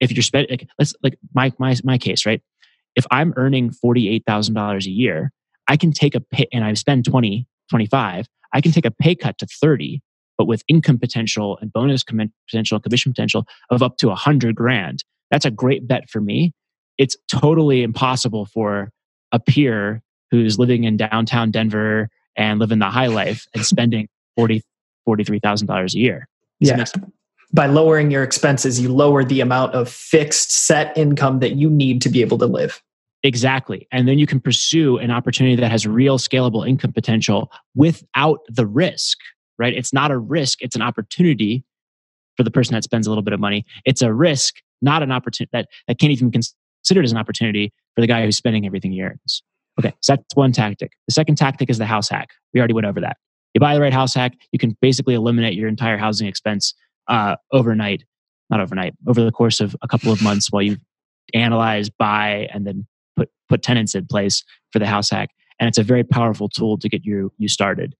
if 0.00 0.12
you're 0.12 0.22
spending 0.22 0.50
like, 0.50 0.68
let's 0.78 0.94
like 1.02 1.18
my 1.34 1.52
my 1.58 1.74
my 1.84 1.98
case 1.98 2.26
right? 2.26 2.42
If 2.96 3.06
i'm 3.10 3.32
earning 3.36 3.70
$48000 3.70 4.86
a 4.86 4.90
year 4.90 5.32
i 5.66 5.76
can 5.76 5.90
take 5.90 6.14
a 6.14 6.20
pay 6.20 6.46
and 6.52 6.64
i 6.64 6.74
spend 6.74 7.04
20 7.04 7.46
25 7.70 8.26
i 8.52 8.60
can 8.60 8.70
take 8.70 8.84
a 8.84 8.90
pay 8.90 9.16
cut 9.16 9.38
to 9.38 9.46
30 9.46 10.00
but 10.36 10.46
with 10.46 10.62
income 10.68 10.98
potential 10.98 11.58
and 11.60 11.72
bonus 11.72 12.02
potential 12.02 12.80
commission 12.80 13.12
potential 13.12 13.46
of 13.70 13.82
up 13.82 13.96
to 13.98 14.08
100 14.08 14.54
grand. 14.54 15.04
That's 15.30 15.44
a 15.44 15.50
great 15.50 15.86
bet 15.86 16.08
for 16.10 16.20
me. 16.20 16.52
It's 16.98 17.16
totally 17.30 17.82
impossible 17.82 18.46
for 18.46 18.90
a 19.32 19.40
peer 19.40 20.02
who's 20.42 20.58
living 20.58 20.84
in 20.84 20.96
downtown 20.96 21.50
denver 21.50 22.08
and 22.36 22.58
living 22.58 22.78
the 22.78 22.86
high 22.90 23.06
life 23.06 23.46
and 23.54 23.64
spending 23.74 24.08
40 24.36 24.62
$43000 25.08 25.94
a 25.94 25.98
year 25.98 26.28
yeah 26.60 26.84
by 27.54 27.66
lowering 27.66 28.10
your 28.10 28.24
expenses, 28.24 28.80
you 28.80 28.92
lower 28.92 29.24
the 29.24 29.40
amount 29.40 29.74
of 29.74 29.88
fixed 29.88 30.50
set 30.50 30.96
income 30.98 31.38
that 31.38 31.54
you 31.54 31.70
need 31.70 32.02
to 32.02 32.08
be 32.08 32.20
able 32.20 32.36
to 32.38 32.46
live. 32.46 32.82
Exactly. 33.22 33.86
And 33.92 34.08
then 34.08 34.18
you 34.18 34.26
can 34.26 34.40
pursue 34.40 34.98
an 34.98 35.10
opportunity 35.10 35.56
that 35.56 35.70
has 35.70 35.86
real 35.86 36.18
scalable 36.18 36.68
income 36.68 36.92
potential 36.92 37.50
without 37.74 38.40
the 38.48 38.66
risk, 38.66 39.18
right? 39.56 39.72
It's 39.72 39.92
not 39.92 40.10
a 40.10 40.18
risk, 40.18 40.60
it's 40.62 40.76
an 40.76 40.82
opportunity 40.82 41.64
for 42.36 42.42
the 42.42 42.50
person 42.50 42.74
that 42.74 42.82
spends 42.82 43.06
a 43.06 43.10
little 43.10 43.22
bit 43.22 43.32
of 43.32 43.40
money. 43.40 43.64
It's 43.86 44.02
a 44.02 44.12
risk, 44.12 44.56
not 44.82 45.02
an 45.02 45.12
opportunity 45.12 45.50
that, 45.52 45.68
that 45.86 45.98
can't 45.98 46.12
even 46.12 46.30
be 46.30 46.40
considered 46.82 47.04
as 47.04 47.12
an 47.12 47.18
opportunity 47.18 47.72
for 47.94 48.00
the 48.00 48.08
guy 48.08 48.24
who's 48.24 48.36
spending 48.36 48.66
everything 48.66 48.90
he 48.90 49.00
earns. 49.00 49.42
Okay, 49.78 49.92
so 50.00 50.14
that's 50.14 50.34
one 50.34 50.52
tactic. 50.52 50.92
The 51.08 51.14
second 51.14 51.36
tactic 51.36 51.68
is 51.68 51.78
the 51.78 51.86
house 51.86 52.08
hack. 52.08 52.30
We 52.52 52.60
already 52.60 52.74
went 52.74 52.86
over 52.86 53.00
that. 53.00 53.16
You 53.54 53.60
buy 53.60 53.74
the 53.74 53.80
right 53.80 53.92
house 53.92 54.14
hack, 54.14 54.34
you 54.52 54.58
can 54.58 54.76
basically 54.80 55.14
eliminate 55.14 55.54
your 55.54 55.68
entire 55.68 55.96
housing 55.96 56.26
expense 56.26 56.74
uh, 57.08 57.36
overnight, 57.52 58.04
not 58.50 58.60
overnight, 58.60 58.94
over 59.06 59.22
the 59.22 59.30
course 59.30 59.60
of 59.60 59.76
a 59.82 59.88
couple 59.88 60.12
of 60.12 60.22
months 60.22 60.50
while 60.50 60.62
you 60.62 60.76
analyze, 61.34 61.88
buy, 61.88 62.48
and 62.52 62.66
then 62.66 62.86
put 63.16 63.30
put 63.48 63.62
tenants 63.62 63.94
in 63.94 64.06
place 64.06 64.44
for 64.72 64.78
the 64.78 64.86
house 64.86 65.10
hack. 65.10 65.30
And 65.60 65.68
it's 65.68 65.78
a 65.78 65.84
very 65.84 66.02
powerful 66.02 66.48
tool 66.48 66.78
to 66.78 66.88
get 66.88 67.04
you 67.04 67.32
you 67.38 67.48
started 67.48 67.94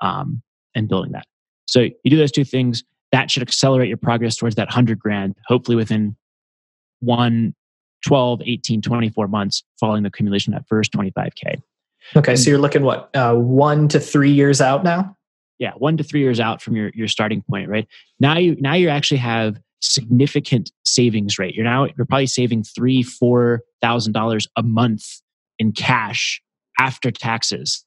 um, 0.00 0.42
and 0.74 0.88
building 0.88 1.12
that. 1.12 1.26
So 1.66 1.80
you 1.80 2.10
do 2.10 2.16
those 2.16 2.32
two 2.32 2.44
things. 2.44 2.82
That 3.12 3.30
should 3.30 3.42
accelerate 3.42 3.88
your 3.88 3.96
progress 3.96 4.36
towards 4.36 4.56
that 4.56 4.68
100 4.68 4.98
grand, 4.98 5.36
hopefully 5.46 5.76
within 5.76 6.16
one, 7.00 7.54
12, 8.04 8.42
18, 8.44 8.82
24 8.82 9.28
months 9.28 9.64
following 9.80 10.02
the 10.02 10.08
accumulation 10.08 10.54
of 10.54 10.60
that 10.60 10.68
first 10.68 10.92
25K. 10.92 11.60
Okay, 12.14 12.32
and, 12.32 12.38
so 12.38 12.50
you're 12.50 12.58
looking 12.58 12.82
what, 12.82 13.14
uh, 13.14 13.34
one 13.34 13.88
to 13.88 13.98
three 13.98 14.30
years 14.30 14.60
out 14.60 14.84
now? 14.84 15.16
yeah 15.58 15.72
one 15.76 15.96
to 15.96 16.04
three 16.04 16.20
years 16.20 16.40
out 16.40 16.60
from 16.60 16.76
your 16.76 16.90
your 16.94 17.08
starting 17.08 17.42
point 17.42 17.68
right 17.68 17.86
now 18.20 18.36
you 18.36 18.56
now 18.60 18.74
you 18.74 18.88
actually 18.88 19.16
have 19.16 19.58
significant 19.80 20.70
savings 20.84 21.38
rate 21.38 21.54
you're 21.54 21.64
now 21.64 21.84
you're 21.96 22.06
probably 22.06 22.26
saving 22.26 22.62
three 22.62 23.02
four 23.02 23.62
thousand 23.80 24.12
dollars 24.12 24.46
a 24.56 24.62
month 24.62 25.20
in 25.58 25.72
cash 25.72 26.42
after 26.78 27.10
taxes 27.10 27.84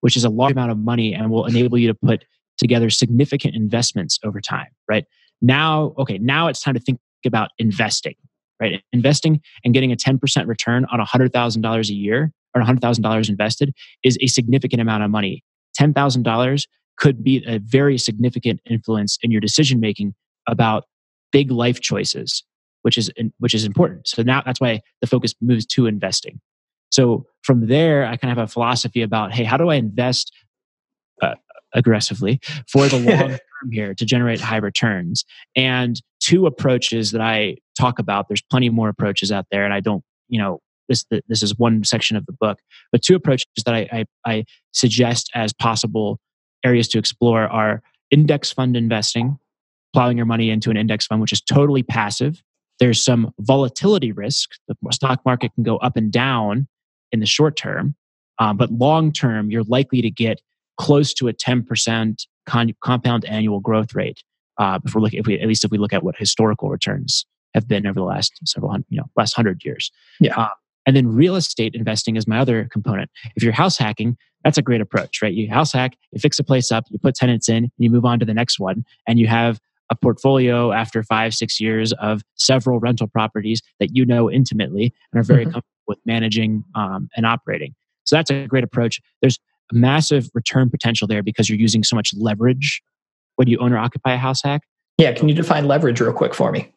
which 0.00 0.16
is 0.16 0.24
a 0.24 0.28
large 0.28 0.52
amount 0.52 0.70
of 0.70 0.78
money 0.78 1.14
and 1.14 1.30
will 1.30 1.46
enable 1.46 1.78
you 1.78 1.88
to 1.88 1.94
put 1.94 2.24
together 2.58 2.90
significant 2.90 3.54
investments 3.54 4.18
over 4.24 4.40
time 4.40 4.68
right 4.88 5.04
now 5.42 5.94
okay 5.98 6.18
now 6.18 6.48
it's 6.48 6.62
time 6.62 6.74
to 6.74 6.80
think 6.80 6.98
about 7.24 7.50
investing 7.58 8.14
right? 8.60 8.82
Investing 8.92 9.40
and 9.64 9.74
getting 9.74 9.92
a 9.92 9.96
10% 9.96 10.46
return 10.46 10.86
on 10.90 11.00
$100000 11.00 11.88
a 11.88 11.92
year 11.92 12.32
or 12.54 12.62
$100000 12.62 13.28
invested 13.28 13.74
is 14.02 14.18
a 14.20 14.26
significant 14.26 14.80
amount 14.80 15.02
of 15.02 15.10
money. 15.10 15.42
$10000 15.78 16.66
could 16.98 17.22
be 17.22 17.44
a 17.46 17.58
very 17.58 17.98
significant 17.98 18.60
influence 18.68 19.18
in 19.22 19.30
your 19.30 19.40
decision 19.40 19.80
making 19.80 20.14
about 20.48 20.84
big 21.32 21.50
life 21.50 21.80
choices 21.80 22.42
which 22.82 22.96
is 22.96 23.10
which 23.40 23.52
is 23.52 23.64
important. 23.64 24.06
So 24.06 24.22
now 24.22 24.42
that's 24.46 24.60
why 24.60 24.80
the 25.00 25.08
focus 25.08 25.34
moves 25.40 25.66
to 25.66 25.86
investing. 25.86 26.40
So 26.92 27.26
from 27.46 27.68
there 27.68 28.04
i 28.04 28.16
kind 28.16 28.30
of 28.32 28.38
have 28.38 28.48
a 28.48 28.52
philosophy 28.52 29.00
about 29.00 29.32
hey 29.32 29.44
how 29.44 29.56
do 29.56 29.70
i 29.70 29.76
invest 29.76 30.32
aggressively 31.76 32.40
for 32.68 32.88
the 32.88 32.96
long 32.98 33.28
term 33.28 33.70
here 33.70 33.94
to 33.94 34.04
generate 34.04 34.40
high 34.40 34.56
returns 34.56 35.24
and 35.54 36.02
two 36.20 36.46
approaches 36.46 37.12
that 37.12 37.20
i 37.20 37.56
talk 37.78 37.98
about 37.98 38.28
there's 38.28 38.42
plenty 38.42 38.68
more 38.68 38.88
approaches 38.88 39.30
out 39.30 39.46
there 39.50 39.64
and 39.64 39.72
i 39.72 39.80
don't 39.80 40.02
you 40.28 40.40
know 40.40 40.58
this 40.88 41.04
this 41.28 41.42
is 41.42 41.56
one 41.58 41.84
section 41.84 42.16
of 42.16 42.26
the 42.26 42.32
book 42.32 42.58
but 42.90 43.02
two 43.02 43.14
approaches 43.14 43.46
that 43.64 43.74
i, 43.74 43.88
I, 43.92 44.04
I 44.24 44.44
suggest 44.72 45.30
as 45.34 45.52
possible 45.52 46.18
areas 46.64 46.88
to 46.88 46.98
explore 46.98 47.42
are 47.44 47.82
index 48.10 48.52
fund 48.52 48.76
investing, 48.76 49.38
plowing 49.92 50.16
your 50.16 50.26
money 50.26 50.50
into 50.50 50.70
an 50.70 50.76
index 50.76 51.06
fund, 51.06 51.20
which 51.20 51.32
is 51.32 51.40
totally 51.40 51.82
passive. 51.82 52.42
There's 52.78 53.02
some 53.02 53.32
volatility 53.40 54.12
risk. 54.12 54.50
The 54.68 54.76
stock 54.92 55.20
market 55.24 55.52
can 55.54 55.64
go 55.64 55.78
up 55.78 55.96
and 55.96 56.12
down 56.12 56.68
in 57.12 57.20
the 57.20 57.26
short 57.26 57.56
term, 57.56 57.94
um, 58.38 58.56
but 58.56 58.70
long 58.70 59.12
term, 59.12 59.50
you're 59.50 59.64
likely 59.64 60.02
to 60.02 60.10
get 60.10 60.40
close 60.78 61.12
to 61.14 61.28
a 61.28 61.32
10% 61.32 62.26
con- 62.46 62.74
compound 62.82 63.24
annual 63.24 63.60
growth 63.60 63.94
rate. 63.94 64.22
Uh, 64.58 64.78
if 64.84 64.94
we're 64.94 65.00
looking, 65.00 65.18
if 65.18 65.26
we 65.26 65.38
at 65.38 65.46
least 65.46 65.64
if 65.64 65.70
we 65.70 65.78
look 65.78 65.92
at 65.92 66.02
what 66.02 66.16
historical 66.16 66.70
returns 66.70 67.26
have 67.54 67.68
been 67.68 67.86
over 67.86 68.00
the 68.00 68.04
last 68.04 68.32
several 68.44 68.70
hundred, 68.70 68.86
you 68.88 68.98
know, 68.98 69.04
last 69.16 69.34
hundred 69.34 69.62
years. 69.64 69.90
Yeah. 70.20 70.38
Uh, 70.38 70.48
and 70.86 70.94
then 70.94 71.08
real 71.08 71.34
estate 71.34 71.74
investing 71.74 72.16
is 72.16 72.26
my 72.26 72.38
other 72.38 72.68
component. 72.70 73.10
If 73.34 73.42
you're 73.42 73.52
house 73.52 73.76
hacking, 73.76 74.16
that's 74.44 74.56
a 74.56 74.62
great 74.62 74.80
approach, 74.80 75.20
right? 75.20 75.34
You 75.34 75.50
house 75.50 75.72
hack, 75.72 75.96
you 76.12 76.20
fix 76.20 76.38
a 76.38 76.44
place 76.44 76.70
up, 76.70 76.84
you 76.90 76.98
put 76.98 77.16
tenants 77.16 77.48
in, 77.48 77.70
you 77.76 77.90
move 77.90 78.04
on 78.04 78.20
to 78.20 78.24
the 78.24 78.34
next 78.34 78.60
one, 78.60 78.84
and 79.06 79.18
you 79.18 79.26
have 79.26 79.58
a 79.90 79.96
portfolio 79.96 80.72
after 80.72 81.02
five, 81.02 81.34
six 81.34 81.60
years 81.60 81.92
of 81.94 82.22
several 82.34 82.78
rental 82.78 83.08
properties 83.08 83.62
that 83.80 83.94
you 83.94 84.04
know 84.04 84.30
intimately 84.30 84.94
and 85.12 85.20
are 85.20 85.24
very 85.24 85.42
mm-hmm. 85.42 85.52
comfortable 85.52 85.84
with 85.88 85.98
managing 86.06 86.64
um, 86.74 87.08
and 87.16 87.26
operating. 87.26 87.74
So 88.04 88.16
that's 88.16 88.30
a 88.30 88.46
great 88.46 88.64
approach. 88.64 89.00
There's 89.20 89.38
massive 89.72 90.28
return 90.34 90.70
potential 90.70 91.08
there 91.08 91.22
because 91.22 91.48
you're 91.48 91.58
using 91.58 91.82
so 91.82 91.96
much 91.96 92.12
leverage 92.16 92.82
when 93.36 93.48
you 93.48 93.58
own 93.58 93.72
or 93.72 93.78
occupy 93.78 94.14
a 94.14 94.18
house 94.18 94.42
hack. 94.42 94.62
Yeah, 94.98 95.12
can 95.12 95.28
you 95.28 95.34
define 95.34 95.66
leverage 95.66 96.00
real 96.00 96.12
quick 96.12 96.34
for 96.34 96.50
me? 96.50 96.72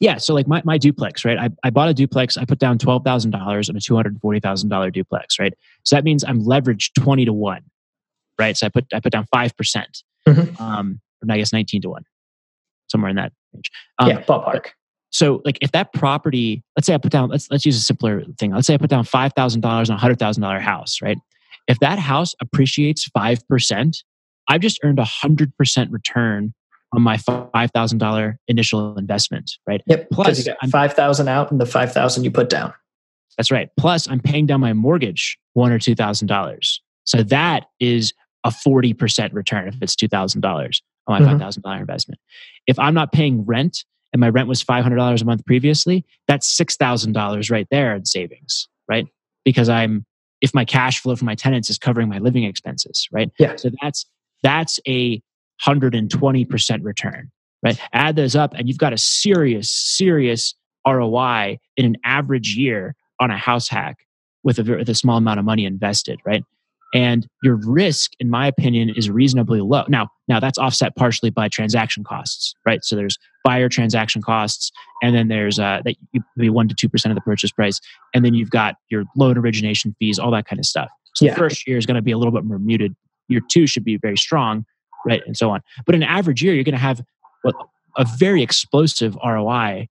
Yeah, 0.00 0.18
so 0.18 0.34
like 0.34 0.46
my, 0.46 0.60
my 0.64 0.76
duplex, 0.76 1.24
right? 1.24 1.38
I, 1.38 1.50
I 1.62 1.70
bought 1.70 1.88
a 1.88 1.94
duplex, 1.94 2.36
I 2.36 2.44
put 2.44 2.58
down 2.58 2.78
$12,000 2.78 3.34
on 3.34 3.76
a 3.76 3.78
$240,000 3.78 4.92
duplex, 4.92 5.38
right? 5.38 5.54
So 5.84 5.96
that 5.96 6.04
means 6.04 6.24
I'm 6.24 6.42
leveraged 6.42 6.94
20 6.98 7.24
to 7.26 7.32
1, 7.32 7.62
right? 8.38 8.56
So 8.56 8.66
I 8.66 8.70
put 8.70 8.86
I 8.92 9.00
put 9.00 9.12
down 9.12 9.26
5%, 9.34 9.56
percent 9.56 10.02
mm-hmm. 10.26 10.62
um, 10.62 11.00
or 11.22 11.32
I 11.32 11.38
guess 11.38 11.52
19 11.52 11.82
to 11.82 11.90
1, 11.90 12.04
somewhere 12.88 13.10
in 13.10 13.16
that 13.16 13.32
range. 13.52 13.70
Um, 13.98 14.08
yeah, 14.10 14.20
ballpark. 14.22 14.70
So 15.10 15.40
like 15.44 15.58
if 15.60 15.70
that 15.72 15.92
property, 15.92 16.64
let's 16.76 16.86
say 16.86 16.94
I 16.94 16.98
put 16.98 17.12
down, 17.12 17.30
let's, 17.30 17.48
let's 17.50 17.64
use 17.64 17.76
a 17.76 17.80
simpler 17.80 18.24
thing. 18.38 18.52
Let's 18.52 18.66
say 18.66 18.74
I 18.74 18.78
put 18.78 18.90
down 18.90 19.04
$5,000 19.04 19.64
on 19.64 19.96
a 19.96 20.16
$100,000 20.16 20.60
house, 20.60 21.00
right? 21.00 21.18
If 21.68 21.78
that 21.80 21.98
house 21.98 22.34
appreciates 22.40 23.08
5%, 23.16 23.96
I've 24.48 24.60
just 24.60 24.78
earned 24.82 24.98
a 24.98 25.04
100% 25.04 25.92
return 25.92 26.54
on 26.94 27.02
my 27.02 27.16
five 27.16 27.70
thousand 27.72 27.98
dollar 27.98 28.38
initial 28.46 28.96
investment, 28.96 29.50
right? 29.66 29.82
Yep. 29.86 30.10
Plus, 30.10 30.38
you 30.38 30.44
got 30.44 30.70
five 30.70 30.92
thousand 30.92 31.26
out 31.28 31.50
and 31.50 31.60
the 31.60 31.66
five 31.66 31.92
thousand 31.92 32.22
you 32.22 32.30
put 32.30 32.48
down. 32.48 32.72
That's 33.36 33.50
right. 33.50 33.68
Plus, 33.76 34.08
I'm 34.08 34.20
paying 34.20 34.46
down 34.46 34.60
my 34.60 34.72
mortgage 34.74 35.36
one 35.54 35.72
or 35.72 35.78
two 35.80 35.94
thousand 35.96 36.28
dollars. 36.28 36.80
So 37.04 37.22
that 37.24 37.64
is 37.80 38.12
a 38.44 38.50
40% 38.50 39.32
return 39.32 39.68
if 39.68 39.76
it's 39.80 39.96
$2,000 39.96 40.82
on 41.06 41.22
my 41.22 41.26
Mhm. 41.26 41.38
$5,000 41.38 41.80
investment. 41.80 42.20
If 42.66 42.78
I'm 42.78 42.94
not 42.94 43.10
paying 43.12 43.44
rent 43.44 43.84
and 44.12 44.20
my 44.20 44.28
rent 44.28 44.48
was 44.48 44.62
$500 44.62 45.22
a 45.22 45.24
month 45.24 45.44
previously, 45.46 46.04
that's 46.28 46.46
$6,000 46.54 47.50
right 47.50 47.66
there 47.70 47.94
in 47.94 48.04
savings, 48.04 48.68
right? 48.88 49.06
Because 49.44 49.68
I'm, 49.68 50.04
if 50.44 50.52
my 50.54 50.64
cash 50.64 51.00
flow 51.00 51.16
from 51.16 51.24
my 51.24 51.34
tenants 51.34 51.70
is 51.70 51.78
covering 51.78 52.06
my 52.06 52.18
living 52.18 52.44
expenses, 52.44 53.08
right? 53.10 53.30
Yeah. 53.38 53.56
So 53.56 53.70
that's, 53.80 54.04
that's 54.42 54.78
a 54.86 55.22
120% 55.66 56.84
return, 56.84 57.30
right? 57.62 57.80
Add 57.94 58.16
those 58.16 58.36
up 58.36 58.52
and 58.52 58.68
you've 58.68 58.76
got 58.76 58.92
a 58.92 58.98
serious, 58.98 59.70
serious 59.70 60.54
ROI 60.86 61.58
in 61.78 61.86
an 61.86 61.96
average 62.04 62.56
year 62.56 62.94
on 63.20 63.30
a 63.30 63.38
house 63.38 63.68
hack 63.68 64.06
with 64.42 64.58
a, 64.58 64.64
with 64.64 64.90
a 64.90 64.94
small 64.94 65.16
amount 65.16 65.38
of 65.38 65.46
money 65.46 65.64
invested, 65.64 66.18
right? 66.26 66.44
And 66.92 67.26
your 67.42 67.56
risk, 67.56 68.12
in 68.20 68.30
my 68.30 68.46
opinion, 68.46 68.90
is 68.90 69.10
reasonably 69.10 69.60
low. 69.60 69.84
Now, 69.88 70.08
now 70.28 70.38
that's 70.38 70.58
offset 70.58 70.94
partially 70.96 71.30
by 71.30 71.48
transaction 71.48 72.04
costs, 72.04 72.54
right? 72.64 72.84
So 72.84 72.94
there's 72.94 73.18
buyer 73.44 73.68
transaction 73.68 74.22
costs, 74.22 74.70
and 75.02 75.14
then 75.14 75.28
there's 75.28 75.58
uh, 75.58 75.80
that 75.84 75.96
you 76.12 76.22
be 76.36 76.50
one 76.50 76.68
to 76.68 76.74
two 76.74 76.88
percent 76.88 77.10
of 77.10 77.16
the 77.16 77.20
purchase 77.22 77.50
price, 77.50 77.80
and 78.14 78.24
then 78.24 78.34
you've 78.34 78.50
got 78.50 78.76
your 78.90 79.04
loan 79.16 79.36
origination 79.36 79.94
fees, 79.98 80.18
all 80.18 80.30
that 80.30 80.46
kind 80.46 80.58
of 80.60 80.66
stuff. 80.66 80.88
So 81.14 81.24
Yeah. 81.24 81.32
the 81.32 81.38
first 81.38 81.66
year 81.66 81.78
is 81.78 81.86
going 81.86 81.96
to 81.96 82.02
be 82.02 82.12
a 82.12 82.18
little 82.18 82.32
bit 82.32 82.44
more 82.44 82.58
muted. 82.58 82.94
Year 83.28 83.40
two 83.50 83.66
should 83.66 83.84
be 83.84 83.96
very 83.96 84.16
strong, 84.16 84.64
right, 85.06 85.22
and 85.26 85.36
so 85.36 85.50
on. 85.50 85.62
But 85.86 85.94
in 85.94 86.02
an 86.02 86.08
average 86.08 86.42
year, 86.42 86.54
you're 86.54 86.64
going 86.64 86.74
to 86.74 86.78
have 86.78 87.02
a 87.96 88.06
very 88.18 88.42
explosive 88.42 89.16
ROI 89.24 89.88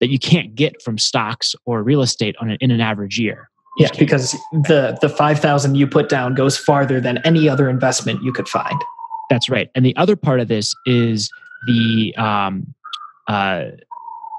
that 0.00 0.10
you 0.10 0.18
can't 0.18 0.54
get 0.54 0.82
from 0.82 0.98
stocks 0.98 1.54
or 1.64 1.82
real 1.82 2.02
estate 2.02 2.36
on 2.40 2.50
an, 2.50 2.58
in 2.60 2.70
an 2.70 2.80
average 2.80 3.18
year. 3.18 3.48
Yeah, 3.78 3.90
because 3.98 4.32
the 4.52 4.96
the 5.02 5.08
five 5.08 5.38
thousand 5.38 5.74
you 5.74 5.86
put 5.86 6.08
down 6.08 6.34
goes 6.34 6.56
farther 6.56 7.00
than 7.00 7.18
any 7.18 7.48
other 7.48 7.68
investment 7.68 8.22
you 8.22 8.32
could 8.32 8.48
find. 8.48 8.80
That's 9.28 9.50
right. 9.50 9.68
And 9.74 9.84
the 9.84 9.94
other 9.96 10.16
part 10.16 10.40
of 10.40 10.48
this 10.48 10.74
is 10.86 11.30
the 11.66 12.14
um, 12.16 12.74
uh, 13.28 13.64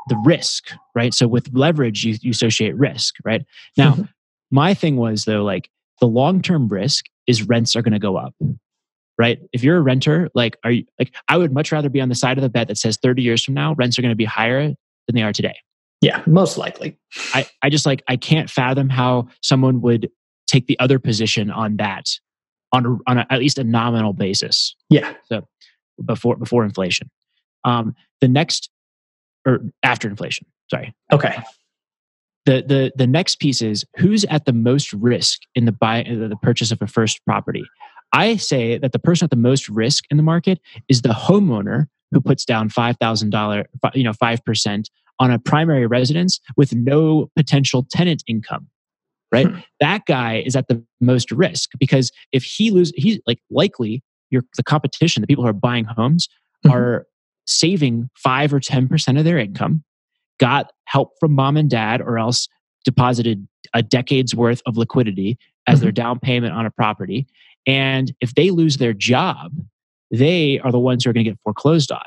the 0.08 0.18
risk, 0.24 0.72
right? 0.96 1.14
So 1.14 1.28
with 1.28 1.50
leverage, 1.54 2.06
you, 2.06 2.16
you 2.22 2.32
associate 2.32 2.76
risk, 2.78 3.16
right? 3.26 3.46
Now, 3.76 3.96
Mhm. 3.96 4.10
my 4.52 4.74
thing 4.74 4.96
was 4.96 5.26
though, 5.26 5.44
like 5.44 5.70
the 6.00 6.08
long 6.08 6.42
term 6.42 6.68
risk 6.70 7.06
is 7.28 7.44
rents 7.44 7.76
are 7.76 7.82
going 7.82 7.92
to 7.94 8.00
go 8.00 8.16
up, 8.16 8.34
right? 9.20 9.40
If 9.52 9.64
you're 9.64 9.78
a 9.78 9.82
renter, 9.82 10.30
like, 10.34 10.58
are 10.64 10.72
you 10.72 10.86
like? 10.98 11.14
I 11.28 11.38
would 11.38 11.52
much 11.52 11.72
rather 11.72 11.90
be 11.90 12.00
on 12.02 12.10
the 12.10 12.16
side 12.16 12.38
of 12.38 12.42
the 12.42 12.50
bet 12.50 12.70
that 12.70 12.78
says 12.78 12.98
30 12.98 13.22
years 13.22 13.44
from 13.44 13.54
now 13.54 13.74
rents 13.74 14.00
are 14.00 14.02
going 14.02 14.12
to 14.12 14.16
be 14.16 14.26
higher 14.26 14.62
than 14.70 15.14
they 15.14 15.24
are 15.24 15.34
today. 15.34 15.56
Yeah, 16.02 16.22
most 16.28 16.58
likely. 16.58 16.98
I, 17.34 17.48
I 17.62 17.70
just 17.70 17.86
like 17.86 18.04
I 18.08 18.18
can't 18.18 18.50
fathom 18.50 18.90
how 18.90 19.28
someone 19.42 19.82
would 19.82 20.10
take 20.48 20.68
the 20.68 20.78
other 20.80 21.00
position 21.00 21.50
on 21.50 21.78
that 21.78 22.06
on 22.72 22.86
a, 22.86 22.98
on 23.10 23.18
a, 23.20 23.28
at 23.30 23.40
least 23.40 23.58
a 23.58 23.64
nominal 23.64 24.14
basis 24.14 24.76
Yeah, 24.90 25.14
So 25.26 25.48
before 26.04 26.36
before 26.36 26.64
inflation. 26.64 27.10
Um, 27.64 27.96
the 28.22 28.28
next 28.28 28.70
or 29.46 29.60
after 29.84 30.08
inflation, 30.10 30.46
sorry. 30.70 30.94
okay. 31.12 31.42
The 32.46 32.64
the 32.66 32.92
the 32.96 33.08
next 33.08 33.40
piece 33.40 33.62
is 33.62 33.84
who's 33.98 34.24
at 34.26 34.46
the 34.46 34.54
most 34.54 34.94
risk 34.94 35.42
in 35.56 35.66
the 35.66 35.72
buy 35.72 36.04
uh, 36.04 36.28
the 36.28 36.38
purchase 36.42 36.72
of 36.72 36.82
a 36.82 36.88
first 36.88 37.24
property. 37.26 37.64
I 38.14 38.38
say 38.38 38.78
that 38.78 38.94
the 38.94 39.00
person 39.00 39.26
at 39.26 39.32
the 39.32 39.36
most 39.36 39.68
risk 39.68 40.06
in 40.10 40.16
the 40.18 40.24
market 40.24 40.60
is 40.88 41.02
the 41.02 41.10
homeowner 41.10 41.88
who 42.12 42.22
puts 42.22 42.46
down 42.46 42.70
five 42.70 42.96
thousand 42.98 43.32
dollar 43.32 43.66
you 43.94 44.04
know 44.04 44.14
five 44.14 44.46
percent 44.46 44.90
on 45.20 45.32
a 45.32 45.40
primary 45.40 45.86
residence 45.88 46.40
with 46.56 46.74
no 46.74 47.30
potential 47.36 47.86
tenant 47.90 48.24
income. 48.28 48.68
Right, 49.30 49.48
Hmm. 49.48 49.60
that 49.82 50.06
guy 50.06 50.38
is 50.46 50.56
at 50.56 50.70
the 50.70 50.82
most 51.02 51.32
risk 51.32 51.72
because 51.78 52.12
if 52.32 52.44
he 52.46 52.72
lose, 52.72 52.94
he's 52.96 53.20
like 53.28 53.40
likely 53.50 54.02
your 54.32 54.44
the 54.56 54.64
competition, 54.64 55.20
the 55.22 55.28
people 55.28 55.44
who 55.44 55.50
are 55.50 55.54
buying 55.54 55.84
homes 55.84 56.30
Mhm. 56.66 56.72
are 56.72 57.08
saving 57.46 58.10
five 58.16 58.54
or 58.54 58.62
ten 58.62 58.88
percent 58.88 59.18
of 59.18 59.26
their 59.26 59.38
income, 59.38 59.84
got 60.40 60.72
help 60.86 61.12
from 61.20 61.34
mom 61.34 61.58
and 61.58 61.70
dad, 61.70 62.00
or 62.00 62.18
else 62.18 62.48
deposited 62.86 63.46
a 63.74 63.84
decade's 63.84 64.34
worth 64.34 64.62
of 64.66 64.78
liquidity 64.78 65.38
as 65.68 65.82
their 65.82 65.92
down 65.92 66.20
payment 66.20 66.54
on 66.54 66.66
a 66.66 66.72
property. 66.72 67.28
And 67.66 68.14
if 68.22 68.34
they 68.36 68.50
lose 68.50 68.78
their 68.78 68.94
job, 68.94 69.52
they 70.10 70.58
are 70.60 70.72
the 70.72 70.80
ones 70.80 71.04
who 71.04 71.10
are 71.10 71.14
going 71.14 71.26
to 71.26 71.32
get 71.32 71.40
foreclosed 71.44 71.92
on? 71.92 72.06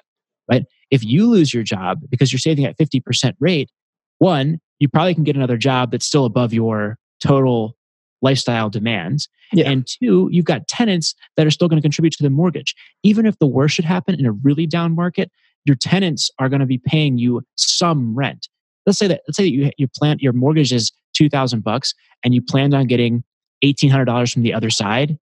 If 0.90 1.04
you 1.04 1.28
lose 1.28 1.54
your 1.54 1.62
job 1.62 2.00
because 2.08 2.32
you're 2.32 2.38
saving 2.38 2.64
at 2.64 2.76
50% 2.78 3.34
rate, 3.40 3.70
one, 4.18 4.60
you 4.78 4.88
probably 4.88 5.14
can 5.14 5.24
get 5.24 5.36
another 5.36 5.56
job 5.56 5.92
that's 5.92 6.06
still 6.06 6.24
above 6.24 6.52
your 6.52 6.98
total 7.24 7.76
lifestyle 8.22 8.68
demands. 8.70 9.28
Yeah. 9.52 9.70
And 9.70 9.86
two, 9.86 10.28
you've 10.30 10.44
got 10.44 10.68
tenants 10.68 11.14
that 11.36 11.46
are 11.46 11.50
still 11.50 11.68
going 11.68 11.78
to 11.78 11.82
contribute 11.82 12.12
to 12.14 12.22
the 12.22 12.30
mortgage. 12.30 12.74
Even 13.02 13.26
if 13.26 13.38
the 13.38 13.46
worst 13.46 13.74
should 13.74 13.84
happen 13.84 14.18
in 14.18 14.26
a 14.26 14.32
really 14.32 14.66
down 14.66 14.94
market, 14.94 15.30
your 15.64 15.76
tenants 15.76 16.30
are 16.38 16.48
going 16.48 16.60
to 16.60 16.66
be 16.66 16.78
paying 16.78 17.18
you 17.18 17.42
some 17.56 18.14
rent. 18.14 18.48
Let's 18.86 18.98
say 18.98 19.08
that 19.08 19.22
let's 19.28 19.36
say 19.36 19.44
that 19.44 19.50
you 19.50 19.70
you 19.76 19.88
plan 19.88 20.18
your 20.20 20.32
mortgage 20.32 20.72
is 20.72 20.90
two 21.12 21.28
thousand 21.28 21.62
bucks 21.62 21.94
and 22.24 22.34
you 22.34 22.40
planned 22.40 22.74
on 22.74 22.86
getting 22.86 23.22
eighteen 23.62 23.90
hundred 23.90 24.06
dollars 24.06 24.32
from 24.32 24.42
the 24.42 24.54
other 24.54 24.70
side 24.70 25.18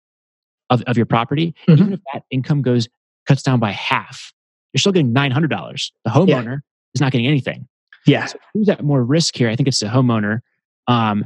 of, 0.70 0.82
of 0.84 0.97
your 0.97 1.05
property. 1.05 1.53
Mhm. 1.68 1.78
Even 1.80 1.93
if 1.93 1.99
that 2.13 2.24
income 2.32 2.61
goes 2.61 2.89
cuts 3.28 3.43
down 3.43 3.59
by 3.59 3.72
half, 3.72 4.34
you're 4.76 4.80
still 4.82 4.92
getting 4.92 5.14
nine 5.14 5.32
hundred 5.32 5.50
dollars. 5.52 5.92
The 6.04 6.12
homeowner 6.12 6.60
is 6.94 7.00
not 7.02 7.14
getting 7.14 7.26
anything. 7.28 7.68
Yeah, 8.06 8.26
So 8.26 8.38
who's 8.54 8.70
at 8.70 8.84
more 8.84 9.04
risk 9.04 9.36
here? 9.36 9.50
I 9.50 9.56
think 9.56 9.68
it's 9.70 9.80
the 9.80 9.88
homeowner. 9.88 10.42
Um, 10.88 11.26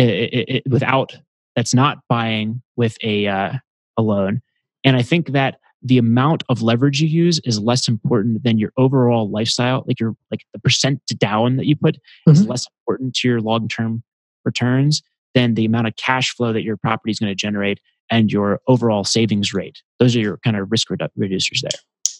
i- 0.00 0.02
i- 0.32 0.44
i- 0.54 0.62
without 0.68 1.14
that's 1.54 1.74
not 1.74 1.98
buying 2.08 2.62
with 2.76 2.96
a 3.04 3.26
uh, 3.28 3.52
a 3.98 4.02
loan, 4.02 4.40
and 4.84 4.96
I 4.96 5.02
think 5.02 5.28
that 5.32 5.60
the 5.82 5.98
amount 5.98 6.42
of 6.48 6.60
leverage 6.62 7.00
you 7.00 7.06
use 7.08 7.38
is 7.44 7.60
less 7.60 7.86
important 7.86 8.42
than 8.42 8.58
your 8.58 8.72
overall 8.76 9.30
lifestyle. 9.30 9.84
Like 9.86 10.00
your 10.00 10.16
like 10.32 10.40
the 10.54 10.58
percent 10.58 11.00
down 11.18 11.56
that 11.56 11.66
you 11.66 11.76
put 11.76 11.98
is 12.26 12.42
Mhm. 12.44 12.48
less 12.48 12.66
important 12.80 13.14
to 13.16 13.28
your 13.28 13.40
long 13.40 13.68
term 13.68 14.02
returns 14.44 15.02
than 15.34 15.54
the 15.54 15.66
amount 15.66 15.86
of 15.86 15.94
cash 15.96 16.34
flow 16.34 16.52
that 16.54 16.62
your 16.64 16.76
property 16.78 17.10
is 17.12 17.20
going 17.20 17.30
to 17.30 17.34
generate 17.36 17.78
and 18.10 18.32
your 18.32 18.60
overall 18.66 19.04
savings 19.04 19.52
rate. 19.52 19.82
Those 20.00 20.16
are 20.16 20.20
your 20.20 20.38
kind 20.38 20.56
of 20.56 20.70
risk 20.72 20.88
redu- 20.88 21.10
reducers 21.18 21.60
there. 21.60 21.70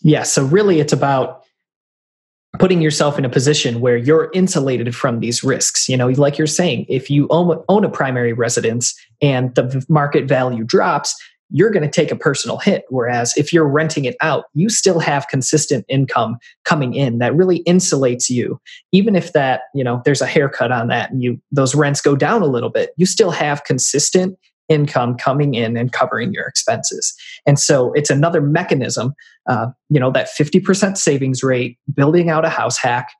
Yeah. 0.02 0.22
So 0.22 0.44
really, 0.44 0.80
it's 0.80 0.92
about 0.92 1.44
putting 2.58 2.80
yourself 2.80 3.18
in 3.18 3.24
a 3.24 3.28
position 3.28 3.80
where 3.80 3.96
you're 3.96 4.30
insulated 4.32 4.94
from 4.94 5.20
these 5.20 5.44
risks. 5.44 5.88
You 5.88 5.96
know, 5.96 6.08
like 6.08 6.38
you're 6.38 6.46
saying, 6.46 6.86
if 6.88 7.10
you 7.10 7.26
own, 7.30 7.62
own 7.68 7.84
a 7.84 7.90
primary 7.90 8.32
residence 8.32 8.94
and 9.20 9.54
the 9.54 9.84
market 9.88 10.24
value 10.24 10.64
drops, 10.64 11.14
you're 11.50 11.70
going 11.70 11.82
to 11.82 11.90
take 11.90 12.10
a 12.10 12.16
personal 12.16 12.58
hit. 12.58 12.84
Whereas 12.90 13.32
if 13.36 13.52
you're 13.52 13.66
renting 13.66 14.04
it 14.04 14.16
out, 14.20 14.44
you 14.54 14.68
still 14.68 14.98
have 14.98 15.28
consistent 15.28 15.84
income 15.88 16.38
coming 16.64 16.94
in 16.94 17.18
that 17.18 17.34
really 17.34 17.62
insulates 17.64 18.28
you. 18.28 18.60
Even 18.92 19.16
if 19.16 19.32
that, 19.32 19.62
you 19.74 19.82
know, 19.82 20.02
there's 20.04 20.20
a 20.20 20.26
haircut 20.26 20.72
on 20.72 20.88
that 20.88 21.10
and 21.10 21.22
you 21.22 21.40
those 21.50 21.74
rents 21.74 22.00
go 22.00 22.16
down 22.16 22.42
a 22.42 22.46
little 22.46 22.70
bit, 22.70 22.90
you 22.96 23.06
still 23.06 23.30
have 23.30 23.64
consistent 23.64 24.38
income 24.68 25.16
coming 25.16 25.54
in 25.54 25.76
and 25.76 25.92
covering 25.92 26.32
your 26.32 26.46
expenses. 26.46 27.14
And 27.46 27.58
so 27.58 27.92
it's 27.94 28.10
another 28.10 28.40
mechanism, 28.40 29.14
uh, 29.48 29.68
you 29.88 29.98
know, 29.98 30.10
that 30.12 30.28
50% 30.38 30.96
savings 30.96 31.42
rate, 31.42 31.78
building 31.94 32.30
out 32.30 32.44
a 32.44 32.50
house 32.50 32.76
hack. 32.76 33.10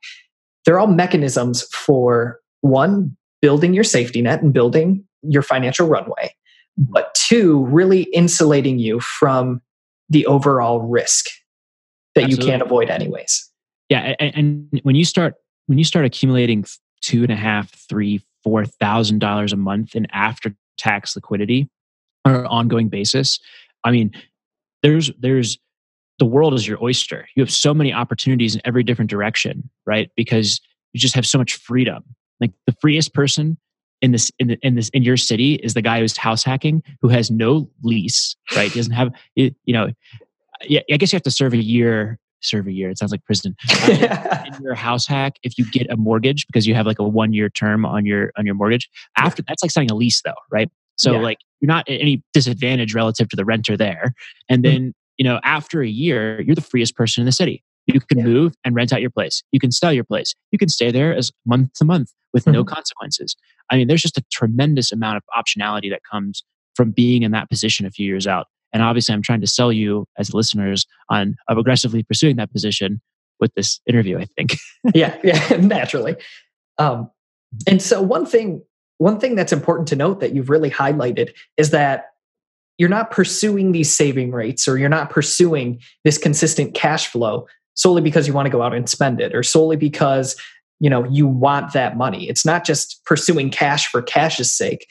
They're 0.65 0.79
all 0.79 0.87
mechanisms 0.87 1.63
for 1.73 2.39
one, 2.61 3.15
building 3.41 3.73
your 3.73 3.83
safety 3.83 4.21
net 4.21 4.41
and 4.41 4.53
building 4.53 5.03
your 5.23 5.41
financial 5.41 5.87
runway, 5.87 6.33
but 6.77 7.13
two, 7.15 7.65
really 7.65 8.03
insulating 8.03 8.79
you 8.79 8.99
from 8.99 9.61
the 10.09 10.25
overall 10.25 10.81
risk 10.81 11.27
that 12.15 12.29
you 12.29 12.37
can't 12.37 12.61
avoid 12.61 12.89
anyways. 12.89 13.49
Yeah, 13.89 14.15
and, 14.19 14.35
and 14.71 14.81
when 14.83 14.95
you 14.95 15.05
start 15.05 15.35
when 15.67 15.77
you 15.77 15.83
start 15.83 16.05
accumulating 16.05 16.65
two 17.01 17.23
and 17.23 17.31
a 17.31 17.35
half, 17.35 17.71
three, 17.87 18.21
four 18.43 18.65
thousand 18.65 19.19
dollars 19.19 19.53
a 19.53 19.57
month 19.57 19.95
in 19.95 20.07
after 20.11 20.55
tax 20.79 21.15
liquidity 21.15 21.69
on 22.25 22.35
an 22.35 22.45
ongoing 22.47 22.89
basis, 22.89 23.39
I 23.83 23.91
mean, 23.91 24.11
there's 24.81 25.11
there's 25.19 25.57
the 26.19 26.25
world 26.25 26.53
is 26.53 26.67
your 26.67 26.81
oyster. 26.83 27.27
You 27.35 27.41
have 27.43 27.51
so 27.51 27.73
many 27.73 27.93
opportunities 27.93 28.55
in 28.55 28.61
every 28.65 28.83
different 28.83 29.09
direction, 29.09 29.69
right? 29.85 30.09
Because 30.15 30.59
you 30.93 30.99
just 30.99 31.15
have 31.15 31.25
so 31.25 31.37
much 31.37 31.55
freedom. 31.55 32.03
Like 32.41 32.51
the 32.65 32.75
freest 32.81 33.13
person 33.13 33.57
in 34.01 34.11
this 34.11 34.31
in, 34.39 34.47
the, 34.47 34.57
in 34.61 34.75
this 34.75 34.89
in 34.89 35.03
your 35.03 35.17
city 35.17 35.55
is 35.55 35.73
the 35.73 35.81
guy 35.81 35.99
who's 35.99 36.17
house 36.17 36.43
hacking, 36.43 36.83
who 37.01 37.09
has 37.09 37.29
no 37.29 37.69
lease, 37.83 38.35
right? 38.55 38.71
He 38.71 38.79
doesn't 38.79 38.93
have 38.93 39.11
you 39.35 39.53
know. 39.67 39.89
Yeah, 40.67 40.81
I 40.91 40.97
guess 40.97 41.13
you 41.13 41.15
have 41.15 41.23
to 41.23 41.31
serve 41.31 41.53
a 41.53 41.57
year. 41.57 42.19
Serve 42.41 42.67
a 42.67 42.71
year. 42.71 42.89
It 42.89 42.97
sounds 42.97 43.11
like 43.11 43.23
prison. 43.25 43.55
In 43.87 44.63
your 44.63 44.75
house 44.75 45.05
hack 45.05 45.33
if 45.43 45.57
you 45.57 45.69
get 45.71 45.89
a 45.89 45.97
mortgage 45.97 46.45
because 46.47 46.65
you 46.65 46.73
have 46.75 46.85
like 46.85 46.99
a 46.99 47.07
one 47.07 47.33
year 47.33 47.49
term 47.49 47.85
on 47.85 48.05
your 48.05 48.31
on 48.37 48.45
your 48.45 48.55
mortgage 48.55 48.89
after 49.17 49.41
that's 49.47 49.61
like 49.63 49.71
signing 49.71 49.91
a 49.91 49.95
lease 49.95 50.21
though 50.23 50.33
right 50.51 50.69
so 50.95 51.13
Yeah. 51.13 51.19
like 51.19 51.37
you're 51.61 51.67
not 51.67 51.87
at 51.89 51.99
any 51.99 52.23
disadvantage 52.33 52.93
relative 52.95 53.29
to 53.29 53.35
the 53.35 53.45
renter 53.45 53.75
there 53.77 54.13
and 54.49 54.63
Mm-hmm. 54.63 54.73
then 54.73 54.93
you 55.17 55.23
know 55.25 55.39
after 55.43 55.81
a 55.81 55.87
year 55.87 56.41
you're 56.41 56.55
the 56.55 56.61
freest 56.61 56.95
person 56.95 57.21
in 57.21 57.25
the 57.25 57.31
city 57.31 57.63
you 57.87 57.99
can 57.99 58.17
Yeah. 58.19 58.25
move 58.25 58.53
and 58.65 58.75
rent 58.75 58.91
out 58.93 59.01
your 59.01 59.09
place 59.11 59.43
you 59.51 59.59
can 59.59 59.71
sell 59.71 59.91
your 59.93 60.03
place 60.03 60.33
you 60.51 60.57
can 60.57 60.69
stay 60.69 60.91
there 60.91 61.15
as 61.15 61.31
month 61.45 61.73
to 61.73 61.85
month 61.85 62.11
with 62.33 62.47
no 62.47 62.63
Mhm. 62.63 62.67
consequences 62.67 63.35
i 63.71 63.77
mean 63.77 63.87
there's 63.87 64.01
just 64.01 64.17
a 64.17 64.23
tremendous 64.31 64.91
amount 64.91 65.17
of 65.17 65.23
optionality 65.37 65.89
that 65.89 66.01
comes 66.09 66.43
from 66.75 66.91
being 66.91 67.23
in 67.23 67.31
that 67.31 67.49
position 67.49 67.85
a 67.85 67.91
few 67.91 68.05
years 68.05 68.25
out 68.27 68.47
And 68.71 68.83
obviously, 68.83 69.13
I'm 69.13 69.21
trying 69.21 69.41
to 69.41 69.47
sell 69.47 69.71
you 69.71 70.05
as 70.17 70.33
listeners 70.33 70.85
on 71.09 71.35
of 71.47 71.57
aggressively 71.57 72.03
pursuing 72.03 72.35
that 72.37 72.51
position 72.51 73.01
with 73.39 73.53
this 73.55 73.79
interview. 73.87 74.19
I 74.19 74.25
think. 74.35 74.55
yeah, 74.93 75.17
yeah, 75.23 75.57
naturally. 75.57 76.15
Um, 76.77 77.09
and 77.67 77.81
so 77.81 78.01
one 78.01 78.25
thing, 78.25 78.61
one 78.97 79.19
thing 79.19 79.35
that's 79.35 79.53
important 79.53 79.87
to 79.89 79.95
note 79.95 80.19
that 80.19 80.33
you've 80.33 80.49
really 80.49 80.69
highlighted 80.69 81.31
is 81.57 81.71
that 81.71 82.05
you're 82.77 82.89
not 82.89 83.11
pursuing 83.11 83.71
these 83.73 83.93
saving 83.93 84.31
rates 84.31 84.67
or 84.67 84.77
you're 84.77 84.89
not 84.89 85.09
pursuing 85.09 85.79
this 86.03 86.17
consistent 86.17 86.73
cash 86.73 87.07
flow 87.07 87.45
solely 87.75 88.01
because 88.01 88.27
you 88.27 88.33
want 88.33 88.45
to 88.45 88.51
go 88.51 88.61
out 88.61 88.73
and 88.73 88.89
spend 88.89 89.21
it 89.21 89.35
or 89.35 89.43
solely 89.43 89.75
because 89.75 90.35
you 90.79 90.89
know 90.89 91.03
you 91.05 91.27
want 91.27 91.73
that 91.73 91.97
money 91.97 92.27
it's 92.29 92.45
not 92.45 92.65
just 92.65 93.03
pursuing 93.05 93.49
cash 93.49 93.87
for 93.87 94.01
cash's 94.01 94.51
sake 94.51 94.87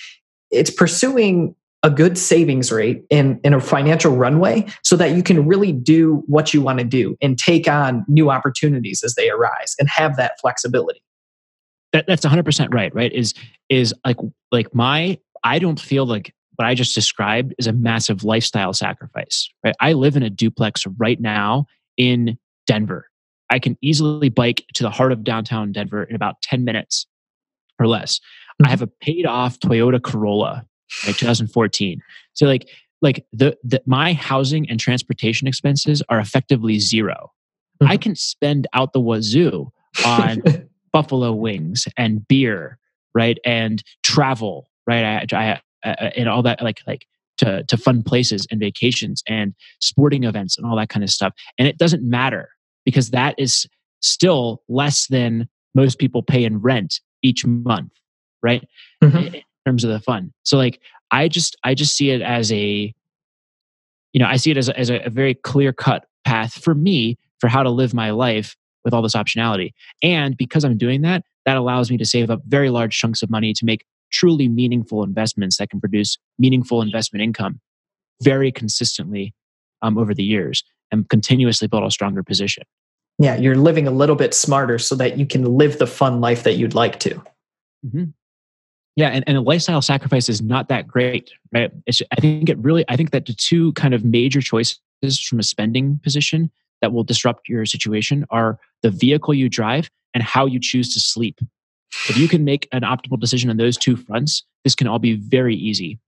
it's 0.50 0.70
pursuing 0.70 1.54
a 1.88 1.90
good 1.90 2.18
savings 2.18 2.70
rate 2.70 3.02
in, 3.08 3.40
in 3.42 3.54
a 3.54 3.60
financial 3.60 4.14
runway 4.14 4.66
so 4.84 4.94
that 4.94 5.12
you 5.12 5.22
can 5.22 5.46
really 5.46 5.72
do 5.72 6.22
what 6.26 6.52
you 6.52 6.60
want 6.60 6.78
to 6.78 6.84
do 6.84 7.16
and 7.22 7.38
take 7.38 7.66
on 7.66 8.04
new 8.08 8.30
opportunities 8.30 9.02
as 9.02 9.14
they 9.14 9.30
arise 9.30 9.74
and 9.78 9.88
have 9.88 10.16
that 10.16 10.38
flexibility. 10.38 11.02
That, 11.94 12.06
that's 12.06 12.26
100% 12.26 12.74
right 12.74 12.94
right? 12.94 13.10
Is 13.10 13.32
is 13.70 13.94
like 14.04 14.18
like 14.52 14.74
my 14.74 15.18
i 15.44 15.58
don't 15.58 15.80
feel 15.80 16.04
like 16.06 16.34
what 16.56 16.66
i 16.66 16.74
just 16.74 16.94
described 16.94 17.54
is 17.58 17.66
a 17.66 17.72
massive 17.72 18.24
lifestyle 18.24 18.72
sacrifice 18.72 19.48
right? 19.64 19.74
I 19.80 19.92
live 19.92 20.16
in 20.16 20.22
a 20.22 20.30
duplex 20.30 20.86
right 20.98 21.20
now 21.20 21.66
in 21.96 22.38
denver. 22.66 23.08
I 23.50 23.58
can 23.58 23.78
easily 23.80 24.28
bike 24.28 24.64
to 24.74 24.82
the 24.82 24.90
heart 24.90 25.12
of 25.12 25.24
downtown 25.24 25.72
denver 25.72 26.02
in 26.02 26.14
about 26.14 26.42
10 26.42 26.64
minutes 26.64 27.06
or 27.78 27.86
less. 27.86 28.18
Mm-hmm. 28.18 28.66
i 28.66 28.70
have 28.70 28.82
a 28.82 28.86
paid 28.86 29.26
off 29.26 29.58
toyota 29.60 30.02
corolla 30.02 30.66
like 31.06 31.16
2014 31.16 32.00
so 32.34 32.46
like 32.46 32.68
like 33.00 33.24
the, 33.32 33.56
the 33.62 33.80
my 33.86 34.12
housing 34.12 34.68
and 34.68 34.80
transportation 34.80 35.46
expenses 35.46 36.02
are 36.08 36.18
effectively 36.18 36.78
0 36.78 37.32
mm-hmm. 37.80 37.92
i 37.92 37.96
can 37.96 38.14
spend 38.14 38.66
out 38.74 38.92
the 38.92 39.00
wazoo 39.00 39.70
on 40.04 40.42
buffalo 40.92 41.32
wings 41.32 41.86
and 41.96 42.26
beer, 42.28 42.78
right? 43.14 43.38
And 43.44 43.82
travel, 44.02 44.68
right? 44.86 45.26
I, 45.32 45.36
I, 45.36 45.60
I, 45.84 45.90
and 46.16 46.28
all 46.28 46.42
that, 46.42 46.62
like, 46.62 46.80
like 46.86 47.06
to, 47.38 47.62
to 47.64 47.76
fun 47.76 48.02
places 48.02 48.46
and 48.50 48.60
vacations 48.60 49.22
and 49.28 49.54
sporting 49.80 50.24
events 50.24 50.58
and 50.58 50.66
all 50.66 50.76
that 50.76 50.88
kind 50.88 51.04
of 51.04 51.10
stuff. 51.10 51.34
And 51.58 51.68
it 51.68 51.78
doesn't 51.78 52.02
matter 52.02 52.50
because 52.84 53.10
that 53.10 53.34
is 53.38 53.66
still 54.00 54.62
less 54.68 55.06
than 55.06 55.48
most 55.74 55.98
people 55.98 56.22
pay 56.22 56.44
in 56.44 56.58
rent 56.58 57.00
each 57.22 57.44
month, 57.46 57.92
right? 58.42 58.66
Mm-hmm. 59.02 59.36
In 59.68 59.72
terms 59.72 59.84
of 59.84 59.90
the 59.90 60.00
fun. 60.00 60.32
So 60.44 60.56
like, 60.56 60.80
I 61.10 61.28
just, 61.28 61.54
I 61.62 61.74
just 61.74 61.94
see 61.94 62.08
it 62.08 62.22
as 62.22 62.50
a, 62.50 62.94
you 64.14 64.18
know, 64.18 64.26
I 64.26 64.36
see 64.36 64.50
it 64.50 64.56
as 64.56 64.70
a, 64.70 64.78
as 64.78 64.88
a 64.88 65.10
very 65.10 65.34
clear 65.34 65.74
cut 65.74 66.06
path 66.24 66.54
for 66.54 66.74
me 66.74 67.18
for 67.38 67.48
how 67.48 67.62
to 67.62 67.68
live 67.68 67.92
my 67.92 68.12
life 68.12 68.56
with 68.82 68.94
all 68.94 69.02
this 69.02 69.14
optionality. 69.14 69.74
And 70.02 70.38
because 70.38 70.64
I'm 70.64 70.78
doing 70.78 71.02
that, 71.02 71.22
that 71.44 71.58
allows 71.58 71.90
me 71.90 71.98
to 71.98 72.06
save 72.06 72.30
up 72.30 72.40
very 72.46 72.70
large 72.70 72.98
chunks 72.98 73.22
of 73.22 73.28
money 73.28 73.52
to 73.52 73.64
make 73.66 73.84
truly 74.10 74.48
meaningful 74.48 75.02
investments 75.02 75.58
that 75.58 75.68
can 75.68 75.80
produce 75.80 76.16
meaningful 76.38 76.80
investment 76.80 77.22
income 77.22 77.60
very 78.22 78.50
consistently 78.50 79.34
um, 79.82 79.98
over 79.98 80.14
the 80.14 80.24
years 80.24 80.64
and 80.90 81.06
continuously 81.10 81.68
build 81.68 81.84
a 81.84 81.90
stronger 81.90 82.22
position. 82.22 82.64
Yeah, 83.18 83.36
you're 83.36 83.54
living 83.54 83.86
a 83.86 83.90
little 83.90 84.16
bit 84.16 84.32
smarter 84.32 84.78
so 84.78 84.94
that 84.94 85.18
you 85.18 85.26
can 85.26 85.44
live 85.44 85.78
the 85.78 85.86
fun 85.86 86.22
life 86.22 86.44
that 86.44 86.54
you'd 86.54 86.74
like 86.74 86.98
to. 87.00 87.22
Mm-hmm. 87.84 88.04
Yeah, 88.98 89.10
and, 89.10 89.22
and 89.28 89.36
a 89.36 89.40
lifestyle 89.40 89.80
sacrifice 89.80 90.28
is 90.28 90.42
not 90.42 90.66
that 90.70 90.88
great, 90.88 91.30
right? 91.52 91.70
It's, 91.86 92.02
I 92.10 92.16
think 92.16 92.48
it 92.48 92.58
really, 92.58 92.84
I 92.88 92.96
think 92.96 93.12
that 93.12 93.26
the 93.26 93.32
two 93.32 93.72
kind 93.74 93.94
of 93.94 94.04
major 94.04 94.40
choices 94.40 94.80
from 95.24 95.38
a 95.38 95.44
spending 95.44 96.00
position 96.02 96.50
that 96.80 96.92
will 96.92 97.04
disrupt 97.04 97.48
your 97.48 97.64
situation 97.64 98.26
are 98.30 98.58
the 98.82 98.90
vehicle 98.90 99.34
you 99.34 99.48
drive 99.48 99.88
and 100.14 100.24
how 100.24 100.46
you 100.46 100.58
choose 100.58 100.92
to 100.94 101.00
sleep. 101.00 101.38
If 102.08 102.16
you 102.16 102.26
can 102.26 102.44
make 102.44 102.66
an 102.72 102.80
optimal 102.80 103.20
decision 103.20 103.50
on 103.50 103.56
those 103.56 103.76
two 103.76 103.94
fronts, 103.96 104.42
this 104.64 104.74
can 104.74 104.88
all 104.88 104.98
be 104.98 105.14
very 105.14 105.54
easy. 105.54 106.00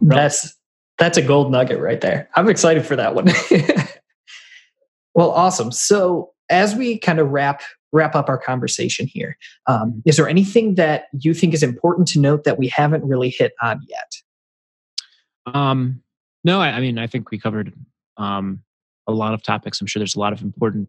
That's 0.00 0.54
that's 0.96 1.18
a 1.18 1.22
gold 1.22 1.50
nugget 1.50 1.80
right 1.80 2.00
there. 2.00 2.28
I'm 2.36 2.48
excited 2.48 2.86
for 2.86 2.94
that 2.94 3.16
one. 3.16 3.32
well, 5.14 5.32
awesome. 5.32 5.72
So 5.72 6.34
as 6.48 6.76
we 6.76 6.98
kind 6.98 7.18
of 7.18 7.30
wrap 7.30 7.62
wrap 7.92 8.14
up 8.14 8.28
our 8.28 8.38
conversation 8.38 9.06
here, 9.06 9.36
um, 9.66 10.02
is 10.04 10.16
there 10.16 10.28
anything 10.28 10.74
that 10.74 11.04
you 11.18 11.34
think 11.34 11.54
is 11.54 11.62
important 11.62 12.08
to 12.08 12.20
note 12.20 12.44
that 12.44 12.58
we 12.58 12.68
haven't 12.68 13.04
really 13.04 13.30
hit 13.30 13.52
on 13.62 13.80
yet? 13.88 15.54
Um, 15.54 16.02
no, 16.44 16.60
I, 16.60 16.70
I 16.70 16.80
mean 16.80 16.98
I 16.98 17.06
think 17.06 17.30
we 17.30 17.38
covered 17.38 17.72
um, 18.16 18.62
a 19.06 19.12
lot 19.12 19.34
of 19.34 19.42
topics. 19.42 19.80
I'm 19.80 19.86
sure 19.86 20.00
there's 20.00 20.16
a 20.16 20.20
lot 20.20 20.32
of 20.32 20.42
important 20.42 20.88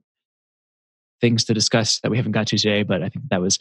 things 1.21 1.43
to 1.45 1.53
discuss 1.53 1.99
that 2.01 2.11
we 2.11 2.17
haven't 2.17 2.31
got 2.31 2.47
to 2.47 2.57
today, 2.57 2.83
but 2.83 3.01
I 3.01 3.09
think 3.09 3.25
that 3.29 3.41
was 3.41 3.59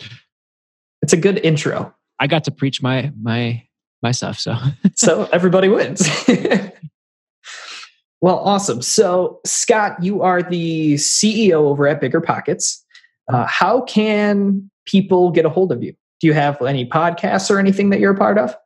it's 1.02 1.12
a 1.12 1.16
good 1.16 1.38
intro. 1.38 1.94
I 2.18 2.26
got 2.26 2.44
to 2.44 2.50
preach 2.50 2.82
my 2.82 3.12
my 3.20 3.62
my 4.02 4.12
stuff, 4.12 4.38
so 4.38 4.56
so 4.94 5.28
everybody 5.32 5.68
wins. 5.68 6.08
well, 8.20 8.38
awesome. 8.38 8.82
So 8.82 9.40
Scott, 9.44 10.02
you 10.02 10.22
are 10.22 10.42
the 10.42 10.94
CEO 10.94 11.54
over 11.54 11.86
at 11.86 12.00
Bigger 12.00 12.20
Pockets. 12.20 12.84
Uh, 13.28 13.46
how 13.46 13.82
can 13.82 14.70
people 14.86 15.30
get 15.30 15.44
a 15.44 15.48
hold 15.48 15.72
of 15.72 15.82
you? 15.82 15.94
Do 16.20 16.26
you 16.26 16.32
have 16.32 16.60
any 16.62 16.88
podcasts 16.88 17.50
or 17.50 17.58
anything 17.58 17.90
that 17.90 18.00
you're 18.00 18.12
a 18.12 18.16
part 18.16 18.38
of? 18.38 18.56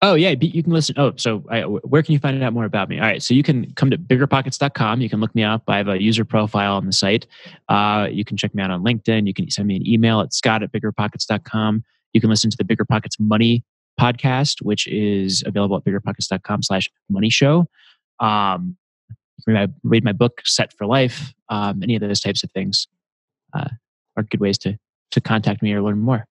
Oh 0.00 0.14
yeah, 0.14 0.34
you 0.40 0.62
can 0.62 0.72
listen. 0.72 0.94
Oh, 0.96 1.12
so 1.16 1.44
I, 1.50 1.62
where 1.62 2.04
can 2.04 2.12
you 2.12 2.20
find 2.20 2.40
out 2.42 2.52
more 2.52 2.64
about 2.64 2.88
me? 2.88 3.00
All 3.00 3.04
right, 3.04 3.20
so 3.20 3.34
you 3.34 3.42
can 3.42 3.72
come 3.74 3.90
to 3.90 3.98
biggerpockets.com. 3.98 5.00
You 5.00 5.08
can 5.08 5.18
look 5.18 5.34
me 5.34 5.42
up. 5.42 5.64
I 5.66 5.76
have 5.76 5.88
a 5.88 6.00
user 6.00 6.24
profile 6.24 6.74
on 6.74 6.86
the 6.86 6.92
site. 6.92 7.26
Uh, 7.68 8.06
you 8.10 8.24
can 8.24 8.36
check 8.36 8.54
me 8.54 8.62
out 8.62 8.70
on 8.70 8.84
LinkedIn. 8.84 9.26
You 9.26 9.34
can 9.34 9.50
send 9.50 9.66
me 9.66 9.74
an 9.74 9.86
email 9.86 10.20
at 10.20 10.32
scott 10.32 10.62
at 10.62 10.70
biggerpockets.com. 10.70 11.82
You 12.12 12.20
can 12.20 12.30
listen 12.30 12.48
to 12.48 12.56
the 12.56 12.64
Bigger 12.64 12.84
Pockets 12.84 13.18
Money 13.18 13.64
podcast, 14.00 14.62
which 14.62 14.86
is 14.86 15.42
available 15.44 15.76
at 15.76 15.84
biggerpockets.com 15.84 16.62
slash 16.62 16.88
money 17.10 17.28
show. 17.28 17.68
Um, 18.20 18.76
you 19.10 19.44
can 19.44 19.54
read 19.54 19.68
my, 19.68 19.74
read 19.82 20.04
my 20.04 20.12
book, 20.12 20.42
Set 20.44 20.72
for 20.74 20.86
Life. 20.86 21.34
Um, 21.48 21.82
any 21.82 21.96
of 21.96 22.02
those 22.02 22.20
types 22.20 22.44
of 22.44 22.52
things 22.52 22.86
uh, 23.54 23.68
are 24.16 24.22
good 24.22 24.40
ways 24.40 24.58
to, 24.58 24.78
to 25.12 25.20
contact 25.20 25.62
me 25.62 25.72
or 25.72 25.82
learn 25.82 25.98
more. 25.98 26.26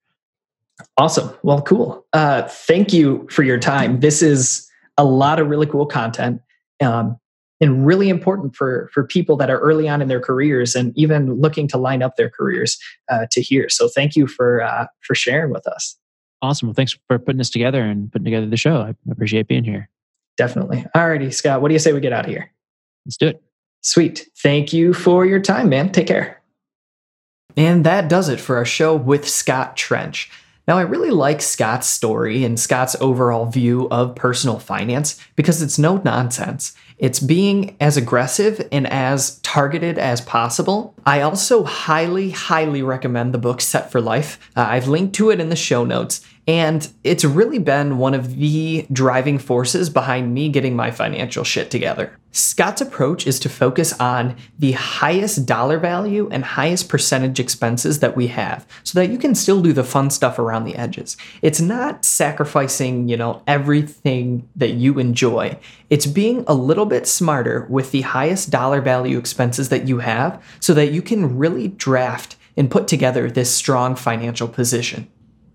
Awesome. 0.98 1.36
Well, 1.44 1.62
cool. 1.62 2.06
Uh, 2.14 2.44
thank 2.44 2.94
you 2.94 3.28
for 3.32 3.44
your 3.44 3.58
time. 3.58 4.00
This 4.00 4.22
is 4.22 4.70
a 4.98 5.04
lot 5.04 5.40
of 5.40 5.48
really 5.48 5.66
cool 5.66 5.86
content 5.86 6.42
um, 6.82 7.18
and 7.60 7.86
really 7.86 8.10
important 8.10 8.56
for 8.56 8.90
for 8.94 9.04
people 9.04 9.36
that 9.38 9.50
are 9.50 9.58
early 9.60 9.90
on 9.90 10.02
in 10.02 10.08
their 10.08 10.20
careers 10.20 10.76
and 10.76 10.96
even 10.96 11.34
looking 11.34 11.68
to 11.70 11.78
line 11.78 12.04
up 12.04 12.16
their 12.16 12.30
careers 12.30 12.78
uh, 13.10 13.26
to 13.32 13.42
hear. 13.42 13.70
So, 13.70 13.88
thank 13.88 14.16
you 14.16 14.28
for 14.28 14.62
uh, 14.62 14.86
for 15.02 15.16
sharing 15.16 15.52
with 15.52 15.66
us. 15.68 15.98
Awesome. 16.44 16.68
Well, 16.68 16.76
thanks 16.76 16.96
for 17.08 17.18
putting 17.18 17.38
this 17.40 17.50
together 17.50 17.82
and 17.82 18.12
putting 18.12 18.26
together 18.26 18.46
the 18.46 18.58
show. 18.58 18.82
I 18.82 18.94
appreciate 19.10 19.48
being 19.48 19.64
here. 19.64 19.90
Definitely. 20.38 20.86
All 20.94 21.10
righty, 21.10 21.32
Scott. 21.32 21.62
What 21.62 21.70
do 21.70 21.74
you 21.74 21.80
say 21.80 21.94
we 21.94 22.00
get 22.00 22.14
out 22.14 22.26
of 22.26 22.32
here? 22.32 22.52
Let's 23.06 23.18
do 23.18 23.28
it. 23.28 23.42
Sweet. 23.82 24.28
Thank 24.44 24.72
you 24.74 24.94
for 24.94 25.26
your 25.26 25.40
time, 25.40 25.70
man. 25.70 25.92
Take 25.92 26.08
care. 26.08 26.37
And 27.58 27.84
that 27.84 28.08
does 28.08 28.30
it 28.30 28.40
for 28.40 28.56
our 28.58 28.66
show 28.66 28.96
with 28.96 29.28
Scott 29.28 29.76
Trench. 29.76 30.30
Now, 30.68 30.78
I 30.78 30.82
really 30.82 31.12
like 31.12 31.42
Scott's 31.42 31.88
story 31.88 32.44
and 32.44 32.60
Scott's 32.60 32.96
overall 33.02 33.46
view 33.48 33.88
of 33.90 34.16
personal 34.16 34.60
finance 34.60 35.20
because 35.36 35.62
it's 35.62 35.80
no 35.80 35.98
nonsense. 35.98 36.76
It's 36.98 37.20
being 37.20 37.76
as 37.80 37.96
aggressive 37.96 38.68
and 38.72 38.88
as 38.88 39.40
targeted 39.40 40.00
as 40.00 40.20
possible. 40.22 40.96
I 41.06 41.22
also 41.22 41.64
highly, 41.64 42.32
highly 42.32 42.82
recommend 42.82 43.34
the 43.34 43.38
book 43.38 43.62
Set 43.62 43.92
for 43.92 44.02
Life. 44.02 44.40
Uh, 44.56 44.66
I've 44.68 44.88
linked 44.88 45.14
to 45.16 45.30
it 45.30 45.40
in 45.40 45.50
the 45.50 45.56
show 45.56 45.86
notes, 45.86 46.26
and 46.48 46.90
it's 47.04 47.24
really 47.24 47.60
been 47.60 47.98
one 47.98 48.14
of 48.14 48.38
the 48.38 48.88
driving 48.92 49.38
forces 49.38 49.90
behind 49.90 50.34
me 50.34 50.50
getting 50.50 50.76
my 50.76 50.92
financial 50.92 51.44
shit 51.44 51.70
together. 51.70 52.18
Scott's 52.32 52.82
approach 52.82 53.26
is 53.26 53.40
to 53.40 53.50
focus 53.50 53.94
on 54.00 54.36
the 54.60 54.74
highest 54.74 55.46
dollar 55.46 55.80
value 55.80 56.30
and 56.32 56.46
highest 56.46 56.88
percentage 56.88 57.40
expenses 57.40 58.00
that 58.00 58.16
we 58.16 58.28
have 58.28 58.68
so 58.84 59.00
that 59.00 59.10
you 59.10 59.18
can 59.18 59.34
still 59.34 59.62
do 59.62 59.74
the 59.74 59.84
fun 59.84 60.10
stuff 60.10 60.38
around 60.38 60.66
the 60.66 60.76
edges. 60.76 61.18
It's 61.42 61.60
not 61.60 62.06
sacrificing, 62.06 63.10
you 63.10 63.18
know, 63.18 63.42
everything 63.48 64.48
that 64.56 64.74
you 64.74 65.00
enjoy. 65.00 65.58
It's 65.90 66.06
being 66.06 66.44
a 66.48 66.54
little 66.54 66.86
bit 66.86 67.08
smarter 67.08 67.66
with 67.70 67.92
the 67.92 68.02
highest 68.02 68.50
dollar 68.50 68.82
value 68.82 69.18
expenses 69.18 69.70
that 69.70 69.88
you 69.88 70.00
have 70.00 70.44
so 70.60 70.74
that 70.74 70.92
you 70.92 71.02
can 71.02 71.38
really 71.38 71.70
draft 71.70 72.36
and 72.58 72.72
put 72.72 72.88
together 72.88 73.30
this 73.30 73.54
strong 73.54 73.96
financial 73.96 74.48
position. 74.48 75.08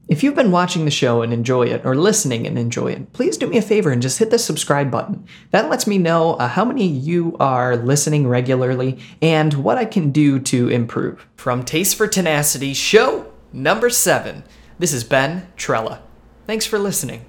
If 0.09 0.23
you've 0.23 0.35
been 0.35 0.51
watching 0.51 0.85
the 0.85 0.91
show 0.91 1.23
and 1.23 1.33
enjoy 1.33 1.69
it, 1.69 1.87
or 1.87 1.95
listening 1.95 2.47
and 2.47 2.59
enjoy 2.59 2.93
it, 2.93 3.13
please 3.13 3.37
do 3.37 3.47
me 3.47 3.59
a 3.59 3.63
favor 3.63 3.91
and 3.91 4.03
just 4.03 4.19
hit 4.19 4.31
the 4.31 4.39
subscribe 4.39 4.91
button. 4.91 5.27
That 5.51 5.71
lets 5.71 5.87
me 5.87 5.97
know 5.97 6.35
uh, 6.35 6.49
how 6.49 6.65
many 6.65 6.87
you 6.87 7.37
are 7.39 7.77
listening 7.77 8.27
regularly 8.27 8.99
and 9.21 9.55
what 9.55 9.79
I 9.79 9.85
can 9.85 10.11
do 10.11 10.39
to 10.41 10.69
improve. 10.69 11.27
From 11.37 11.65
Taste 11.65 11.97
for 11.97 12.09
Tenacity, 12.09 12.75
show 12.75 13.33
number 13.53 13.89
seven. 13.91 14.45
This 14.79 14.93
is 14.93 15.05
Ben 15.05 15.47
Trella. 15.57 16.03
Thanks 16.47 16.67
for 16.67 16.79
listening. 16.79 17.25